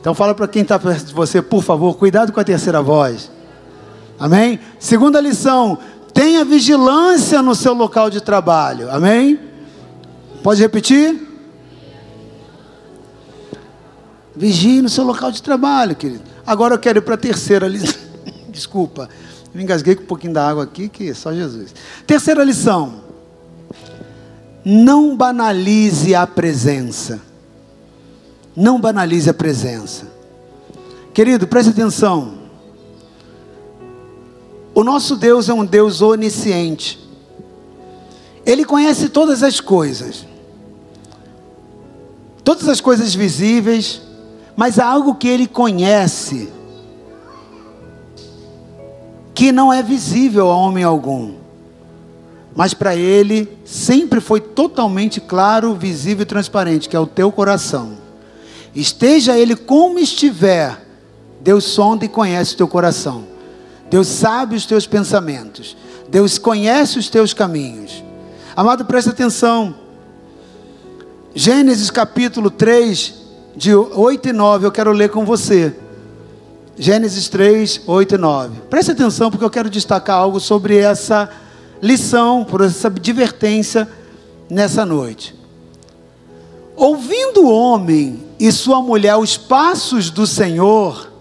Então 0.00 0.14
fala 0.14 0.34
para 0.34 0.46
quem 0.46 0.62
está 0.62 0.78
perto 0.78 1.06
de 1.06 1.14
você, 1.14 1.40
por 1.40 1.62
favor, 1.62 1.96
cuidado 1.96 2.32
com 2.32 2.38
a 2.38 2.44
terceira 2.44 2.82
voz. 2.82 3.30
Amém? 4.18 4.60
Segunda 4.78 5.20
lição, 5.20 5.78
tenha 6.12 6.44
vigilância 6.44 7.42
no 7.42 7.54
seu 7.54 7.74
local 7.74 8.08
de 8.08 8.20
trabalho. 8.20 8.90
Amém? 8.90 9.45
Pode 10.46 10.60
repetir? 10.60 11.20
Vigie 14.32 14.80
no 14.80 14.88
seu 14.88 15.02
local 15.02 15.32
de 15.32 15.42
trabalho, 15.42 15.96
querido. 15.96 16.22
Agora 16.46 16.76
eu 16.76 16.78
quero 16.78 16.98
ir 16.98 17.02
para 17.02 17.14
a 17.14 17.18
terceira 17.18 17.66
lição. 17.66 18.00
Desculpa, 18.48 19.08
me 19.52 19.64
engasguei 19.64 19.96
com 19.96 20.04
um 20.04 20.06
pouquinho 20.06 20.32
da 20.32 20.48
água 20.48 20.62
aqui, 20.62 20.88
que 20.88 21.12
só 21.14 21.34
Jesus. 21.34 21.74
Terceira 22.06 22.44
lição. 22.44 23.00
Não 24.64 25.16
banalize 25.16 26.14
a 26.14 26.24
presença. 26.28 27.20
Não 28.54 28.80
banalize 28.80 29.28
a 29.28 29.34
presença. 29.34 30.06
Querido, 31.12 31.48
preste 31.48 31.70
atenção. 31.70 32.34
O 34.72 34.84
nosso 34.84 35.16
Deus 35.16 35.48
é 35.48 35.52
um 35.52 35.64
Deus 35.64 36.00
onisciente. 36.00 37.04
Ele 38.46 38.64
conhece 38.64 39.08
todas 39.08 39.42
as 39.42 39.58
coisas 39.60 40.24
todas 42.46 42.68
as 42.68 42.80
coisas 42.80 43.12
visíveis, 43.12 44.00
mas 44.54 44.78
há 44.78 44.86
algo 44.86 45.16
que 45.16 45.26
ele 45.26 45.48
conhece 45.48 46.48
que 49.34 49.50
não 49.50 49.72
é 49.72 49.82
visível 49.82 50.48
a 50.48 50.56
homem 50.56 50.84
algum. 50.84 51.34
Mas 52.54 52.72
para 52.72 52.94
ele 52.94 53.48
sempre 53.64 54.20
foi 54.20 54.40
totalmente 54.40 55.20
claro, 55.20 55.74
visível 55.74 56.22
e 56.22 56.26
transparente, 56.26 56.88
que 56.88 56.94
é 56.94 57.00
o 57.00 57.06
teu 57.06 57.32
coração. 57.32 57.98
Esteja 58.72 59.36
ele 59.36 59.56
como 59.56 59.98
estiver, 59.98 60.86
Deus 61.40 61.64
sonda 61.64 62.04
e 62.04 62.08
conhece 62.08 62.54
o 62.54 62.58
teu 62.58 62.68
coração. 62.68 63.24
Deus 63.90 64.06
sabe 64.06 64.54
os 64.54 64.64
teus 64.64 64.86
pensamentos. 64.86 65.76
Deus 66.08 66.38
conhece 66.38 66.96
os 66.96 67.08
teus 67.08 67.34
caminhos. 67.34 68.04
Amado, 68.54 68.84
preste 68.84 69.10
atenção. 69.10 69.85
Gênesis 71.38 71.90
capítulo 71.90 72.48
3, 72.48 73.12
de 73.54 73.74
8 73.74 74.30
e 74.30 74.32
9, 74.32 74.64
eu 74.64 74.72
quero 74.72 74.90
ler 74.90 75.10
com 75.10 75.22
você. 75.22 75.76
Gênesis 76.78 77.28
3, 77.28 77.82
8 77.86 78.14
e 78.14 78.18
9. 78.18 78.60
Preste 78.70 78.92
atenção, 78.92 79.30
porque 79.30 79.44
eu 79.44 79.50
quero 79.50 79.68
destacar 79.68 80.16
algo 80.16 80.40
sobre 80.40 80.78
essa 80.78 81.28
lição, 81.82 82.42
por 82.42 82.62
essa 82.62 82.88
advertência 82.88 83.86
nessa 84.48 84.86
noite. 84.86 85.34
Ouvindo 86.74 87.42
o 87.42 87.52
homem 87.52 88.24
e 88.40 88.50
sua 88.50 88.80
mulher 88.80 89.16
os 89.16 89.36
passos 89.36 90.08
do 90.08 90.26
Senhor, 90.26 91.12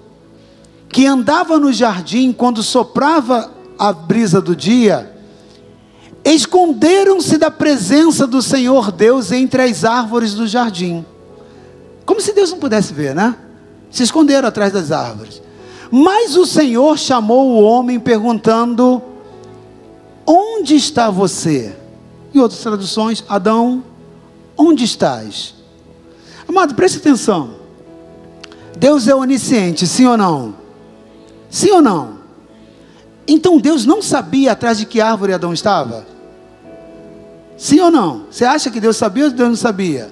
que 0.87 1.05
andava 1.05 1.59
no 1.59 1.73
jardim 1.73 2.31
quando 2.31 2.63
soprava 2.63 3.51
a 3.77 3.91
brisa 3.91 4.39
do 4.39 4.55
dia, 4.55 5.13
esconderam-se 6.25 7.37
da 7.37 7.51
presença 7.51 8.25
do 8.25 8.41
Senhor 8.41 8.91
Deus 8.91 9.31
entre 9.31 9.61
as 9.61 9.85
árvores 9.85 10.33
do 10.33 10.47
jardim. 10.47 11.05
Como 12.05 12.19
se 12.19 12.33
Deus 12.33 12.51
não 12.51 12.59
pudesse 12.59 12.93
ver, 12.93 13.13
né? 13.13 13.35
Se 13.91 14.03
esconderam 14.03 14.47
atrás 14.47 14.73
das 14.73 14.91
árvores. 14.91 15.41
Mas 15.91 16.35
o 16.35 16.45
Senhor 16.45 16.97
chamou 16.97 17.51
o 17.51 17.61
homem 17.61 17.99
perguntando: 17.99 19.01
Onde 20.25 20.75
está 20.75 21.11
você? 21.11 21.75
E 22.33 22.39
outras 22.39 22.59
traduções: 22.61 23.23
Adão, 23.29 23.83
onde 24.57 24.83
estás? 24.83 25.53
Amado, 26.47 26.73
preste 26.73 26.97
atenção. 26.97 27.55
Deus 28.77 29.07
é 29.07 29.15
onisciente, 29.15 29.87
sim 29.87 30.05
ou 30.05 30.17
não? 30.17 30.55
Sim 31.49 31.71
ou 31.71 31.81
não? 31.81 32.15
Então 33.27 33.57
Deus 33.57 33.85
não 33.85 34.01
sabia 34.01 34.51
atrás 34.51 34.77
de 34.77 34.85
que 34.85 34.99
árvore 34.99 35.33
Adão 35.33 35.53
estava? 35.53 36.14
Sim 37.57 37.79
ou 37.79 37.91
não? 37.91 38.25
Você 38.29 38.43
acha 38.43 38.69
que 38.69 38.79
Deus 38.79 38.97
sabia 38.97 39.25
ou 39.25 39.31
Deus 39.31 39.49
não 39.49 39.55
sabia? 39.55 40.11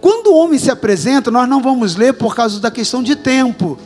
Quando 0.00 0.28
o 0.28 0.36
homem 0.36 0.58
se 0.58 0.70
apresenta, 0.70 1.30
nós 1.30 1.48
não 1.48 1.62
vamos 1.62 1.96
ler 1.96 2.14
por 2.14 2.34
causa 2.34 2.60
da 2.60 2.70
questão 2.70 3.02
de 3.02 3.16
tempo. 3.16 3.78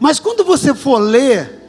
Mas 0.00 0.18
quando 0.18 0.44
você 0.44 0.74
for 0.74 0.98
ler, 0.98 1.68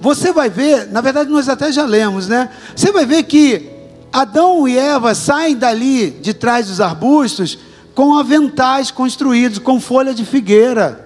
você 0.00 0.32
vai 0.32 0.48
ver, 0.48 0.90
na 0.90 1.00
verdade 1.00 1.30
nós 1.30 1.48
até 1.48 1.70
já 1.72 1.84
lemos, 1.84 2.28
né? 2.28 2.50
Você 2.74 2.92
vai 2.92 3.04
ver 3.04 3.24
que 3.24 3.70
Adão 4.12 4.66
e 4.66 4.78
Eva 4.78 5.14
saem 5.14 5.56
dali 5.56 6.10
de 6.10 6.32
trás 6.32 6.68
dos 6.68 6.80
arbustos 6.80 7.58
com 7.94 8.16
aventais 8.16 8.90
construídos 8.90 9.58
com 9.58 9.80
folha 9.80 10.14
de 10.14 10.24
figueira 10.24 11.05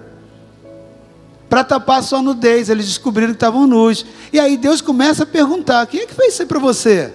para 1.51 1.65
tapar 1.65 2.03
sua 2.05 2.23
nudez. 2.23 2.71
Eles 2.71 2.87
descobriram 2.87 3.33
que 3.33 3.37
estavam 3.37 3.67
nus. 3.67 4.07
E 4.33 4.39
aí 4.39 4.57
Deus 4.57 4.81
começa 4.81 5.25
a 5.25 5.27
perguntar: 5.27 5.85
quem 5.89 6.01
é 6.01 6.07
que 6.07 6.15
fez 6.15 6.35
isso 6.35 6.47
para 6.47 6.61
você? 6.61 7.13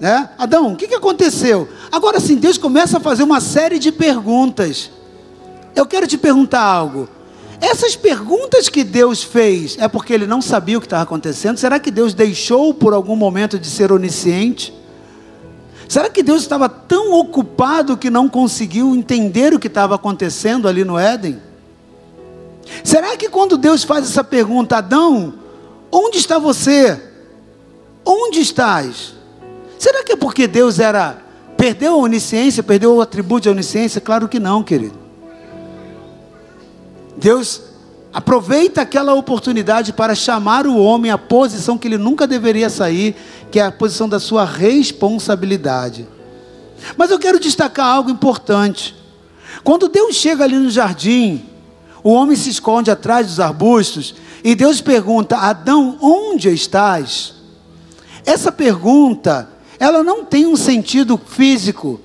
Né? 0.00 0.30
Adão, 0.38 0.72
o 0.72 0.76
que, 0.76 0.88
que 0.88 0.94
aconteceu? 0.94 1.68
Agora 1.92 2.18
sim, 2.18 2.36
Deus 2.36 2.56
começa 2.56 2.96
a 2.96 3.00
fazer 3.00 3.22
uma 3.22 3.40
série 3.40 3.78
de 3.78 3.92
perguntas. 3.92 4.90
Eu 5.76 5.84
quero 5.84 6.06
te 6.06 6.16
perguntar 6.16 6.62
algo. 6.62 7.08
Essas 7.60 7.96
perguntas 7.96 8.68
que 8.68 8.84
Deus 8.84 9.22
fez 9.22 9.76
é 9.78 9.88
porque 9.88 10.12
ele 10.12 10.26
não 10.26 10.40
sabia 10.40 10.78
o 10.78 10.80
que 10.80 10.86
estava 10.86 11.02
acontecendo? 11.02 11.58
Será 11.58 11.78
que 11.80 11.90
Deus 11.90 12.14
deixou 12.14 12.72
por 12.72 12.94
algum 12.94 13.16
momento 13.16 13.58
de 13.58 13.66
ser 13.66 13.90
onisciente? 13.90 14.72
Será 15.88 16.08
que 16.08 16.22
Deus 16.22 16.42
estava 16.42 16.68
tão 16.68 17.14
ocupado 17.14 17.96
que 17.96 18.10
não 18.10 18.28
conseguiu 18.28 18.94
entender 18.94 19.52
o 19.52 19.58
que 19.58 19.66
estava 19.66 19.96
acontecendo 19.96 20.68
ali 20.68 20.84
no 20.84 20.96
Éden? 20.96 21.47
Será 22.84 23.16
que 23.16 23.28
quando 23.28 23.56
Deus 23.56 23.84
faz 23.84 24.04
essa 24.04 24.24
pergunta, 24.24 24.76
Adão, 24.76 25.34
onde 25.90 26.18
está 26.18 26.38
você? 26.38 27.00
Onde 28.04 28.40
estás? 28.40 29.14
Será 29.78 30.02
que 30.02 30.12
é 30.12 30.16
porque 30.16 30.46
Deus 30.46 30.78
era 30.78 31.22
perdeu 31.56 31.94
a 31.94 31.96
onisciência, 31.96 32.62
perdeu 32.62 32.94
o 32.94 33.00
atributo 33.00 33.42
de 33.42 33.48
onisciência? 33.50 34.00
Claro 34.00 34.28
que 34.28 34.38
não, 34.38 34.62
querido. 34.62 34.96
Deus 37.16 37.62
aproveita 38.12 38.80
aquela 38.82 39.12
oportunidade 39.14 39.92
para 39.92 40.14
chamar 40.14 40.66
o 40.66 40.78
homem 40.78 41.10
à 41.10 41.18
posição 41.18 41.76
que 41.76 41.88
ele 41.88 41.98
nunca 41.98 42.26
deveria 42.26 42.70
sair, 42.70 43.16
que 43.50 43.58
é 43.58 43.64
a 43.64 43.72
posição 43.72 44.08
da 44.08 44.20
sua 44.20 44.44
responsabilidade. 44.44 46.06
Mas 46.96 47.10
eu 47.10 47.18
quero 47.18 47.40
destacar 47.40 47.86
algo 47.86 48.08
importante. 48.08 48.94
Quando 49.64 49.88
Deus 49.88 50.14
chega 50.14 50.44
ali 50.44 50.56
no 50.56 50.70
jardim, 50.70 51.44
o 52.08 52.12
homem 52.12 52.34
se 52.34 52.48
esconde 52.48 52.90
atrás 52.90 53.26
dos 53.26 53.38
arbustos 53.38 54.14
e 54.42 54.54
Deus 54.54 54.80
pergunta: 54.80 55.36
Adão, 55.36 55.98
onde 56.00 56.48
estás? 56.48 57.34
Essa 58.24 58.50
pergunta, 58.50 59.46
ela 59.78 60.02
não 60.02 60.24
tem 60.24 60.46
um 60.46 60.56
sentido 60.56 61.18
físico, 61.18 62.00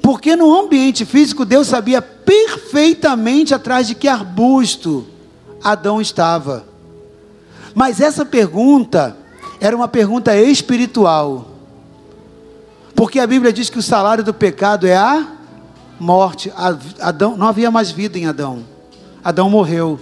porque 0.00 0.34
no 0.34 0.58
ambiente 0.58 1.04
físico 1.04 1.44
Deus 1.44 1.66
sabia 1.66 2.00
perfeitamente 2.00 3.52
atrás 3.52 3.86
de 3.86 3.94
que 3.94 4.08
arbusto 4.08 5.06
Adão 5.62 6.00
estava. 6.00 6.64
Mas 7.74 8.00
essa 8.00 8.24
pergunta 8.24 9.14
era 9.60 9.76
uma 9.76 9.88
pergunta 9.88 10.34
espiritual. 10.34 11.48
Porque 12.94 13.20
a 13.20 13.26
Bíblia 13.26 13.52
diz 13.52 13.68
que 13.68 13.78
o 13.78 13.82
salário 13.82 14.24
do 14.24 14.32
pecado 14.32 14.86
é 14.86 14.96
a 14.96 15.32
morte. 16.00 16.50
Adão, 16.98 17.36
não 17.36 17.46
havia 17.46 17.70
mais 17.70 17.90
vida 17.90 18.18
em 18.18 18.24
Adão. 18.24 18.72
Adão 19.24 19.48
morreu. 19.48 19.98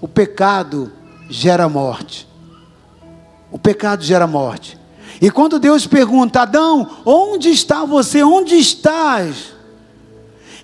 O 0.00 0.08
pecado 0.08 0.90
gera 1.28 1.68
morte. 1.68 2.26
O 3.50 3.58
pecado 3.58 4.02
gera 4.02 4.26
morte. 4.26 4.78
E 5.20 5.30
quando 5.30 5.58
Deus 5.58 5.86
pergunta, 5.86 6.40
Adão, 6.40 6.88
onde 7.04 7.50
está 7.50 7.84
você? 7.84 8.24
Onde 8.24 8.56
estás? 8.56 9.52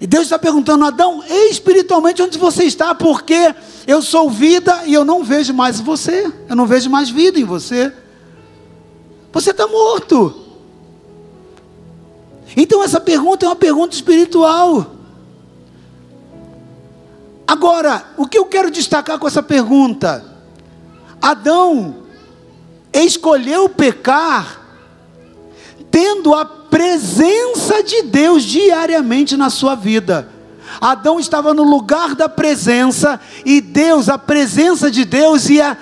E 0.00 0.06
Deus 0.06 0.24
está 0.24 0.38
perguntando, 0.38 0.84
Adão, 0.84 1.22
espiritualmente 1.50 2.22
onde 2.22 2.38
você 2.38 2.64
está? 2.64 2.94
Porque 2.94 3.54
eu 3.86 4.00
sou 4.00 4.30
vida 4.30 4.84
e 4.86 4.94
eu 4.94 5.04
não 5.04 5.22
vejo 5.22 5.52
mais 5.52 5.78
você. 5.80 6.32
Eu 6.48 6.56
não 6.56 6.66
vejo 6.66 6.88
mais 6.88 7.10
vida 7.10 7.38
em 7.38 7.44
você. 7.44 7.92
Você 9.32 9.50
está 9.50 9.66
morto. 9.66 10.34
Então 12.56 12.82
essa 12.82 13.00
pergunta 13.00 13.44
é 13.44 13.48
uma 13.48 13.56
pergunta 13.56 13.94
espiritual. 13.94 14.97
Agora, 17.48 18.04
o 18.18 18.26
que 18.26 18.36
eu 18.36 18.44
quero 18.44 18.70
destacar 18.70 19.18
com 19.18 19.26
essa 19.26 19.42
pergunta? 19.42 20.22
Adão 21.18 22.02
escolheu 22.92 23.70
pecar 23.70 24.60
tendo 25.90 26.34
a 26.34 26.44
presença 26.44 27.82
de 27.82 28.02
Deus 28.02 28.42
diariamente 28.42 29.34
na 29.34 29.48
sua 29.48 29.74
vida. 29.74 30.28
Adão 30.78 31.18
estava 31.18 31.54
no 31.54 31.62
lugar 31.62 32.14
da 32.14 32.28
presença 32.28 33.18
e 33.46 33.62
Deus, 33.62 34.10
a 34.10 34.18
presença 34.18 34.90
de 34.90 35.06
Deus 35.06 35.48
ia 35.48 35.78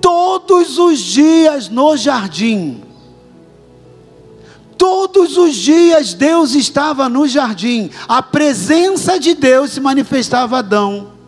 todos 0.00 0.78
os 0.78 0.98
dias 0.98 1.68
no 1.68 1.96
jardim. 1.96 2.82
Todos 4.78 5.36
os 5.36 5.56
dias 5.56 6.14
Deus 6.14 6.54
estava 6.54 7.08
no 7.08 7.26
jardim. 7.26 7.90
A 8.06 8.22
presença 8.22 9.18
de 9.18 9.34
Deus 9.34 9.72
se 9.72 9.80
manifestava 9.80 10.56
a 10.56 10.58
Adão. 10.60 11.18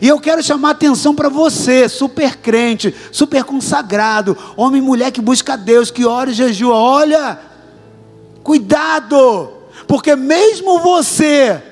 E 0.00 0.08
eu 0.08 0.18
quero 0.18 0.42
chamar 0.42 0.70
atenção 0.70 1.14
para 1.14 1.28
você, 1.28 1.86
super 1.86 2.38
crente, 2.38 2.94
super 3.12 3.44
consagrado, 3.44 4.36
homem 4.56 4.80
e 4.80 4.84
mulher 4.84 5.10
que 5.10 5.20
busca 5.20 5.54
Deus, 5.54 5.90
que 5.90 6.06
ora 6.06 6.30
e 6.30 6.34
jejua. 6.34 6.74
Olha, 6.74 7.38
cuidado, 8.42 9.52
porque 9.86 10.16
mesmo 10.16 10.78
você, 10.78 11.62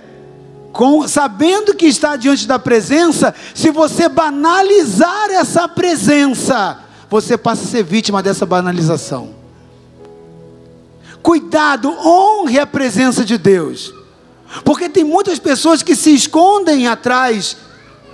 com, 0.71 1.09
sabendo 1.09 1.75
que 1.75 1.87
está 1.87 2.15
diante 2.17 2.47
da 2.47 2.59
presença, 2.59 3.35
se 3.55 3.71
você 3.71 4.07
banalizar 4.07 5.31
essa 5.31 5.67
presença, 5.67 6.79
você 7.09 7.39
passa 7.39 7.65
a 7.65 7.67
ser 7.67 7.85
vítima 7.85 8.23
dessa 8.23 8.45
banalização. 8.45 9.40
Cuidado, 11.23 11.91
honre 11.91 12.59
a 12.59 12.67
presença 12.67 13.25
de 13.25 13.37
Deus. 13.37 13.93
Porque 14.65 14.89
tem 14.89 15.05
muitas 15.05 15.39
pessoas 15.39 15.83
que 15.83 15.95
se 15.95 16.15
escondem 16.15 16.89
atrás 16.89 17.57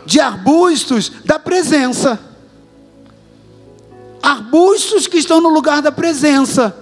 de 0.04 0.20
arbustos 0.20 1.10
da 1.24 1.38
presença. 1.38 2.18
Arbustos 4.22 5.06
que 5.06 5.18
estão 5.18 5.40
no 5.40 5.48
lugar 5.48 5.80
da 5.80 5.92
presença. 5.92 6.76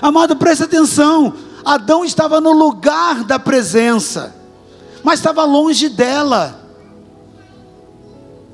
Amado, 0.00 0.36
preste 0.36 0.64
atenção. 0.64 1.34
Adão 1.64 2.04
estava 2.04 2.40
no 2.40 2.52
lugar 2.52 3.24
da 3.24 3.38
presença, 3.38 4.34
mas 5.02 5.18
estava 5.18 5.44
longe 5.44 5.88
dela. 5.88 6.60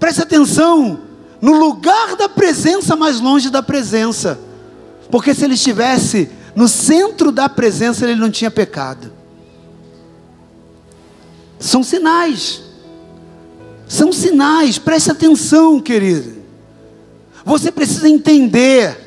Preste 0.01 0.23
atenção. 0.23 1.01
No 1.41 1.53
lugar 1.53 2.17
da 2.17 2.29
presença, 2.29 2.97
mas 2.97 3.21
longe 3.21 3.51
da 3.51 3.63
presença. 3.63 4.39
Porque 5.11 5.35
se 5.35 5.45
ele 5.45 5.55
estivesse 5.55 6.31
no 6.55 6.69
centro 6.69 7.33
da 7.33 7.49
presença, 7.49 8.05
ele 8.05 8.21
não 8.21 8.31
tinha 8.31 8.51
pecado. 8.51 9.13
São 11.59 11.83
sinais. 11.83 12.63
São 13.89 14.13
sinais, 14.13 14.79
preste 14.79 15.11
atenção, 15.11 15.81
querido. 15.81 16.43
Você 17.45 17.71
precisa 17.71 18.09
entender. 18.09 18.99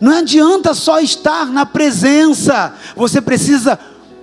Não 0.00 0.18
adianta 0.18 0.74
só 0.74 1.00
estar 1.00 1.46
na 1.46 1.64
presença, 1.64 2.74
você 2.96 3.20
precisa 3.20 3.78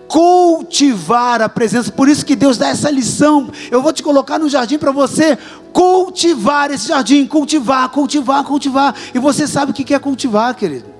cultivar 0.10 1.42
a 1.42 1.48
presença. 1.48 1.92
Por 1.92 2.10
isso 2.10 2.26
que 2.26 2.36
Deus 2.36 2.58
dá 2.58 2.68
essa 2.68 2.90
lição. 2.90 3.50
Eu 3.72 3.82
vou 3.82 3.94
te 3.94 4.04
colocar 4.04 4.38
no 4.40 4.50
jardim 4.50 4.78
para 4.78 4.92
você 4.92 5.38
cultivar 5.72 6.72
esse 6.72 6.88
jardim, 6.88 7.26
cultivar, 7.26 7.88
cultivar, 7.90 8.44
cultivar. 8.44 8.96
E 9.14 9.20
você 9.20 9.48
sabe 9.48 9.72
o 9.72 9.74
que 9.74 9.94
é 9.94 10.00
cultivar, 10.00 10.54
querido. 10.56 10.99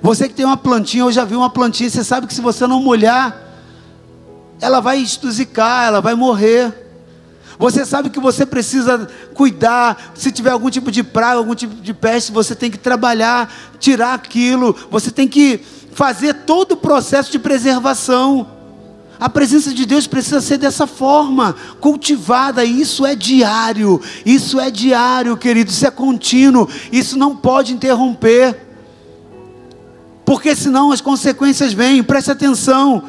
Você 0.00 0.28
que 0.28 0.34
tem 0.34 0.46
uma 0.46 0.56
plantinha, 0.56 1.04
eu 1.04 1.12
já 1.12 1.24
vi 1.24 1.34
uma 1.34 1.50
plantinha, 1.50 1.90
você 1.90 2.04
sabe 2.04 2.26
que 2.26 2.34
se 2.34 2.40
você 2.40 2.66
não 2.66 2.80
molhar, 2.80 3.36
ela 4.60 4.80
vai 4.80 4.98
estusicar, 4.98 5.86
ela 5.86 6.00
vai 6.00 6.14
morrer. 6.14 6.86
Você 7.58 7.84
sabe 7.84 8.08
que 8.08 8.20
você 8.20 8.46
precisa 8.46 9.08
cuidar. 9.34 10.12
Se 10.14 10.30
tiver 10.30 10.50
algum 10.50 10.70
tipo 10.70 10.92
de 10.92 11.02
praga, 11.02 11.38
algum 11.38 11.54
tipo 11.54 11.74
de 11.74 11.92
peste, 11.92 12.30
você 12.30 12.54
tem 12.54 12.70
que 12.70 12.78
trabalhar, 12.78 13.52
tirar 13.80 14.14
aquilo. 14.14 14.76
Você 14.90 15.10
tem 15.10 15.26
que 15.26 15.60
fazer 15.92 16.34
todo 16.34 16.72
o 16.72 16.76
processo 16.76 17.32
de 17.32 17.38
preservação. 17.38 18.46
A 19.18 19.28
presença 19.28 19.74
de 19.74 19.84
Deus 19.84 20.06
precisa 20.06 20.40
ser 20.40 20.58
dessa 20.58 20.86
forma, 20.86 21.56
cultivada. 21.80 22.64
Isso 22.64 23.04
é 23.04 23.16
diário. 23.16 24.00
Isso 24.24 24.60
é 24.60 24.70
diário, 24.70 25.36
querido. 25.36 25.72
Isso 25.72 25.84
é 25.84 25.90
contínuo. 25.90 26.68
Isso 26.92 27.18
não 27.18 27.34
pode 27.34 27.72
interromper. 27.72 28.67
Porque 30.28 30.54
senão 30.54 30.92
as 30.92 31.00
consequências 31.00 31.72
vêm. 31.72 32.02
Preste 32.02 32.30
atenção. 32.30 33.02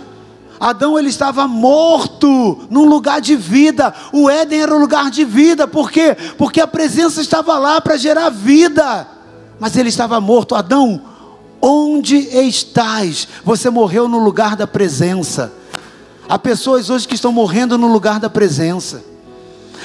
Adão 0.57 0.97
ele 0.97 1.09
estava 1.09 1.45
morto 1.49 2.65
num 2.69 2.85
lugar 2.85 3.19
de 3.19 3.35
vida. 3.35 3.93
O 4.13 4.29
Éden 4.29 4.61
era 4.61 4.73
um 4.73 4.79
lugar 4.79 5.11
de 5.11 5.25
vida. 5.25 5.67
Por 5.67 5.91
quê? 5.91 6.15
Porque 6.37 6.61
a 6.61 6.65
presença 6.65 7.19
estava 7.19 7.57
lá 7.57 7.81
para 7.81 7.97
gerar 7.97 8.29
vida. 8.29 9.05
Mas 9.59 9.75
ele 9.75 9.89
estava 9.89 10.21
morto. 10.21 10.55
Adão, 10.55 11.01
onde 11.61 12.15
estás? 12.15 13.27
Você 13.43 13.69
morreu 13.69 14.07
no 14.07 14.19
lugar 14.19 14.55
da 14.55 14.65
presença. 14.65 15.51
Há 16.25 16.39
pessoas 16.39 16.89
hoje 16.89 17.05
que 17.05 17.15
estão 17.15 17.33
morrendo 17.33 17.77
no 17.77 17.91
lugar 17.91 18.17
da 18.21 18.29
presença. 18.29 19.03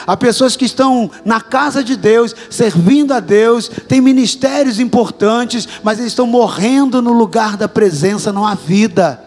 Há 0.07 0.17
pessoas 0.17 0.57
que 0.57 0.65
estão 0.65 1.11
na 1.25 1.41
casa 1.41 1.83
de 1.83 1.97
Deus, 1.97 2.35
servindo 2.51 3.13
a 3.13 3.21
Deus, 3.21 3.69
têm 3.69 4.01
ministérios 4.01 4.79
importantes, 4.81 5.69
mas 5.83 5.99
eles 5.99 6.13
estão 6.13 6.27
morrendo 6.27 7.01
no 7.01 7.13
lugar 7.13 7.57
da 7.57 7.69
presença, 7.69 8.33
não 8.33 8.47
há 8.47 8.55
vida. 8.55 9.23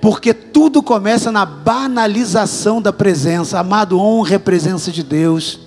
Porque 0.00 0.34
tudo 0.34 0.82
começa 0.82 1.30
na 1.30 1.46
banalização 1.46 2.82
da 2.82 2.92
presença. 2.92 3.60
Amado, 3.60 3.98
honra 4.00 4.36
a 4.36 4.40
presença 4.40 4.90
de 4.90 5.02
Deus. 5.02 5.60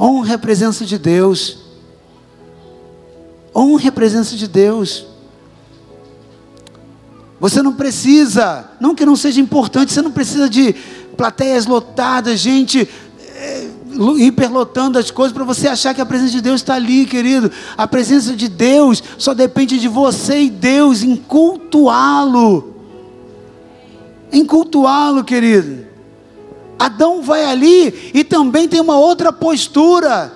Honra 0.00 0.36
a 0.36 0.38
presença 0.38 0.86
de 0.86 0.98
Deus. 0.98 1.58
Honre 3.54 3.88
a 3.88 3.92
presença 3.92 4.36
de 4.36 4.48
Deus. 4.48 5.06
Você 7.38 7.60
não 7.60 7.74
precisa, 7.74 8.70
não 8.80 8.94
que 8.94 9.04
não 9.04 9.14
seja 9.14 9.40
importante, 9.40 9.92
você 9.92 10.00
não 10.00 10.10
precisa 10.10 10.48
de 10.48 10.74
plateias 11.16 11.66
lotadas, 11.66 12.40
gente 12.40 12.88
é, 13.34 13.68
hiperlotando 14.18 14.98
as 14.98 15.10
coisas 15.10 15.32
para 15.32 15.44
você 15.44 15.68
achar 15.68 15.94
que 15.94 16.00
a 16.00 16.06
presença 16.06 16.32
de 16.32 16.40
Deus 16.40 16.60
está 16.60 16.74
ali, 16.74 17.06
querido. 17.06 17.50
A 17.76 17.86
presença 17.86 18.34
de 18.34 18.48
Deus 18.48 19.02
só 19.18 19.34
depende 19.34 19.78
de 19.78 19.88
você 19.88 20.42
e 20.42 20.50
Deus 20.50 21.02
em 21.02 21.16
cultuá-lo 21.16 22.76
em 24.32 24.44
cultuá-lo, 24.44 25.24
querido. 25.24 25.86
Adão 26.78 27.22
vai 27.22 27.44
ali 27.44 28.10
e 28.12 28.22
também 28.22 28.68
tem 28.68 28.80
uma 28.80 28.98
outra 28.98 29.32
postura. 29.32 30.32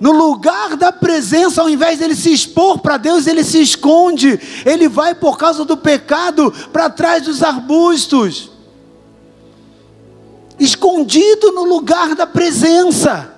No 0.00 0.10
lugar 0.10 0.76
da 0.76 0.90
presença, 0.90 1.60
ao 1.60 1.68
invés 1.68 1.98
dele 1.98 2.16
se 2.16 2.32
expor 2.32 2.78
para 2.78 2.96
Deus, 2.96 3.26
ele 3.26 3.44
se 3.44 3.60
esconde. 3.60 4.40
Ele 4.64 4.88
vai 4.88 5.14
por 5.14 5.36
causa 5.36 5.64
do 5.64 5.76
pecado 5.76 6.52
para 6.72 6.90
trás 6.90 7.22
dos 7.24 7.42
arbustos. 7.42 8.50
Escondido 10.58 11.52
no 11.52 11.64
lugar 11.64 12.14
da 12.14 12.26
presença. 12.26 13.32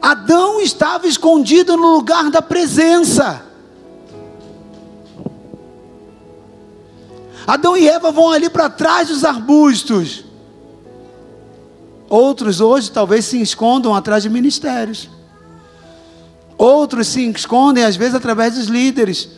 Adão 0.00 0.60
estava 0.60 1.06
escondido 1.06 1.76
no 1.76 1.94
lugar 1.94 2.30
da 2.30 2.42
presença. 2.42 3.42
Adão 7.46 7.76
e 7.76 7.88
Eva 7.88 8.10
vão 8.10 8.30
ali 8.30 8.50
para 8.50 8.68
trás 8.68 9.08
dos 9.08 9.24
arbustos. 9.24 10.24
Outros 12.08 12.60
hoje 12.60 12.90
talvez 12.90 13.24
se 13.24 13.40
escondam 13.40 13.94
atrás 13.94 14.22
de 14.22 14.30
ministérios. 14.30 15.08
Outros 16.56 17.08
se 17.08 17.26
escondem 17.30 17.84
às 17.84 17.96
vezes 17.96 18.14
através 18.14 18.54
dos 18.54 18.66
líderes. 18.66 19.28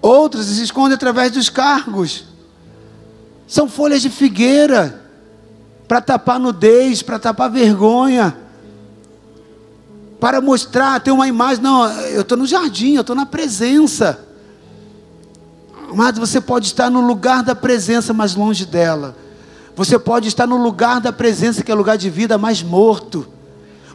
Outros 0.00 0.46
se 0.46 0.62
escondem 0.62 0.94
através 0.94 1.32
dos 1.32 1.48
cargos. 1.48 2.24
São 3.48 3.66
folhas 3.66 4.02
de 4.02 4.10
figueira 4.10 5.02
para 5.88 6.02
tapar 6.02 6.38
nudez, 6.38 7.00
para 7.00 7.18
tapar 7.18 7.50
vergonha, 7.50 8.36
para 10.20 10.38
mostrar, 10.38 11.00
ter 11.00 11.10
uma 11.10 11.26
imagem. 11.26 11.62
Não, 11.62 11.90
eu 12.08 12.20
estou 12.20 12.36
no 12.36 12.46
jardim, 12.46 12.94
eu 12.94 13.00
estou 13.00 13.16
na 13.16 13.24
presença. 13.24 14.22
Amado, 15.90 16.20
você 16.20 16.42
pode 16.42 16.66
estar 16.66 16.90
no 16.90 17.00
lugar 17.00 17.42
da 17.42 17.54
presença, 17.54 18.12
mas 18.12 18.34
longe 18.34 18.66
dela. 18.66 19.16
Você 19.74 19.98
pode 19.98 20.28
estar 20.28 20.46
no 20.46 20.58
lugar 20.58 21.00
da 21.00 21.10
presença, 21.12 21.62
que 21.62 21.72
é 21.72 21.74
lugar 21.74 21.96
de 21.96 22.10
vida, 22.10 22.36
mais 22.36 22.62
morto. 22.62 23.26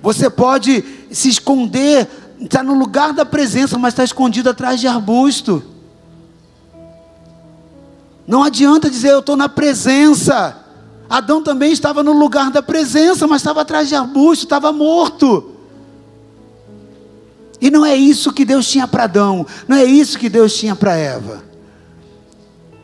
Você 0.02 0.32
pode 0.32 0.84
se 1.12 1.30
esconder, 1.30 2.08
estar 2.42 2.64
no 2.64 2.74
lugar 2.74 3.14
da 3.14 3.24
presença, 3.24 3.78
mas 3.78 3.94
está 3.94 4.04
escondido 4.04 4.50
atrás 4.50 4.80
de 4.80 4.88
arbusto. 4.88 5.64
Não 8.26 8.44
adianta 8.44 8.90
dizer 8.90 9.10
eu 9.10 9.20
estou 9.20 9.36
na 9.36 9.50
presença. 9.50 10.58
Adão 11.10 11.44
também 11.44 11.72
estava 11.72 12.02
no 12.02 12.14
lugar 12.14 12.50
da 12.50 12.64
presença, 12.64 13.28
mas 13.28 13.42
estava 13.42 13.62
atrás 13.62 13.88
de 13.90 13.96
arbusto, 13.96 14.46
estava 14.46 14.72
morto. 14.72 15.52
E 17.62 17.70
não 17.70 17.86
é 17.86 17.96
isso 17.96 18.34
que 18.34 18.44
Deus 18.44 18.68
tinha 18.68 18.88
para 18.88 19.04
Adão, 19.04 19.46
não 19.68 19.78
é 19.78 19.86
isso 19.86 20.18
que 20.18 20.28
Deus 20.30 20.56
tinha 20.56 20.76
para 20.76 20.96
Eva. 20.96 21.44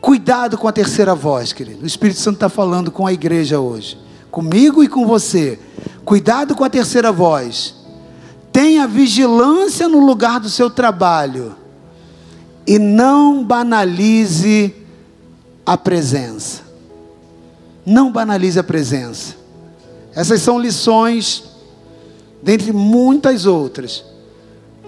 Cuidado 0.00 0.56
com 0.56 0.66
a 0.66 0.72
terceira 0.72 1.14
voz, 1.14 1.52
querido. 1.52 1.82
O 1.82 1.86
Espírito 1.86 2.20
Santo 2.20 2.36
está 2.36 2.48
falando 2.48 2.90
com 2.90 3.06
a 3.06 3.12
igreja 3.12 3.60
hoje, 3.60 3.98
comigo 4.30 4.82
e 4.82 4.88
com 4.88 5.06
você. 5.06 5.58
Cuidado 6.04 6.54
com 6.54 6.64
a 6.64 6.70
terceira 6.70 7.12
voz. 7.12 7.74
Tenha 8.52 8.86
vigilância 8.86 9.86
no 9.86 10.00
lugar 10.04 10.40
do 10.40 10.48
seu 10.48 10.70
trabalho 10.70 11.54
e 12.66 12.78
não 12.78 13.44
banalize 13.44 14.74
a 15.70 15.76
presença. 15.78 16.62
Não 17.86 18.10
banalize 18.10 18.58
a 18.58 18.64
presença. 18.64 19.36
Essas 20.14 20.42
são 20.42 20.58
lições, 20.58 21.44
dentre 22.42 22.72
muitas 22.72 23.46
outras, 23.46 24.04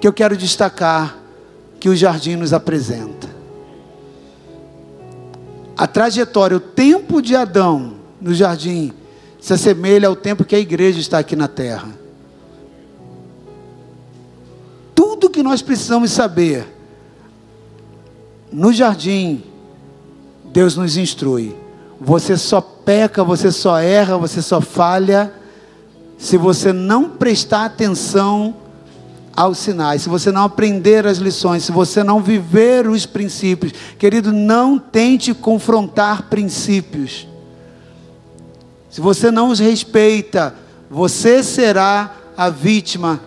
que 0.01 0.09
eu 0.09 0.13
quero 0.13 0.37
destacar 0.37 1.17
que 1.79 1.89
o 1.89 1.95
jardim 1.95 2.35
nos 2.35 2.53
apresenta 2.53 3.33
a 5.77 5.87
trajetória, 5.87 6.57
o 6.57 6.61
tempo 6.61 7.21
de 7.21 7.35
Adão 7.35 7.95
no 8.21 8.33
jardim 8.33 8.93
se 9.41 9.53
assemelha 9.53 10.07
ao 10.07 10.15
tempo 10.15 10.45
que 10.45 10.55
a 10.55 10.59
igreja 10.59 11.01
está 11.01 11.19
aqui 11.19 11.35
na 11.35 11.49
terra. 11.49 11.89
Tudo 14.95 15.29
que 15.29 15.43
nós 15.43 15.61
precisamos 15.61 16.13
saber 16.13 16.67
no 18.53 18.73
jardim, 18.73 19.43
Deus 20.53 20.77
nos 20.77 20.97
instrui. 20.97 21.57
Você 22.01 22.37
só 22.37 22.61
peca, 22.61 23.25
você 23.25 23.51
só 23.51 23.79
erra, 23.79 24.19
você 24.19 24.43
só 24.43 24.61
falha 24.61 25.33
se 26.23 26.37
você 26.37 26.73
não 26.73 27.11
prestar 27.11 27.65
atenção 27.65 28.55
aos 29.35 29.59
sinais, 29.59 30.03
se 30.03 30.09
você 30.09 30.31
não 30.31 30.45
aprender 30.45 31.05
as 31.05 31.19
lições, 31.19 31.65
se 31.65 31.73
você 31.73 32.05
não 32.05 32.23
viver 32.23 32.87
os 32.87 33.05
princípios, 33.05 33.73
querido, 33.99 34.33
não 34.33 34.79
tente 34.79 35.35
confrontar 35.35 36.29
princípios. 36.29 37.27
Se 38.89 39.01
você 39.01 39.33
não 39.33 39.49
os 39.49 39.59
respeita, 39.59 40.55
você 40.89 41.43
será 41.43 42.15
a 42.37 42.49
vítima 42.51 43.21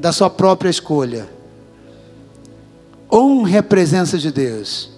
da 0.00 0.10
sua 0.10 0.30
própria 0.30 0.70
escolha. 0.70 1.28
Honre 3.12 3.58
a 3.58 3.62
presença 3.62 4.16
de 4.16 4.32
Deus. 4.32 4.97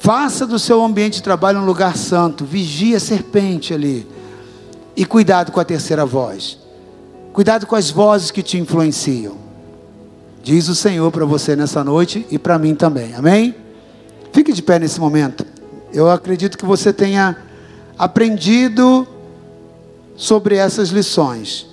Faça 0.00 0.46
do 0.46 0.58
seu 0.58 0.82
ambiente 0.82 1.16
de 1.16 1.22
trabalho 1.22 1.60
um 1.60 1.64
lugar 1.66 1.94
santo. 1.94 2.42
Vigie 2.42 2.96
a 2.96 3.00
serpente 3.00 3.74
ali. 3.74 4.06
E 4.96 5.04
cuidado 5.04 5.52
com 5.52 5.60
a 5.60 5.64
terceira 5.64 6.06
voz. 6.06 6.58
Cuidado 7.34 7.66
com 7.66 7.76
as 7.76 7.90
vozes 7.90 8.30
que 8.30 8.42
te 8.42 8.56
influenciam. 8.56 9.36
Diz 10.42 10.68
o 10.68 10.74
Senhor 10.74 11.12
para 11.12 11.26
você 11.26 11.54
nessa 11.54 11.84
noite 11.84 12.26
e 12.30 12.38
para 12.38 12.58
mim 12.58 12.74
também. 12.74 13.14
Amém? 13.14 13.54
Fique 14.32 14.54
de 14.54 14.62
pé 14.62 14.78
nesse 14.78 14.98
momento. 14.98 15.44
Eu 15.92 16.10
acredito 16.10 16.56
que 16.56 16.64
você 16.64 16.94
tenha 16.94 17.36
aprendido 17.98 19.06
sobre 20.16 20.56
essas 20.56 20.88
lições. 20.88 21.66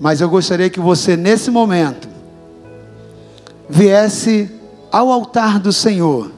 Mas 0.00 0.20
eu 0.20 0.28
gostaria 0.28 0.68
que 0.68 0.80
você, 0.80 1.16
nesse 1.16 1.48
momento, 1.52 2.08
viesse 3.68 4.50
ao 4.90 5.12
altar 5.12 5.60
do 5.60 5.72
Senhor 5.72 6.34